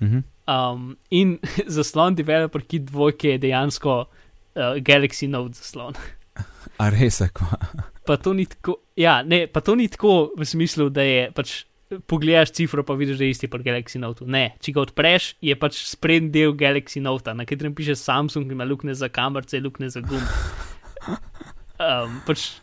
-huh. 0.02 0.22
Um, 0.48 0.96
in 1.10 1.38
zaslon 1.76 2.14
Developer 2.14 2.60
Kit 2.62 2.90
2 2.90 3.24
je 3.26 3.38
dejansko 3.38 4.04
uh, 4.54 4.62
Galaxy 4.82 5.28
Note 5.28 5.54
zaslon. 5.54 5.94
A 6.78 6.90
res, 6.94 7.20
ako. 7.24 7.48
Pa 8.06 8.16
to 8.22 8.32
ni 8.32 8.46
tako, 8.46 8.78
ja, 8.96 9.20
ne, 9.26 9.46
pa 9.50 9.60
to 9.60 9.74
ni 9.76 9.88
tako 9.90 10.30
v 10.38 10.46
smislu, 10.46 10.90
da 10.94 11.06
je 11.06 11.32
pač. 11.34 11.64
Pogledaš 11.88 12.50
cifro, 12.52 12.82
pa 12.84 12.92
vidiš, 13.00 13.16
da 13.16 13.24
je 13.24 13.32
isti 13.32 13.48
pri 13.48 13.64
Galaxy 13.64 13.96
Note. 13.96 14.26
Ne, 14.28 14.50
če 14.60 14.74
ga 14.76 14.82
odpreš, 14.82 15.30
je 15.40 15.54
pač 15.56 15.78
sprednji 15.88 16.28
del 16.34 16.52
Galaxy 16.52 17.00
Note, 17.00 17.32
na 17.32 17.46
katerem 17.48 17.72
piše 17.72 17.96
Samsung, 17.96 18.52
ima 18.52 18.66
luknje 18.68 18.92
za 18.92 19.08
kamerce, 19.08 19.56
luknje 19.64 19.88
za 19.96 20.04
gum. 20.04 20.20
Um, 21.78 22.16
pač 22.26 22.58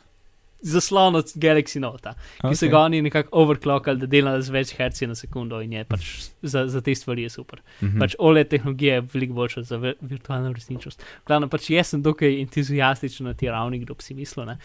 zaslon 0.65 1.15
od 1.15 1.31
Galaxy 1.35 1.79
Note, 1.79 2.13
ki 2.41 2.47
okay. 2.47 2.59
se 2.59 2.67
ga 2.67 2.79
oni 2.79 3.01
nekako 3.05 3.29
overclockali, 3.31 4.01
da 4.01 4.09
dela 4.09 4.35
z 4.41 4.53
več 4.53 4.73
herci 4.77 5.07
na 5.07 5.15
sekundo 5.15 5.61
in 5.61 5.73
je 5.77 5.83
pač 5.85 6.09
za, 6.41 6.65
za 6.71 6.81
te 6.81 6.95
stvari 6.95 7.27
je 7.27 7.29
super. 7.29 7.61
Uh 7.81 7.87
-huh. 7.87 7.99
Pač 7.99 8.15
OLED 8.19 8.49
tehnologija 8.49 8.95
je 8.95 9.05
veliko 9.13 9.33
boljša 9.33 9.63
za 9.63 9.77
vir 9.77 9.95
virtualno 10.01 10.53
resničnost. 10.53 11.03
Glavno, 11.27 11.49
pač 11.49 11.69
jaz 11.69 11.87
sem 11.87 12.01
dokaj 12.01 12.41
entuzijastičen 12.41 13.25
na 13.25 13.33
ti 13.33 13.49
ravni, 13.49 13.79
kdo 13.79 13.93
bi 13.93 14.03
si 14.03 14.13
mislil. 14.13 14.45
Ne? 14.45 14.57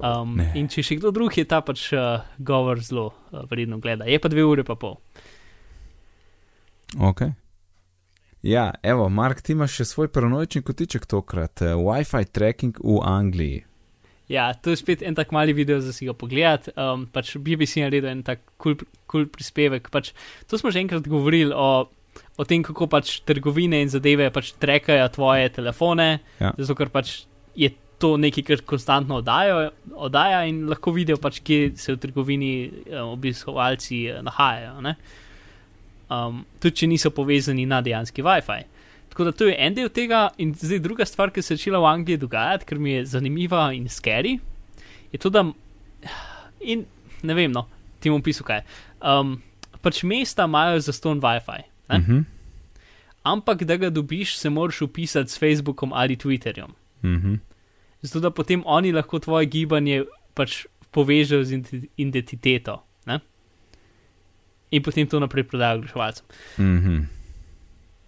Um, 0.00 0.36
Ne. 0.36 0.52
in 0.54 0.68
če 0.68 0.82
še 0.82 0.96
kdo 0.96 1.10
drug 1.10 1.36
je 1.38 1.44
ta 1.44 1.60
pač 1.60 1.92
uh, 1.92 2.24
govor 2.38 2.80
zelo 2.80 3.12
uh, 3.12 3.44
vredno 3.50 3.78
gleda. 3.78 4.04
Je 4.04 4.18
pa 4.18 4.28
dve 4.28 4.44
ure 4.44 4.64
pa 4.64 4.74
pol. 4.74 4.98
Ok. 7.00 7.22
Ja, 8.42 8.72
evo, 8.82 9.08
Mark, 9.08 9.42
ti 9.42 9.52
imaš 9.52 9.76
še 9.78 9.84
svoj 9.84 10.08
paranoični 10.08 10.62
kotiček 10.62 11.06
tokrat. 11.06 11.62
Uh, 11.62 11.78
Wi-Fi 11.78 12.24
tracking 12.32 12.80
v 12.82 12.98
Angliji. 13.06 13.64
Ja, 14.32 14.46
to 14.56 14.72
je 14.72 14.78
spet 14.80 15.02
en 15.04 15.12
tak 15.18 15.28
mali 15.34 15.52
video, 15.52 15.76
za 15.84 15.92
si 15.92 16.06
ga 16.08 16.14
pogledati. 16.16 16.72
Um, 16.80 17.04
pač 17.12 17.34
BBC 17.36 17.82
je 17.82 17.84
naredil 17.84 18.08
en 18.08 18.22
tak 18.24 18.40
kul 18.56 18.78
cool, 18.78 18.88
cool 19.10 19.26
prispevek. 19.28 19.90
Pač, 19.92 20.14
to 20.48 20.56
smo 20.56 20.72
že 20.72 20.80
enkrat 20.80 21.04
govorili 21.04 21.52
o, 21.52 21.84
o 22.40 22.46
tem, 22.48 22.64
kako 22.64 22.88
pač 22.88 23.18
trgovine 23.28 23.82
in 23.84 23.92
zadeve 23.92 24.30
pač 24.32 24.54
trekajo 24.56 25.04
tvoje 25.12 25.52
telefone, 25.52 26.08
Ja. 26.40 26.54
zato 26.56 26.78
ker 26.80 26.88
pač 26.88 27.26
je 27.58 27.74
to 28.00 28.16
nekaj, 28.18 28.42
kar 28.48 28.62
konstantno 28.66 29.20
oddajo, 29.20 29.68
oddaja 29.94 30.40
in 30.48 30.64
lahko 30.66 30.90
vidijo, 30.96 31.20
pač, 31.22 31.38
kje 31.44 31.76
se 31.78 31.92
v 31.92 32.00
trgovini 32.02 32.52
um, 32.88 33.12
obiskovalci 33.12 34.00
eh, 34.10 34.22
nahajajo. 34.24 34.80
ne. 34.80 34.96
Um, 36.12 36.42
tudi 36.60 36.82
če 36.82 36.88
niso 36.90 37.12
povezani 37.14 37.62
na 37.68 37.78
dejanski 37.84 38.24
WiFi. 38.24 38.64
Tako 39.12 39.24
da 39.24 39.32
to 39.32 39.44
je 39.44 39.56
en 39.58 39.74
del 39.76 39.90
tega, 39.92 40.30
in 40.40 40.54
zdaj 40.56 40.78
druga 40.80 41.04
stvar, 41.04 41.28
ki 41.30 41.42
se 41.44 41.52
je 41.52 41.58
začela 41.58 41.82
v 41.82 41.90
Angliji 41.90 42.16
dogajati, 42.16 42.64
ker 42.64 42.78
mi 42.80 42.94
je 42.94 43.02
zanimiva 43.12 43.66
in 43.76 43.84
scary, 43.92 44.38
je 45.12 45.20
to, 45.20 45.28
da. 45.28 45.42
In 46.64 46.86
ne 47.22 47.36
vem, 47.36 47.52
no, 47.52 47.66
ti 48.00 48.08
bom 48.08 48.24
pisal 48.24 48.48
kaj. 48.48 48.62
Um, 49.04 49.34
pač 49.84 50.00
mesta 50.08 50.48
imajo 50.48 50.80
za 50.80 50.96
ston 50.96 51.20
WiFi, 51.20 51.60
ne? 51.92 51.98
Uh 51.98 52.08
-huh. 52.08 52.24
ampak 53.22 53.64
da 53.68 53.76
ga 53.76 53.90
dobiš, 53.90 54.36
se 54.38 54.50
moraš 54.50 54.80
upisati 54.82 55.30
s 55.30 55.38
Facebookom 55.38 55.92
ali 55.92 56.16
Twitterjem. 56.16 56.72
Uh 57.02 57.10
-huh. 57.10 57.38
Zato 58.00 58.20
da 58.20 58.30
potem 58.30 58.62
oni 58.66 58.92
lahko 58.92 59.18
tvoje 59.18 59.46
gibanje 59.46 60.04
pač 60.34 60.66
povežejo 60.90 61.44
z 61.44 61.52
identi- 61.52 61.88
identiteto. 61.96 62.82
Ne? 63.06 63.20
In 64.70 64.82
potem 64.82 65.06
to 65.06 65.20
naprej 65.20 65.44
prodajo 65.44 65.78
oglaševalcem. 65.78 66.26
Uh 66.58 66.64
-huh. 66.64 67.04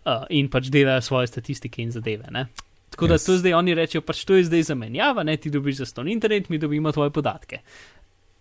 Uh, 0.05 0.25
in 0.31 0.49
pač 0.53 0.71
delajo 0.73 1.01
svoje 1.01 1.27
statistike 1.33 1.83
in 1.83 1.91
zadeve. 1.91 2.29
Ne? 2.31 2.47
Tako 2.95 3.07
da 3.11 3.15
Yes. 3.19 3.27
to 3.27 3.37
zdaj 3.39 3.55
oni 3.55 3.75
rečejo, 3.75 4.03
pač 4.07 4.25
to 4.25 4.37
je 4.39 4.45
zdaj 4.45 4.63
zamenjava, 4.71 5.23
ne 5.23 5.37
ti 5.37 5.51
dobiš 5.51 5.77
za 5.83 5.87
ston 5.87 6.09
internet, 6.09 6.49
mi 6.49 6.59
dobimo 6.59 6.93
tvoje 6.93 7.11
podatke. 7.11 7.59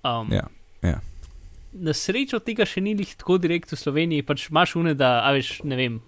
Um, 0.03 0.29
Ja, 0.31 0.45
ja. 0.83 0.99
na 1.73 1.93
srečo 1.93 2.39
tega 2.39 2.65
še 2.65 2.81
ni 2.81 2.93
lih 2.93 3.15
tako 3.17 3.39
direkt 3.41 3.71
v 3.71 3.79
Sloveniji, 3.79 4.21
pač 4.21 4.49
imaš 4.51 4.75
une, 4.75 4.93
da, 4.93 5.23
a 5.25 5.31
veš, 5.33 5.63
ne 5.63 5.75
vem, 5.75 6.01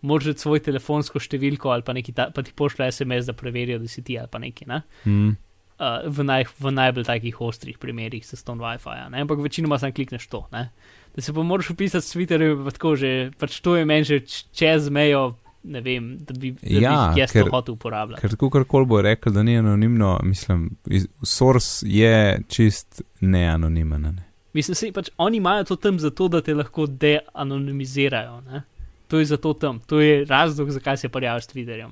moraš 0.00 0.40
svoj 0.40 0.62
telefonsko 0.64 1.20
številko 1.20 1.68
ali 1.68 1.82
pa 1.82 1.92
ta, 2.14 2.30
pa 2.32 2.42
ti 2.42 2.52
pošlje 2.56 2.88
SMS, 2.92 3.26
da 3.28 3.32
preverijo, 3.36 3.78
da 3.78 3.88
si 3.88 4.02
ti 4.02 4.16
ali 4.18 4.28
pa 4.30 4.38
neki, 4.38 4.64
ne? 4.66 4.82
Mm. 5.04 5.36
Uh, 5.82 6.06
v, 6.06 6.24
naj, 6.24 6.46
v 6.62 6.70
najbolj 6.70 7.04
takih 7.04 7.40
ostrih 7.42 7.76
primerih 7.78 8.24
s 8.24 8.40
ton 8.46 8.60
WiFi, 8.62 9.10
ne? 9.10 9.20
ampak 9.20 9.42
večinoma 9.42 9.78
sam 9.82 9.92
klikneš 9.92 10.28
to, 10.30 10.46
ne? 10.52 10.70
Da 11.14 11.22
se 11.22 11.32
pa 11.32 11.42
moraš 11.42 11.70
upisati 11.70 12.06
s 12.06 12.16
Twitterjem, 12.16 12.64
pa 12.64 12.70
tako 12.70 12.96
že, 12.96 13.30
pač 13.38 13.60
to 13.60 13.76
je 13.76 13.84
meni 13.84 14.04
že 14.04 14.20
čez 14.52 14.88
mejo, 14.88 15.34
ne 15.64 15.80
vem, 15.80 16.18
da 16.18 16.34
bi, 16.34 16.50
da 16.52 16.58
Ja, 16.62 17.12
bi 17.14 17.20
jaz 17.20 17.30
ker- 17.30 17.44
to 17.44 17.50
hotel 17.50 17.74
uporabljati. 17.74 18.20
Ker 18.20 18.30
tako 18.30 18.50
karkoli 18.50 18.86
bo 18.86 19.02
rekel, 19.02 19.32
da 19.32 19.42
ni 19.42 19.58
anonimno, 19.58 20.20
mislim, 20.22 20.70
iz, 20.86 21.04
source 21.22 21.84
je 21.84 22.14
čist 22.48 23.02
neanonimen. 23.20 24.00
Ne? 24.02 24.24
Mislim, 24.52 24.74
se 24.74 24.92
pač 24.92 25.10
oni 25.16 25.36
imajo 25.36 25.64
to 25.64 25.76
tam 25.76 25.98
zato, 25.98 26.28
da 26.28 26.40
te 26.40 26.54
lahko 26.54 26.86
deanonimizirajo. 26.86 28.40
Ne? 28.42 28.62
To 29.08 29.18
je 29.18 29.24
zato 29.26 29.52
tam, 29.54 29.80
to 29.80 30.00
je 30.00 30.24
razlog, 30.24 30.70
zakaj 30.70 30.96
se 30.96 31.08
prijaviš 31.08 31.44
s 31.44 31.48
Twitterjem. 31.48 31.90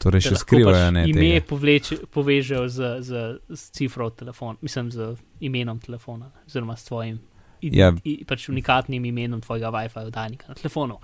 Torej, 0.00 0.22
še 0.24 0.36
skrivajo 0.40 0.86
pač 0.86 0.94
ne 0.94 1.02
ime 1.04 1.20
tega. 1.20 1.46
povleče, 1.46 1.96
povežejo 2.08 2.68
z, 2.68 2.78
z, 3.04 3.10
z 3.48 3.70
cifro 3.76 4.08
telefona, 4.10 4.56
mislim, 4.62 4.88
z 4.90 5.10
imenom 5.40 5.80
telefona, 5.80 6.30
oziroma 6.46 6.76
s 6.76 6.84
tvojim. 6.84 7.18
In, 7.60 7.74
Ja. 7.76 7.90
in, 8.04 8.24
pač 8.24 8.48
unikatnim 8.48 9.04
imenom 9.04 9.40
tvojega 9.40 9.68
WiFi 9.70 10.06
oddajnika 10.06 10.48
na 10.48 10.54
telefonu. 10.54 10.96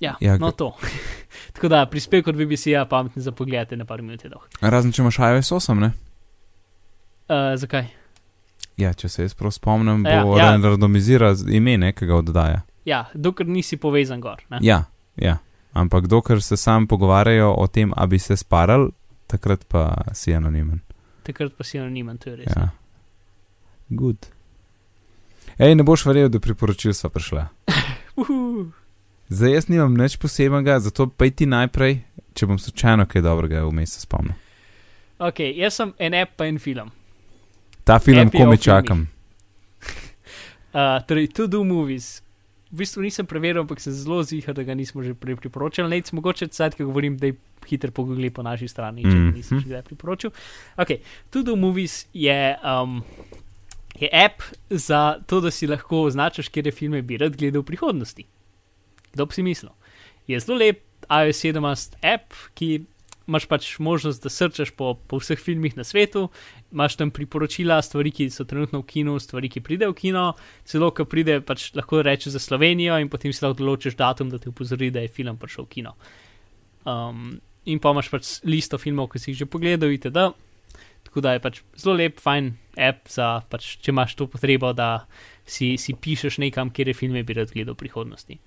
Ja, 0.00 0.14
Ja, 0.20 0.36
no 0.38 0.50
to. 0.50 0.72
Tako 1.54 1.68
da 1.68 1.86
prispevek 1.86 2.26
od 2.28 2.34
BBC-ja 2.36 2.84
pametni 2.84 3.22
za 3.22 3.32
pogled 3.32 3.72
na 3.72 3.84
par 3.84 4.02
minut. 4.02 4.22
Razen 4.60 4.92
če 4.92 5.02
imaš 5.02 5.18
iOS 5.18 5.50
8, 5.52 5.78
ne? 5.80 5.92
Uh, 7.28 7.54
zakaj? 7.56 7.86
Ja, 8.76 8.94
če 8.94 9.08
se 9.08 9.22
jaz 9.22 9.34
prav 9.34 9.50
spomnim, 9.50 10.02
bo 10.02 10.08
Ja, 10.10 10.22
ja, 10.22 10.36
ja. 10.38 10.52
ja. 10.52 10.56
randomizira 10.62 11.34
ime 11.48 11.76
nekega 11.78 12.16
oddaja. 12.16 12.62
Ja, 12.84 13.04
dokler 13.14 13.46
nisi 13.48 13.76
povezan 13.76 14.20
gor. 14.20 14.42
Ne? 14.50 14.58
Ja, 14.62 14.84
ja. 15.16 15.36
Ampak 15.72 16.06
dokler 16.06 16.42
se 16.42 16.56
sam 16.56 16.86
pogovarjajo 16.86 17.54
o 17.58 17.66
tem, 17.66 17.92
a 17.96 18.06
bi 18.06 18.18
se 18.18 18.36
sparal, 18.36 18.90
takrat 19.26 19.64
pa 19.68 19.94
si 20.12 20.34
anonimen. 20.34 20.80
Takrat 21.22 21.52
pa 21.56 21.64
si 21.64 21.78
anonimen, 21.78 22.18
to 22.18 22.30
je 22.30 22.36
res. 22.36 22.52
Ja. 22.56 22.68
Good. 23.88 24.26
Ej, 25.58 25.74
ne 25.74 25.82
boš 25.82 26.06
verjel, 26.06 26.28
da 26.28 26.40
priporočil 26.40 26.92
sva 26.94 27.10
prišla. 27.10 27.46
Uhu. 28.20 28.70
Zdaj 29.32 29.52
jaz 29.54 29.68
nimam 29.68 29.94
nič 29.96 30.16
posebnega, 30.20 30.76
zato 30.80 31.06
pejti 31.08 31.46
najprej, 31.48 32.02
če 32.36 32.46
bom 32.46 32.58
slučajno 32.60 33.06
kaj 33.08 33.24
dobrega 33.24 33.64
vmes 33.64 33.96
spomnil. 34.04 34.36
Ok, 35.22 35.40
jaz 35.56 35.78
sem 35.78 35.92
en 35.98 36.14
app 36.18 36.36
pa 36.36 36.48
en 36.50 36.58
film. 36.58 36.90
Ta 37.84 37.98
film 37.98 38.18
App 38.26 38.34
je 38.34 38.40
o 38.40 38.44
komi 38.44 38.56
filmih. 38.56 38.60
čakam. 38.60 39.06
Uh, 40.72 41.04
torej, 41.04 41.28
To 41.36 41.46
Do 41.46 41.64
Movies. 41.68 42.21
V 42.72 42.80
bistvu 42.80 43.04
nisem 43.04 43.28
preveril, 43.28 43.62
ampak 43.62 43.82
sem 43.84 43.92
zelo 43.92 44.22
zihar, 44.24 44.56
da 44.56 44.64
ga 44.64 44.72
nismo 44.72 45.04
že 45.04 45.12
prej 45.12 45.36
priporočili. 45.36 45.90
Nec, 45.92 46.08
mogoče 46.16 46.48
sad, 46.48 46.72
ko 46.72 46.88
govorim, 46.88 47.18
da 47.20 47.28
je 47.28 47.36
hiter 47.68 47.92
pogledaj 47.92 48.32
po 48.32 48.42
naši 48.42 48.68
strani, 48.68 49.04
če 49.04 49.12
mm. 49.12 49.32
nisem 49.36 49.60
še 49.60 49.68
kdaj 49.68 49.84
priporočil. 49.90 50.32
Ok, 50.80 50.96
To 51.30 51.44
Do 51.44 51.56
Movies 51.56 52.06
je, 52.16 52.56
um, 52.64 53.02
je 54.00 54.08
app 54.08 54.40
za 54.70 55.20
to, 55.28 55.42
da 55.44 55.52
si 55.52 55.68
lahko 55.68 56.06
označiš, 56.08 56.48
kje 56.48 56.72
filme 56.72 57.02
bi 57.04 57.20
rad 57.20 57.36
gledal 57.36 57.60
v 57.60 57.70
prihodnosti. 57.74 58.24
Kdo 59.12 59.28
bi 59.28 59.36
si 59.36 59.44
mislil? 59.44 59.76
Je 60.26 60.40
zelo 60.40 60.56
lep 60.56 60.80
iOS 61.12 61.44
17 61.44 62.00
app, 62.00 62.32
ki 62.56 62.86
imaš 63.28 63.46
pač 63.46 63.68
možnost, 63.78 64.22
da 64.22 64.30
srčaš 64.30 64.72
po, 64.76 64.94
po 65.08 65.20
vseh 65.22 65.38
filmih 65.38 65.76
na 65.76 65.84
svetu, 65.84 66.28
imaš 66.72 66.96
tam 67.00 67.12
priporočila, 67.14 67.80
stvari, 67.82 68.10
ki 68.14 68.28
so 68.30 68.46
trenutno 68.48 68.82
v 68.82 68.88
kinu, 68.88 69.18
stvari, 69.22 69.50
ki 69.52 69.62
pridejo 69.64 69.94
v 69.94 69.98
kino, 69.98 70.24
celo, 70.68 70.90
ko 70.94 71.06
pride, 71.08 71.40
pač 71.46 71.70
lahko 71.76 72.02
rečeš 72.02 72.36
za 72.36 72.42
Slovenijo 72.42 72.98
in 72.98 73.10
potem 73.12 73.32
si 73.32 73.44
lahko 73.44 73.60
določiš 73.62 73.98
datum, 73.98 74.32
da 74.32 74.40
te 74.42 74.50
upozori, 74.50 74.90
da 74.90 75.04
je 75.04 75.12
film 75.12 75.38
prišel 75.38 75.68
v 75.68 75.72
kino. 75.76 75.94
Um, 76.82 77.38
in 77.64 77.78
pa 77.78 77.94
imaš 77.94 78.10
pač 78.10 78.32
listo 78.44 78.78
filmov, 78.78 79.12
ki 79.12 79.22
si 79.22 79.30
jih 79.32 79.44
že 79.44 79.50
pogledal, 79.50 79.94
itd. 79.94 80.32
Tako 81.02 81.22
da 81.22 81.34
je 81.34 81.42
pač 81.42 81.62
zelo 81.78 81.96
lep, 81.98 82.18
fajn 82.22 82.52
app 82.78 83.10
za, 83.10 83.42
pač, 83.50 83.76
če 83.82 83.92
imaš 83.92 84.16
to 84.18 84.26
potrebo, 84.30 84.72
da 84.74 85.04
si, 85.44 85.76
si 85.78 85.94
pišeš 85.94 86.40
nekam, 86.42 86.70
kjer 86.70 86.92
je 86.92 86.96
filme 86.96 87.22
bi 87.26 87.36
rad 87.36 87.52
gledal 87.52 87.76
v 87.76 87.82
prihodnosti. 87.84 88.38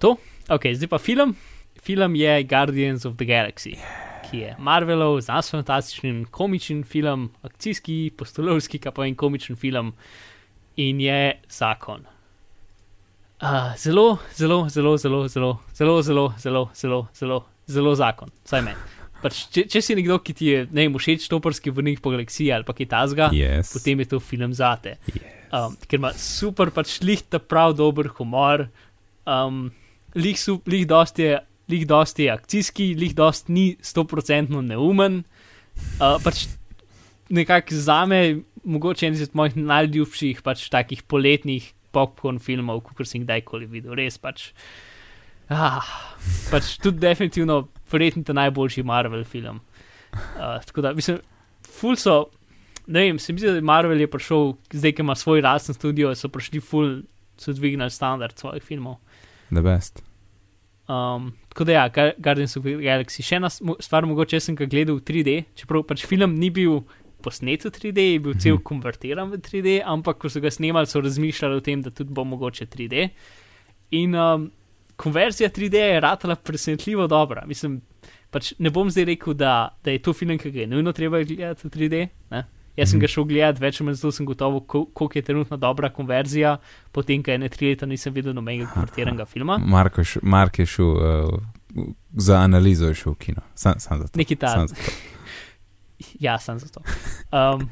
To, 0.00 0.16
ok, 0.48 0.70
zdaj 0.76 0.88
pa 0.88 1.00
film. 1.02 1.34
Film 1.78 2.14
je 2.16 2.42
Guardians 2.44 3.04
of 3.04 3.16
the 3.16 3.24
Galaxy, 3.24 3.76
ki 4.30 4.38
je 4.38 4.54
Marvelov, 4.58 5.20
znanstveno 5.20 5.62
fantastičen, 5.62 6.24
komičen 6.30 6.84
film, 6.84 7.30
akcijski, 7.42 8.10
postolovski, 8.16 8.78
pa 8.94 9.06
in 9.06 9.14
komičen 9.14 9.56
film 9.56 9.92
in 10.76 11.00
je 11.00 11.40
zakon. 11.48 12.04
Uh, 13.40 13.72
zelo, 13.76 14.18
zelo, 14.36 14.68
zelo, 14.68 14.96
zelo, 14.98 15.28
zelo, 15.28 15.58
zelo, 15.72 16.02
zelo, 16.02 16.32
zelo, 16.38 16.70
zelo, 16.76 17.08
zelo, 17.14 17.44
zelo 17.66 17.94
zakon, 17.94 18.28
vsaj 18.44 18.62
meni. 18.62 18.76
Pač, 19.20 19.42
če, 19.52 19.64
če 19.68 19.80
si 19.84 19.94
nekdo, 19.96 20.18
ki 20.24 20.32
ti 20.36 20.46
je 20.48 20.60
ne 20.72 20.86
vem, 20.86 20.94
všeč 20.96 21.26
toporski 21.28 21.72
vrnik 21.72 22.00
po 22.00 22.12
galaksiji 22.12 22.52
ali 22.56 22.64
pa 22.64 22.72
kaj 22.76 22.86
tasga, 22.88 23.28
Yes. 23.36 23.72
potem 23.76 24.00
je 24.00 24.08
to 24.12 24.20
film 24.20 24.52
zate. 24.56 24.96
Yes. 25.12 25.24
Um, 25.52 25.74
ker 25.88 25.98
ima 25.98 26.12
super, 26.16 26.70
pač 26.72 27.00
lih 27.04 27.20
ta 27.28 27.40
prav 27.42 27.74
dober 27.76 28.08
humor, 28.16 28.68
um, 29.28 29.66
lih, 30.14 30.36
lih, 30.70 30.86
dosti 30.88 31.26
je, 31.26 31.38
lih 31.70 31.86
dosti 31.88 32.26
je 32.26 32.34
akcijski, 32.34 32.92
lih 32.98 33.14
dosti 33.16 33.52
ni 33.52 33.66
stoprocentno 33.82 34.62
neumen. 34.64 35.22
Uh, 36.00 36.18
pač 36.24 36.46
nekako 37.30 37.78
za 37.78 38.04
me, 38.10 38.42
mogoče 38.64 39.08
en 39.08 39.16
izmed 39.16 39.36
mojih 39.38 39.56
najljubših, 39.56 40.42
pač 40.44 40.66
takih 40.72 41.02
poletnih 41.08 41.70
popcorn 41.94 42.38
filmov, 42.42 42.82
kot 42.86 43.06
sem 43.06 43.20
jih 43.20 43.28
kdajkoli 43.28 43.70
videl, 43.70 43.94
res 43.98 44.18
pač. 44.20 44.50
Ah, 45.50 45.86
pač 46.50 46.76
tudi 46.82 47.02
definitivno, 47.02 47.64
verjetno 47.90 48.22
ta 48.26 48.36
najboljši 48.36 48.86
Marvel 48.86 49.24
film. 49.26 49.62
Uh, 50.12 50.58
tako 50.66 50.84
da, 50.84 50.94
mislim, 50.94 51.18
ful 51.66 51.96
so 51.98 52.24
ne 52.90 53.00
vem, 53.00 53.18
se 53.18 53.32
mi 53.32 53.38
zdi, 53.38 53.52
da 53.54 53.60
Marvel 53.64 54.00
je 54.00 54.10
prišel, 54.10 54.54
zdaj, 54.72 54.94
ki 54.96 55.04
ima 55.04 55.14
svoj 55.14 55.42
rasen 55.46 55.76
studio, 55.76 56.10
so 56.18 56.30
prišli 56.32 56.60
full, 56.60 57.02
so 57.38 57.54
dvignili 57.54 57.90
standard 57.90 58.38
svojih 58.38 58.64
filmov. 58.66 58.98
The 59.50 59.62
best. 59.62 60.02
Um, 60.90 61.32
tako 61.60 61.68
da 61.68 61.72
ja, 61.72 62.12
Guardians 62.16 62.56
of 62.56 62.64
the 62.64 62.78
Galaxy. 62.80 63.20
Še 63.20 63.36
ena 63.36 63.50
stvar, 63.52 64.06
mogoče 64.08 64.40
sem 64.40 64.56
ga 64.56 64.64
gledal 64.64 64.96
v 64.96 65.04
3D, 65.04 65.34
čeprav 65.60 65.84
pač 65.84 66.06
film 66.08 66.38
ni 66.40 66.48
bil 66.50 66.80
posnet 67.20 67.66
v 67.66 67.72
3D, 67.76 68.04
je 68.14 68.20
bil 68.24 68.34
cel 68.40 68.56
Mhm. 68.56 68.62
konvertiran 68.64 69.28
v 69.28 69.36
3D, 69.44 69.82
ampak 69.84 70.16
ko 70.18 70.28
so 70.32 70.40
ga 70.40 70.48
snemali, 70.48 70.88
so 70.88 71.02
razmišljali 71.04 71.56
o 71.56 71.60
tem, 71.60 71.82
da 71.84 71.90
tudi 71.90 72.14
bo 72.16 72.24
mogoče 72.24 72.64
3D. 72.66 73.10
In 73.92 74.14
um, 74.16 74.50
konverzija 74.96 75.50
3D 75.50 75.74
je 75.74 76.00
ratala 76.00 76.36
presenetljivo 76.36 77.06
dobra. 77.06 77.44
Mislim, 77.46 77.82
pač 78.30 78.54
ne 78.58 78.70
bom 78.70 78.88
zdaj 78.88 79.04
rekel, 79.04 79.34
da, 79.34 79.76
da 79.84 79.90
je 79.90 79.98
to 79.98 80.12
film, 80.12 80.38
ki 80.38 80.50
ga 80.50 80.60
je 80.60 80.66
nujno 80.66 80.92
treba 80.92 81.20
gledati 81.22 81.66
v 81.66 81.70
3D. 81.70 82.08
Ne? 82.30 82.44
Jaz 82.76 82.90
sem 82.90 82.96
Mhm. 82.96 83.00
ga 83.00 83.08
šel 83.08 83.24
gledati, 83.24 83.60
več 83.60 83.80
ali 83.80 83.86
manj 83.86 83.94
zato 83.94 84.12
sem 84.12 84.26
gotovo, 84.26 84.60
kol- 84.62 84.86
koliko 84.94 85.18
je 85.18 85.22
trenutno 85.22 85.56
dobra 85.56 85.88
konverzija, 85.90 86.56
potem, 86.92 87.22
ko 87.22 87.30
je 87.30 87.38
ne 87.38 87.48
tri 87.48 87.68
leta 87.68 87.86
nisem 87.86 88.14
videl 88.14 88.32
nobenega 88.32 88.70
konvertiranega 88.70 89.24
filma. 89.26 89.58
Marko 89.58 90.00
je 90.00 90.04
šel, 90.06 90.22
Mark 90.24 90.58
je 90.58 90.66
šel 90.66 90.86
uh, 90.86 91.40
za 92.12 92.36
analizo, 92.38 92.86
je 92.86 92.94
šel 92.94 93.12
v 93.12 93.18
kino. 93.18 93.42
Sam, 93.54 93.74
sam 93.78 93.98
za 93.98 94.08
to. 94.08 94.24
Ta, 94.36 94.48
Sam 94.48 94.68
za 94.68 94.74
to. 94.76 94.82
ja, 96.20 96.38
sem 96.38 96.58
za 96.58 96.68
to. 96.68 96.80
Um, 97.30 97.68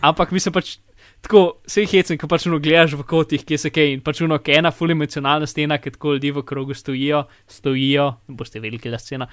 ampak 0.00 0.30
mislim 0.30 0.52
pač. 0.52 0.76
Tako 1.20 1.40
se 1.66 1.80
jih 1.80 1.90
hecem, 1.90 2.18
ko 2.18 2.28
pač 2.28 2.44
no 2.46 2.58
gledaš 2.58 2.92
v 2.92 3.02
kotih, 3.02 3.42
kje 3.42 3.58
se 3.58 3.70
kaj 3.70 3.88
in 3.90 4.00
pač 4.00 4.20
no, 4.20 4.36
ki 4.38 4.52
je 4.52 4.58
ena 4.58 4.70
fully 4.70 4.92
emocionalna 4.92 5.46
stena, 5.46 5.78
ki 5.78 5.90
tako 5.90 6.12
ljudi 6.12 6.30
v 6.30 6.42
krogu 6.42 6.74
stojijo, 6.74 7.24
stojijo, 7.48 8.04
boste 8.28 8.60
veliki 8.60 8.88
la 8.88 8.98
scena. 8.98 9.26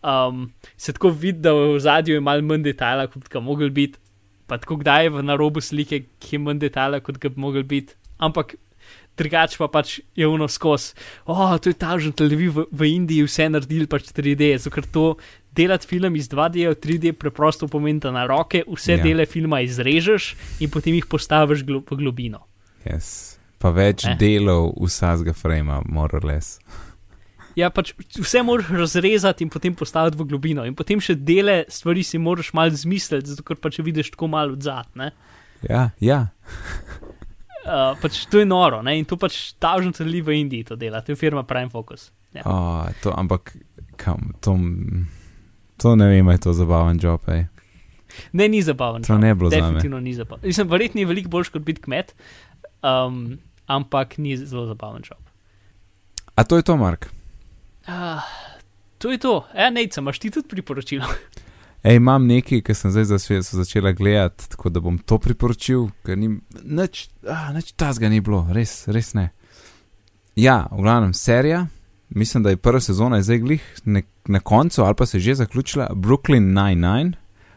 Um, 0.00 0.52
se 0.76 0.92
tako 0.92 1.10
vidi, 1.10 1.40
da 1.40 1.52
v 1.52 1.80
zadju 1.80 2.14
je 2.14 2.20
malo 2.20 2.42
manj 2.42 2.62
detajla, 2.62 3.08
kot 3.08 3.26
ga 3.28 3.40
mogel 3.40 3.70
biti, 3.70 3.98
pa 4.50 4.58
tako 4.58 4.80
kdaj 4.82 5.06
je 5.06 5.14
v 5.14 5.22
narobu 5.22 5.62
slike, 5.62 6.02
ki 6.18 6.34
je 6.34 6.42
manj 6.42 6.58
detajla, 6.66 6.98
kot 7.06 7.22
ga 7.22 7.30
bi 7.30 7.38
mogel 7.40 7.62
biti. 7.62 7.94
Ampak 8.18 8.56
drugače 9.16 9.58
pa 9.60 9.68
pač 9.68 10.00
je 10.16 10.26
uno 10.26 10.48
skos. 10.48 10.90
Oh, 11.26 11.54
to 11.60 11.70
je 11.70 11.76
tažen 11.78 12.12
televizijo 12.12 12.52
v, 12.52 12.66
v 12.72 12.88
Indiji, 12.90 13.26
vse 13.28 13.46
naredili 13.48 13.86
pač 13.86 14.10
3D, 14.10 14.56
zato 14.58 14.72
ker 14.74 14.86
to 14.88 15.04
delati 15.54 15.86
film 15.86 16.16
iz 16.16 16.28
2D 16.28 16.66
v 16.70 16.76
3D 16.76 17.12
preprosto 17.14 17.68
pomeni, 17.68 18.00
da 18.00 18.10
na 18.10 18.26
roke 18.26 18.64
vse 18.66 18.96
Ja. 18.98 19.02
dele 19.04 19.26
filma 19.26 19.60
izrežeš 19.62 20.34
in 20.60 20.70
potem 20.70 20.94
jih 20.98 21.06
postaviš 21.06 21.62
glo 21.64 21.82
v 21.86 22.00
globino. 22.00 22.46
Yes. 22.84 23.36
Pa 23.60 23.70
več 23.70 24.06
Eh. 24.08 24.12
eh. 24.12 24.16
delov 24.16 24.72
vsakega 24.80 25.34
frama, 25.36 25.82
more 25.86 26.16
or 26.16 26.24
less. 26.24 26.58
Ja, 27.58 27.70
pač 27.74 27.92
vse 28.14 28.42
moraš 28.46 28.70
razrezati 28.78 29.44
in 29.44 29.50
potem 29.50 29.74
postaviti 29.74 30.18
v 30.20 30.26
globino, 30.30 30.64
in 30.66 30.76
potem 30.78 31.02
še 31.02 31.16
dele 31.18 31.64
stvari 31.72 32.04
si 32.06 32.20
moraš 32.22 32.52
malo 32.56 32.74
zmisliti, 32.76 33.32
zato 33.32 33.44
ker 33.46 33.58
pač 33.58 33.80
vidiš 33.82 34.12
tako 34.14 34.30
malo 34.30 34.54
odzad. 34.58 34.86
ne. 34.94 35.10
Ja, 35.66 35.90
ja. 36.00 36.20
Uh, 37.66 37.96
pač 38.02 38.24
to 38.30 38.40
je 38.40 38.46
noro 38.48 38.80
ne? 38.82 38.96
in 38.98 39.04
to 39.04 39.18
pač 39.20 39.52
tažno 39.60 39.92
tudi 39.92 40.22
v 40.24 40.38
Indiji 40.40 40.70
to 40.72 40.76
dela, 40.80 41.02
to 41.04 41.12
je 41.12 41.18
firma 41.20 41.42
Prime 41.42 41.68
Focus. 41.68 42.10
Ja. 42.32 42.46
Oh, 42.46 42.86
to, 43.02 43.10
ampak 43.10 43.56
kam, 43.98 44.32
to, 44.40 44.54
to 45.82 45.96
ne 45.98 46.06
vem, 46.08 46.30
je 46.30 46.38
to 46.46 46.54
zabaven 46.54 47.02
job. 47.02 47.26
Ej. 47.28 47.48
Ne, 48.32 48.46
ni 48.48 48.62
zabaven. 48.62 49.02
To 49.02 49.18
ne 49.18 49.34
bi 49.34 49.42
bilo 49.42 49.50
zame. 49.50 49.62
Definitivno 49.62 50.00
ni 50.00 50.14
zabaven. 50.14 50.46
Mislim, 50.46 50.70
verjetno 50.70 51.02
je 51.02 51.10
veliko 51.10 51.30
boljš 51.30 51.50
kot 51.54 51.66
biti 51.66 51.82
kmet, 51.82 52.14
um, 52.86 53.38
ampak 53.66 54.18
ni 54.18 54.38
zelo 54.38 54.66
zabaven 54.70 55.02
job. 55.02 55.18
A 56.38 56.46
to 56.46 56.56
je 56.56 56.62
to, 56.62 56.78
Mark? 56.78 57.10
Uh, 57.88 58.20
to 58.98 59.10
je 59.10 59.18
to. 59.18 59.46
E, 59.54 59.70
Nejca, 59.70 60.00
imaš 60.00 60.18
ti 60.18 60.30
tudi 60.30 60.48
priporočilo? 60.48 61.06
Ej, 61.82 61.96
imam 61.96 62.26
nekaj, 62.28 62.60
ki 62.60 62.74
sem 62.76 62.92
zdaj 62.92 63.04
zasve- 63.04 63.42
začela 63.42 63.92
gledati, 63.92 64.48
tako 64.52 64.68
da 64.68 64.80
bom 64.80 64.98
to 64.98 65.18
priporočil, 65.18 65.88
ker 66.04 66.18
ni 66.18 66.34
nič, 66.62 67.08
ah, 67.24 67.48
nič 67.56 67.72
tazga 67.72 68.08
ni 68.12 68.20
bilo, 68.20 68.44
res, 68.52 68.84
res 68.88 69.14
ne. 69.16 69.30
Ja, 70.36 70.66
v 70.70 70.82
glavnem 70.84 71.14
serija, 71.16 71.66
mislim, 72.08 72.42
da 72.42 72.52
je 72.52 72.60
prva 72.60 72.80
sezona 72.80 73.16
je 73.16 73.22
zdaj 73.22 73.38
glih 73.38 73.64
ne, 73.84 74.02
na 74.28 74.40
koncu 74.40 74.82
ali 74.84 74.94
pa 74.94 75.06
se 75.06 75.16
je 75.16 75.20
že 75.20 75.34
zaključila, 75.34 75.88
Brooklyn 75.94 76.52
Nine-Nine, 76.52 77.12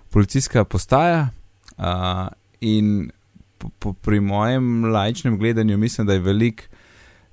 policijska 0.09 0.63
postaja 0.63 1.30
uh, 1.78 2.28
in 2.61 3.11
po, 3.57 3.69
po, 3.80 3.93
pri 3.93 4.19
mojem 4.19 4.86
lajčnem 4.86 5.38
gledanju 5.38 5.78
mislim, 5.78 6.07
da 6.07 6.13
je 6.13 6.19
velik 6.19 6.69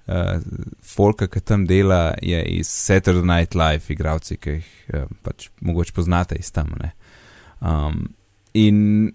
uh, 0.06 0.40
folka, 0.84 1.26
ki 1.26 1.40
tam 1.40 1.66
dela, 1.66 2.14
je 2.22 2.42
iz 2.58 2.68
Saturday 2.68 3.26
Night 3.26 3.54
Live, 3.54 3.88
igravci, 3.88 4.36
ki 4.36 4.56
jih 4.58 4.70
uh, 4.94 5.06
pač 5.22 5.48
mogoče 5.60 5.92
poznate 5.96 6.38
iz 6.38 6.52
tam. 6.52 6.74
ne. 6.80 6.92
Um, 7.60 8.08
in 8.54 9.12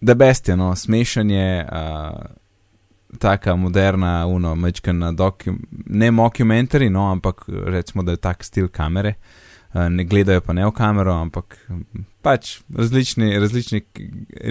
da 0.00 0.14
best 0.14 0.48
je, 0.48 0.56
no, 0.56 0.74
smešanje, 0.76 1.66
uh, 1.72 3.18
taka 3.18 3.56
moderna, 3.56 4.26
uno, 4.26 4.54
mečkana, 4.54 5.12
docu, 5.12 5.54
ne 5.86 6.10
mockumentary, 6.10 6.90
no, 6.90 7.10
ampak 7.12 7.44
recimo, 7.48 8.02
da 8.02 8.12
je 8.12 8.24
tak 8.24 8.44
stil 8.44 8.68
kamere. 8.68 9.14
Uh, 9.16 9.51
ne 9.72 10.04
gledajo 10.04 10.40
pa 10.40 10.52
ne 10.52 10.66
v 10.66 10.72
kamero, 10.76 11.14
ampak 11.16 11.56
mm, 11.68 12.04
pač 12.22 12.58
različni, 12.76 13.30
različni 13.40 13.80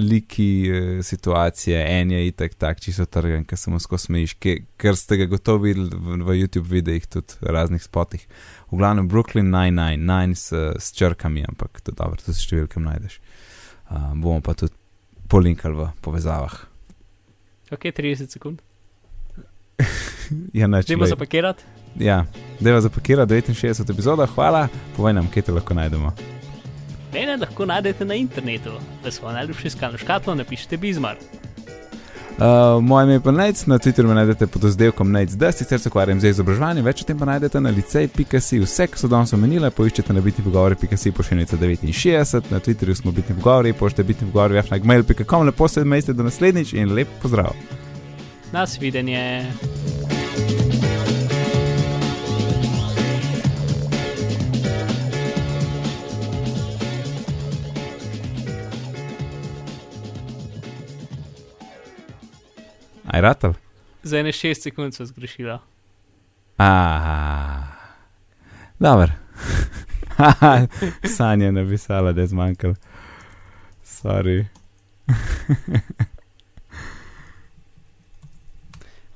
liki, 0.02 0.48
eh, 0.66 1.04
situacije. 1.04 1.78
En 2.02 2.12
je 2.12 2.28
itak 2.28 2.54
tak, 2.54 2.80
čisto 2.82 3.06
trgen, 3.06 3.46
ki 3.46 3.58
se 3.58 3.72
mu 3.72 3.80
skozi 3.80 4.10
smejiš, 4.10 4.36
ker 4.78 4.98
ste 4.98 5.18
ga 5.22 5.30
gotovo 5.30 5.64
videli 5.68 5.90
v, 5.94 6.18
v 6.26 6.38
YouTube 6.42 6.70
videih, 6.70 7.06
tudi 7.06 7.38
raznih 7.42 7.84
spotih. 7.84 8.26
V 8.72 8.82
glavnem 8.82 9.10
Brooklyn 9.10 9.54
99, 9.54 10.02
9 10.10 10.36
s, 10.36 10.54
s 10.82 10.98
črkami, 10.98 11.46
ampak 11.48 11.82
to 11.82 11.94
dobro, 11.94 12.18
tudi 12.18 12.38
s 12.38 12.48
številkami 12.48 12.90
najdeš. 12.90 13.20
Uh, 13.92 14.14
bomo 14.16 14.40
pa 14.42 14.56
tudi 14.56 14.74
polinkali 15.30 15.76
v 15.76 15.90
povezavah. 16.02 16.56
Ok, 17.72 17.92
30 17.94 18.34
sekund. 18.34 18.62
Ja, 20.56 20.64
neč, 20.72 20.88
Dajmo 20.88 21.04
glej. 21.04 21.12
zapakirati. 21.12 21.81
Ja, 22.00 22.26
deva 22.60 22.82
zapakirati 22.82 23.34
69 23.34 23.92
epizoda, 23.92 24.26
hvala, 24.26 24.68
povej 24.98 25.14
nam, 25.14 25.28
kje 25.34 25.42
te 25.42 25.52
lahko 25.52 25.74
najdemo. 25.74 26.14
Mene 27.14 27.38
lahko 27.38 27.66
najdete 27.66 28.06
na 28.06 28.16
internetu, 28.16 28.72
v 29.04 29.12
svojo 29.12 29.34
najljubšo 29.34 29.68
iskalno 29.68 29.98
škatlo 29.98 30.36
napišite 30.36 30.78
Bizmar. 30.78 31.18
Uh, 32.42 32.84
moje 32.84 33.04
ime 33.04 33.14
je 33.14 33.20
pa 33.20 33.32
Nec, 33.32 33.66
na 33.66 33.78
Twitterju 33.78 34.08
me 34.08 34.14
najdete 34.14 34.48
pod 34.48 34.64
oddelkom 34.64 35.12
Nec, 35.12 35.32
da 35.32 35.52
sicer 35.52 35.80
se 35.80 35.90
ukvarjam 35.90 36.20
z 36.20 36.32
izobraževanjem, 36.32 36.86
več 36.86 37.04
o 37.04 37.06
tem 37.06 37.20
pa 37.20 37.26
najdete 37.26 37.62
na 37.62 37.70
licej.si. 37.70 38.60
Vse, 38.64 38.88
ki 38.88 38.98
so 38.98 39.10
danes 39.12 39.34
omenile, 39.38 39.70
poiščete 39.70 40.14
na 40.14 40.24
bitni 40.26 40.46
pogovori.si 40.48 41.12
pošiljnica 41.12 41.58
69, 41.58 42.50
na 42.50 42.60
Twitterju 42.60 42.96
smo 42.98 43.12
bitni 43.12 43.36
pogovori, 43.36 43.76
pošte 43.78 44.04
bitni 44.04 44.32
pogovori, 44.32 44.64
na 44.72 44.78
gmail.com, 44.78 45.46
lepo 45.52 45.68
se 45.68 45.86
mejste 45.86 46.18
do 46.18 46.24
naslednjič 46.24 46.74
in 46.74 46.96
lep 46.96 47.14
pozdrav. 47.22 47.54
Nas 48.52 48.80
videnje. 48.82 49.46
Aj 63.12 63.22
ratal? 63.22 63.54
Za 64.04 64.18
ene 64.24 64.32
6 64.32 64.64
sekund 64.64 64.96
so 64.96 65.06
zgrešila. 65.06 65.60
Ah, 66.58 67.68
dobro. 68.80 69.12
Sanja 71.18 71.46
je 71.46 71.52
napisala, 71.52 72.14
da 72.14 72.22
je 72.22 72.28
zmanjkalo. 72.28 72.76
Sorry. 73.84 74.46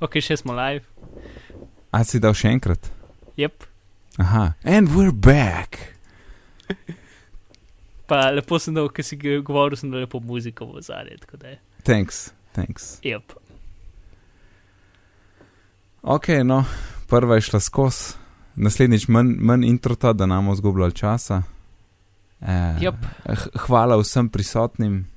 Ok, 0.05 0.19
še 0.19 0.35
smo 0.37 0.53
live. 0.53 0.83
A 1.95 2.03
si 2.03 2.19
dal 2.19 2.35
še 2.35 2.51
enkrat? 2.51 2.89
Yep. 3.39 3.63
Aha, 4.19 4.43
and 4.67 4.91
we're 4.91 5.15
back. 5.15 5.95
Pa 8.09 8.27
lepo 8.35 8.59
sem 8.59 8.75
dal, 8.75 8.91
ker 8.91 9.07
si 9.07 9.15
govoril, 9.17 9.79
sem 9.79 9.89
dal 9.89 10.03
lepo 10.03 10.19
muziko 10.19 10.67
v 10.73 10.83
zadnje. 10.83 11.17
Da 11.31 11.55
je. 11.55 11.57
Thanks, 11.87 12.19
thanks. 12.53 12.99
Yep. 13.07 13.39
Ok, 16.07 16.27
no, 16.43 16.63
prva 17.09 17.35
je 17.35 17.41
šla 17.41 17.59
skozi, 17.59 18.13
naslednjič 18.55 19.07
manj, 19.07 19.31
manj 19.39 19.65
introta, 19.65 20.13
da 20.13 20.25
nam 20.25 20.55
zgubljali 20.55 20.93
časa. 20.93 21.41
Eh, 22.41 22.77
Yep. 22.81 22.93
Hvala 23.65 23.97
vsem 23.97 24.29
prisotnim. 24.29 25.07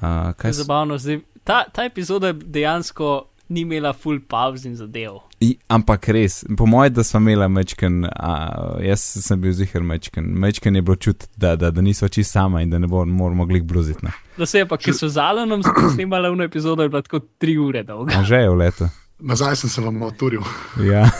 Uh, 0.00 0.32
kaj 0.36 0.48
je 0.48 0.52
zabavno. 0.52 0.98
Zdaj, 0.98 1.20
ta, 1.44 1.64
ta 1.72 1.84
epizoda 1.84 2.32
dejansko 2.32 3.24
ni 3.48 3.60
imela 3.60 3.92
full 3.92 4.20
pauz 4.28 4.64
in 4.64 4.76
zadev. 4.76 5.18
I, 5.40 5.56
ampak 5.68 6.08
res, 6.08 6.44
po 6.56 6.66
mojem, 6.66 6.94
da 6.94 7.04
smo 7.04 7.20
imeli 7.20 7.48
mečken, 7.48 8.04
uh, 8.04 8.80
jaz 8.80 9.00
sem 9.26 9.40
bil 9.40 9.52
zihar 9.52 9.82
mečken, 9.82 10.24
mečken 10.24 10.76
je 10.76 10.82
bilo 10.82 10.96
čutiti, 10.96 11.28
da, 11.36 11.56
da, 11.56 11.70
da 11.70 11.80
niso 11.80 12.08
čisto 12.08 12.32
sama 12.32 12.62
in 12.62 12.70
da 12.70 12.78
ne 12.78 12.86
bo, 12.86 13.04
moramo 13.04 13.46
glih 13.46 13.62
bluziti. 13.62 14.04
ne. 14.06 14.12
Da 14.38 14.46
se 14.46 14.58
je 14.58 14.68
pa, 14.68 14.76
ker 14.76 14.94
so 14.94 15.08
z 15.08 15.20
Alanom 15.20 15.62
snimali 15.94 16.28
eno 16.32 16.44
epizodo, 16.44 16.82
je 16.82 16.88
bila 16.88 17.02
tako 17.02 17.20
tri 17.38 17.58
ure 17.58 17.82
dolga. 17.82 18.14
A 18.18 18.24
že 18.24 18.36
je 18.36 18.50
v 18.50 18.54
letu. 18.54 18.88
Nazaj 19.22 19.56
sem 19.56 19.70
se 19.70 19.80
vam 19.80 20.02
oturil. 20.02 20.42
Ja. 20.82 21.10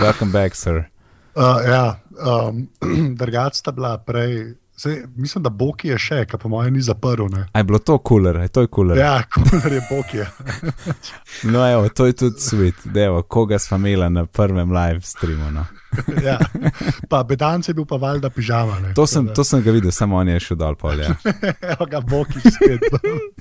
Welcome 0.00 0.32
back, 0.32 0.54
sir. 0.54 0.84
Uh, 1.34 1.42
ja, 1.66 2.00
um, 2.48 2.68
drugač 3.20 3.54
sta 3.54 3.72
bila 3.72 3.98
prej. 3.98 4.54
Sej, 4.76 5.02
mislim, 5.16 5.42
da 5.44 5.50
Boki 5.50 5.88
je 5.88 5.98
še, 5.98 6.22
ki 6.26 6.38
po 6.40 6.48
mojem 6.48 6.74
ni 6.74 6.82
zaprl. 6.82 7.26
Ne? 7.30 7.44
A 7.52 7.60
je 7.60 7.66
bilo 7.68 7.78
to 7.78 7.98
cooler, 8.08 8.38
je 8.42 8.48
to 8.48 8.64
je 8.64 8.70
cooler. 8.72 8.98
Ja, 8.98 9.22
kuler 9.34 9.72
je 9.72 9.82
Boki. 9.90 10.22
No, 11.52 11.66
evo, 11.66 11.88
to 11.88 12.06
je 12.06 12.16
tudi 12.16 12.40
svet, 12.40 12.84
devo, 12.84 13.22
koga 13.22 13.58
smo 13.58 13.76
imeli 13.82 14.10
na 14.10 14.26
prvem 14.26 14.72
live 14.72 15.00
streamu. 15.00 15.50
No. 15.50 15.66
Ja. 16.24 16.38
Pa 17.08 17.22
Bedanc 17.22 17.68
je 17.68 17.74
bil 17.74 17.84
pa 17.84 17.96
valjda 17.96 18.30
pižama. 18.30 18.80
Ne? 18.80 18.94
To, 18.94 19.06
sem, 19.06 19.26
to 19.28 19.44
sem 19.44 19.62
ga 19.62 19.70
videl, 19.70 19.90
samo 19.90 20.16
on 20.16 20.28
je 20.28 20.40
šel 20.40 20.56
dol 20.56 20.74
pol. 20.74 21.00
Ja. 21.00 21.14
Evo 21.72 21.86
ga 21.86 22.00
Boki 22.00 22.40
spet. 22.42 22.80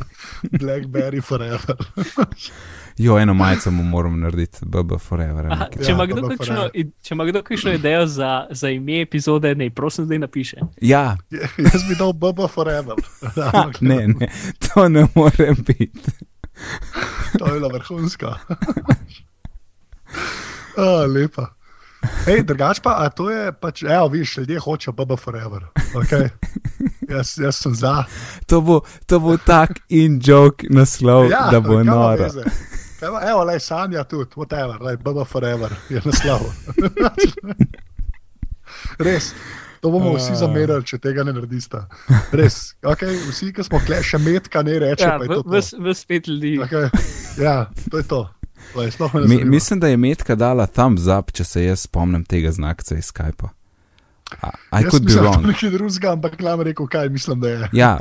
Blackberry 0.59 1.21
forever. 1.21 1.75
Jo, 2.97 3.17
eno 3.17 3.33
majico 3.33 3.71
mu 3.71 3.83
moram 3.85 4.19
narediti, 4.19 4.57
BB 4.63 4.97
Forever. 4.99 5.47
Aha, 5.47 5.67
če, 5.73 5.79
Ja, 5.83 5.91
ima 5.91 6.05
kdo 6.05 6.21
bo 6.21 6.27
kakšno, 6.29 6.45
forever. 6.47 6.71
i- 6.75 6.91
če 7.01 7.13
ima 7.13 7.25
kdo 7.25 7.41
kakšno 7.41 7.71
idejo 7.71 8.07
za, 8.07 8.31
za 8.51 8.69
ime 8.69 9.01
epizode, 9.01 9.55
naj 9.55 9.69
prosim 9.71 10.05
zdaj 10.05 10.19
napiše. 10.19 10.57
Ja, 10.81 11.17
Jaz 11.57 11.83
bi 11.83 11.95
dal 11.95 12.11
BB 12.13 12.49
forever. 12.49 12.95
ha, 13.37 13.65
ne, 13.81 14.07
ne, 14.09 14.27
to 14.59 14.89
ne 14.89 15.07
more 15.15 15.53
biti. 15.57 16.11
To 17.39 17.45
je 17.45 17.53
bila 17.53 17.69
vrhunska. 17.69 18.35
Oh, 20.77 21.05
lepa. 21.07 21.47
Ej, 22.27 22.43
drugač 22.43 22.79
pa, 22.79 22.97
a 22.97 23.09
to 23.09 23.29
je 23.29 23.51
pač, 23.53 23.83
evo, 23.83 24.07
viš, 24.09 24.37
ljudje 24.37 24.59
hočejo 24.59 24.93
BB 24.93 25.17
forever. 25.17 25.65
Okay. 25.93 26.29
Jaz, 27.07 27.37
jaz 27.37 27.55
sem 27.57 27.75
za. 27.75 28.05
To 28.45 28.61
bo, 28.61 28.81
to 29.05 29.19
bo 29.19 29.37
tak 29.37 29.81
in 29.89 30.19
joke 30.19 30.65
naslov, 30.69 31.29
ja, 31.29 31.49
da 31.51 31.59
bo 31.59 31.83
noro. 31.83 32.29
Evo, 33.01 33.19
evo 33.19 33.43
le 33.43 33.59
Sanja 33.59 34.03
tudi, 34.03 34.29
whatever, 34.35 34.81
le 34.81 34.97
BB 34.97 35.25
forever 35.25 35.69
je 35.89 36.01
naslov. 36.01 36.41
Res. 38.99 39.33
To 39.79 39.89
bomo 39.89 40.13
vsi 40.13 40.31
Ah. 40.31 40.35
zamerali, 40.37 40.85
če 40.85 40.99
tega 40.99 41.23
ne 41.23 41.33
naredista. 41.33 41.87
Res. 42.31 42.75
Okay, 42.83 43.17
vsi, 43.25 43.49
ki 43.49 43.63
smo 43.63 43.79
kle, 43.81 43.97
še 43.99 44.19
metka 44.19 44.61
ne 44.61 44.77
reče, 44.79 45.03
Ja, 45.03 45.17
pa 45.17 45.23
je 45.23 45.29
to. 45.29 45.41
to. 45.41 45.49
ves, 45.49 45.73
ves 45.73 45.97
spet 45.99 46.27
ljudi. 46.27 46.59
Okay. 46.61 46.89
Ja, 47.37 47.65
to 47.89 47.97
je 47.97 48.03
to. 48.05 48.29
Mi, 49.27 49.45
mislim, 49.45 49.79
da 49.79 49.87
je 49.87 49.97
Metka 49.97 50.35
dala 50.35 50.65
thumbs 50.67 51.07
up, 51.07 51.31
če 51.31 51.43
se 51.43 51.65
jaz 51.65 51.79
spomnim 51.79 52.23
tega 52.25 52.51
znakca 52.51 52.95
iz 52.97 53.05
Skypa. 53.05 53.49
I, 54.31 54.47
I 54.71 54.83
Jaz 54.83 54.91
could 54.91 55.03
be 55.03 55.05
mislim, 55.05 55.23
da 55.23 55.29
je 55.29 55.35
wrong. 55.35 55.47
nekaj 55.47 55.69
drugega, 55.69 56.11
ampak 56.11 56.39
nam 56.39 56.61
rekel, 56.61 56.87
kaj 56.87 57.09
mislim, 57.09 57.39
da 57.39 57.49
je. 57.49 57.69
Ja, 57.73 57.99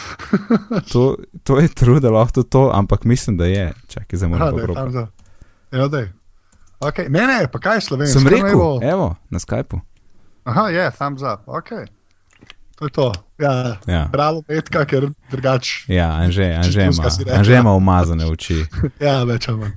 to, 0.92 1.16
to 1.42 1.58
je 1.58 1.68
trud, 1.68 2.02
da 2.02 2.10
lahko 2.10 2.42
to, 2.42 2.70
ampak 2.74 3.04
mislim, 3.04 3.36
da 3.36 3.44
je. 3.46 3.72
Čakaj, 3.88 4.16
zdaj 4.16 4.28
moram 4.28 4.56
da 4.56 4.60
je 4.60 4.66
pobrati. 4.66 4.92
za. 4.92 5.06
Evo, 5.72 5.88
daj. 5.88 6.08
Okay. 6.80 7.08
Ne, 7.08 7.26
ne, 7.26 7.48
pa 7.52 7.58
kaj 7.58 7.76
je 7.76 7.80
slovenski? 7.80 8.18
Sem 8.18 8.28
rekel, 8.28 8.58
bo- 8.58 8.80
evo, 8.82 9.14
na 9.30 9.38
Skypu. 9.38 9.80
Aha, 10.44 10.68
je, 10.68 10.90
thumbs 10.90 11.22
up, 11.22 11.40
ok. 11.46 11.68
To 12.76 12.84
je 12.84 12.90
to. 12.90 13.12
Ja, 13.40 13.76
Ja. 13.86 14.02
bravo, 14.06 14.42
metka, 14.44 14.84
ker 14.84 15.08
drugač. 15.30 15.88
Ja, 15.88 16.10
Anže, 16.14 16.44
Anže 16.54 16.82
ima. 16.84 17.08
Anže 17.32 17.54
ima 17.56 17.72
umazane 17.72 18.26
oči. 18.26 18.66
Ja, 19.00 19.24
več 19.24 19.48
ali 19.48 19.58
manj. 19.58 19.74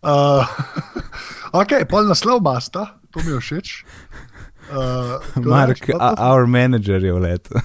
Uh, 0.00 0.48
ok, 1.60 1.84
pol 1.86 2.08
naslov 2.08 2.40
masta, 2.40 2.86
to 3.10 3.20
mi 3.20 3.30
je 3.30 3.40
všeč. 3.40 3.68
Uh, 4.64 5.20
Mark, 5.44 5.84
a- 5.92 6.14
our 6.24 6.46
manager 6.48 6.96
je 6.98 7.12
v 7.12 7.20
letu. 7.20 7.52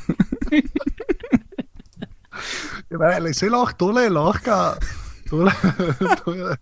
Vse 3.30 3.50
lahko, 3.50 3.74
tole 3.78 4.04
je 4.04 4.10
lahko. 4.10 4.76
Tole, 5.30 5.52
to 6.20 6.34
je. 6.34 6.56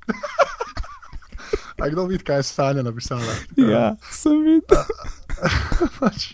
A 1.77 1.89
kdo 1.89 2.05
vidi, 2.05 2.23
kaj 2.23 2.37
je 2.37 2.43
Sanja 2.43 2.83
napisala? 2.83 3.33
ja, 3.57 3.95
sem 4.11 4.33
videl. 4.43 4.83
Pač, 5.99 6.33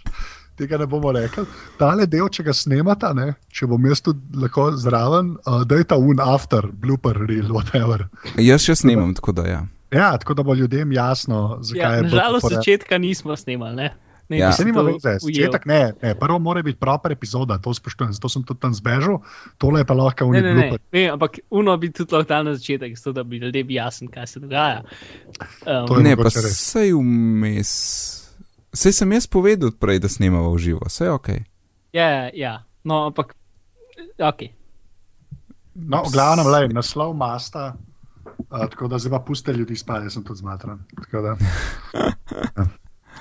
Tega 0.56 0.78
ne 0.78 0.86
bomo 0.86 1.12
rekli. 1.12 1.46
Tale 1.80 2.06
del, 2.06 2.28
če 2.30 2.44
ga 2.46 2.54
snemata, 2.54 3.10
ne, 3.18 3.32
če 3.50 3.66
bom 3.68 3.86
jaz 3.90 4.04
tudi 4.06 4.22
lahko 4.38 4.68
zraven, 4.78 5.34
uh, 5.50 5.64
da 5.66 5.80
je 5.82 5.88
ta 5.90 5.98
un 5.98 6.20
after, 6.22 6.68
blooper 6.72 7.18
reel, 7.26 7.50
whatever. 7.50 8.06
Jaz 8.38 8.62
še 8.68 8.76
snimam, 8.76 9.16
tako 9.18 9.34
da 9.34 9.48
ja. 9.50 9.62
Ja, 9.94 10.12
tako 10.18 10.34
da 10.34 10.44
bo 10.44 10.54
ljudem 10.58 10.92
jasno, 10.92 11.58
zakaj 11.62 11.82
Ja, 11.82 11.96
je 11.96 12.04
bilo. 12.04 12.18
Nažalost, 12.18 12.50
začetka 12.50 12.98
nismo 12.98 13.36
snemali. 13.36 13.76
Ne? 13.76 13.92
Ne, 14.30 14.38
Ja. 14.40 14.52
Se 14.52 14.64
nima 14.66 14.80
to 14.80 14.86
veze, 14.86 15.18
začetek 15.20 15.66
ne, 15.66 15.94
ne. 16.02 16.14
Prvo 16.16 16.40
mora 16.40 16.62
biti 16.64 16.80
proper 16.80 17.12
epizoda, 17.12 17.58
to 17.58 17.74
spoštujem, 17.74 18.14
zato 18.14 18.30
sem 18.30 18.44
tudi 18.44 18.62
tam 18.62 18.74
zbežal, 18.74 19.20
tole 19.58 19.82
je 19.82 19.86
pa 19.86 19.94
lahko 19.94 20.26
Ne, 20.32 20.40
unik 20.40 20.44
ne, 20.44 20.78
ne, 20.92 21.04
ampak 21.12 21.38
uno 21.52 21.76
bi 21.78 21.92
tudi 21.92 22.16
lahko 22.16 22.30
dal 22.30 22.46
na 22.46 22.56
začetek, 22.56 22.96
zato 22.98 23.12
da 23.12 23.24
bi 23.24 23.38
ljudem 23.38 23.70
jasno, 23.70 24.08
kaj 24.14 24.28
se 24.28 24.40
dogaja. 24.40 24.82
Um, 25.68 25.88
To 25.88 25.98
je 25.98 26.04
Ne, 26.04 26.16
pa 26.16 26.24
res. 26.24 26.56
sej 26.58 26.94
vmes. 26.94 28.23
Sej 28.74 28.94
sem 28.98 29.12
jaz 29.14 29.30
povedal 29.30 29.70
prej, 29.78 30.02
da 30.02 30.10
snemamo 30.10 30.50
v 30.50 30.58
živo, 30.58 30.82
vse 30.90 31.06
je 31.06 31.12
ok. 31.14 31.30
ja, 31.94 32.30
ja, 32.34 32.66
no, 32.84 33.06
ampak 33.14 33.38
ok. 34.18 34.42
No, 35.74 36.02
v 36.06 36.14
glavnem, 36.14 36.50
lej, 36.50 36.66
naslov 36.74 37.14
masta, 37.18 37.74
uh, 38.50 38.66
tako 38.70 38.90
da 38.90 38.98
zdaj 38.98 39.14
pa 39.14 39.20
puste 39.26 39.54
ljudi 39.54 39.78
spati, 39.78 40.10
jaz 40.10 40.18
sem 40.18 40.26
tudi 40.26 40.42
zmatran. 40.42 40.82
Tako 40.98 41.22
da, 41.22 41.32
ja, 42.58 42.66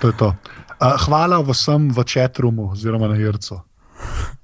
to 0.01 0.09
je 0.09 0.17
to. 0.17 0.33
Uh, 0.81 0.97
hvala 1.05 1.41
vsem 1.45 1.93
v 1.93 2.05
chatroomu, 2.05 2.73
oziroma 2.73 3.09
na 3.09 3.21
Ircu. 3.21 3.61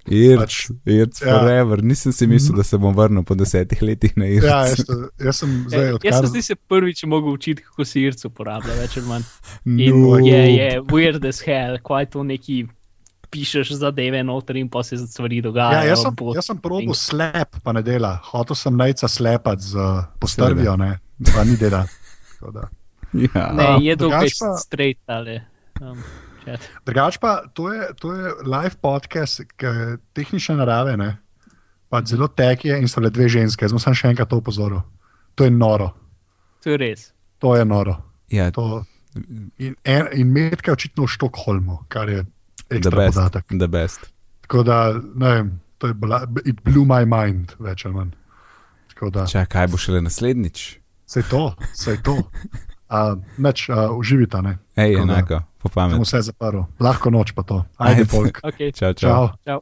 Irc, 0.08 0.40
Pač, 0.40 0.54
Irc 0.86 1.20
ja. 1.20 1.34
forever. 1.38 1.82
Nisem 1.84 2.12
si 2.12 2.26
mislil, 2.26 2.56
da 2.56 2.64
se 2.64 2.78
bom 2.80 2.94
vrnil 2.96 3.22
po 3.22 3.34
desetih 3.36 3.82
letih 3.82 4.14
na 4.16 4.24
Irc. 4.26 4.44
Ja, 4.44 4.62
jaz, 4.64 4.84
jaz 5.20 5.36
sem 5.36 5.52
zdaj 5.68 5.78
Ja, 5.78 5.86
jaz 5.86 5.94
odkar. 5.98 6.14
sem 6.14 6.26
zdaj 6.26 6.42
se 6.42 6.54
prvič 6.56 7.02
mogel 7.04 7.32
učiti, 7.32 7.62
kako 7.62 7.84
se 7.84 8.00
irc 8.00 8.24
uporablja, 8.24 8.74
več 8.80 8.96
ali 8.96 9.06
manj. 9.06 9.26
No. 9.64 10.16
In 10.16 10.24
je, 10.24 10.40
je 10.54 10.68
weird 10.88 11.28
as 11.28 11.42
hell, 11.44 11.76
kaj 11.84 12.06
to 12.06 12.22
neki 12.24 12.66
pišeš 13.28 13.74
zadeve 13.76 14.22
noter 14.24 14.56
in 14.56 14.70
pa 14.72 14.80
se 14.82 14.96
stvari 14.96 15.36
Ja, 15.36 15.42
dogajajo. 15.42 15.88
jaz 15.88 16.02
sem, 16.02 16.14
bo- 16.16 16.32
jaz 16.34 16.46
sem 16.48 16.56
probil 16.58 16.94
slep, 16.96 17.58
pa 17.62 17.72
ne 17.72 17.82
dela. 17.82 18.14
Hotel 18.30 18.56
sem 18.56 18.76
najca 18.76 19.08
slepati 19.08 19.62
z 19.62 19.76
uh, 19.76 20.04
postrvijo, 20.18 20.76
ne, 20.76 20.94
pa 21.34 21.44
ni 21.44 21.56
dela. 21.60 21.84
Ja. 23.12 23.52
Ne, 23.52 23.68
je 23.84 23.96
dolgo 23.96 24.24
straight 24.56 25.00
ali. 25.06 25.40
Um. 25.80 26.00
Drugač 26.84 27.18
pa 27.18 27.42
to 27.48 27.72
je, 27.72 27.88
to 27.94 28.12
je 28.12 28.32
live 28.44 28.76
podcast, 28.76 29.40
tehnične 30.12 30.56
narave, 30.56 30.96
ne? 30.96 31.18
pa 31.88 32.02
zelo 32.04 32.28
tek 32.28 32.64
je 32.64 32.76
in 32.76 32.88
so 32.88 33.00
le 33.00 33.08
dve 33.10 33.28
ženske. 33.28 33.64
Jaz 33.64 33.72
samo 33.72 33.94
še 33.94 34.08
enkrat 34.08 34.28
to 34.28 34.36
opozoril. 34.36 34.82
To 35.34 35.44
je 35.44 35.50
noro, 35.50 35.94
To 36.60 36.70
je 36.70 36.76
res. 36.76 37.12
to 37.38 37.56
je 37.56 37.64
noro. 37.64 37.96
ja, 38.28 38.50
To, 38.50 38.84
in, 39.58 39.74
en, 39.84 40.06
in 40.12 40.28
Medka 40.28 40.70
je 40.70 40.74
očitno 40.74 41.04
v 41.04 41.08
Štokholmu, 41.08 41.78
kar 41.88 42.08
je 42.08 42.24
the 42.68 42.76
ekstra 42.76 42.96
best. 42.96 43.16
podatek. 43.16 43.44
The 43.48 43.68
best. 43.68 44.00
Tako 44.40 44.62
da, 44.62 44.78
ne 45.14 45.28
vem, 45.30 45.48
to 45.78 45.86
je 45.86 45.94
bila, 45.94 46.26
it 46.44 46.60
blew 46.62 46.84
my 46.84 47.04
mind, 47.04 47.56
več 47.58 47.84
ali 47.84 47.94
manj. 47.94 48.12
Čakaj, 48.98 49.46
kaj 49.46 49.66
bo 49.66 49.76
šele 49.76 50.00
naslednjič? 50.02 50.78
se 51.06 51.22
to, 51.22 51.54
se 51.72 51.96
to. 52.02 52.18
Uh, 52.90 53.18
Neč, 53.38 53.68
uh, 53.68 53.92
uživita, 53.92 54.40
ne. 54.40 54.58
Hej, 54.76 54.94
Tako 54.94 55.06
da. 55.06 55.12
enako, 55.12 55.38
po 55.58 55.68
Sem 55.68 55.74
pamet. 55.74 56.00
vse 56.00 56.20
zaprl. 56.22 56.60
Lahko 56.80 57.10
noč 57.10 57.32
pa 57.32 57.42
to. 57.42 57.64
Ajde, 57.76 58.00
Ajde. 58.00 58.04
folk. 58.06 58.40
Okay. 58.44 58.72
Čau, 58.72 58.92
čau. 58.92 59.08
Čau. 59.08 59.28
Ciao. 59.44 59.60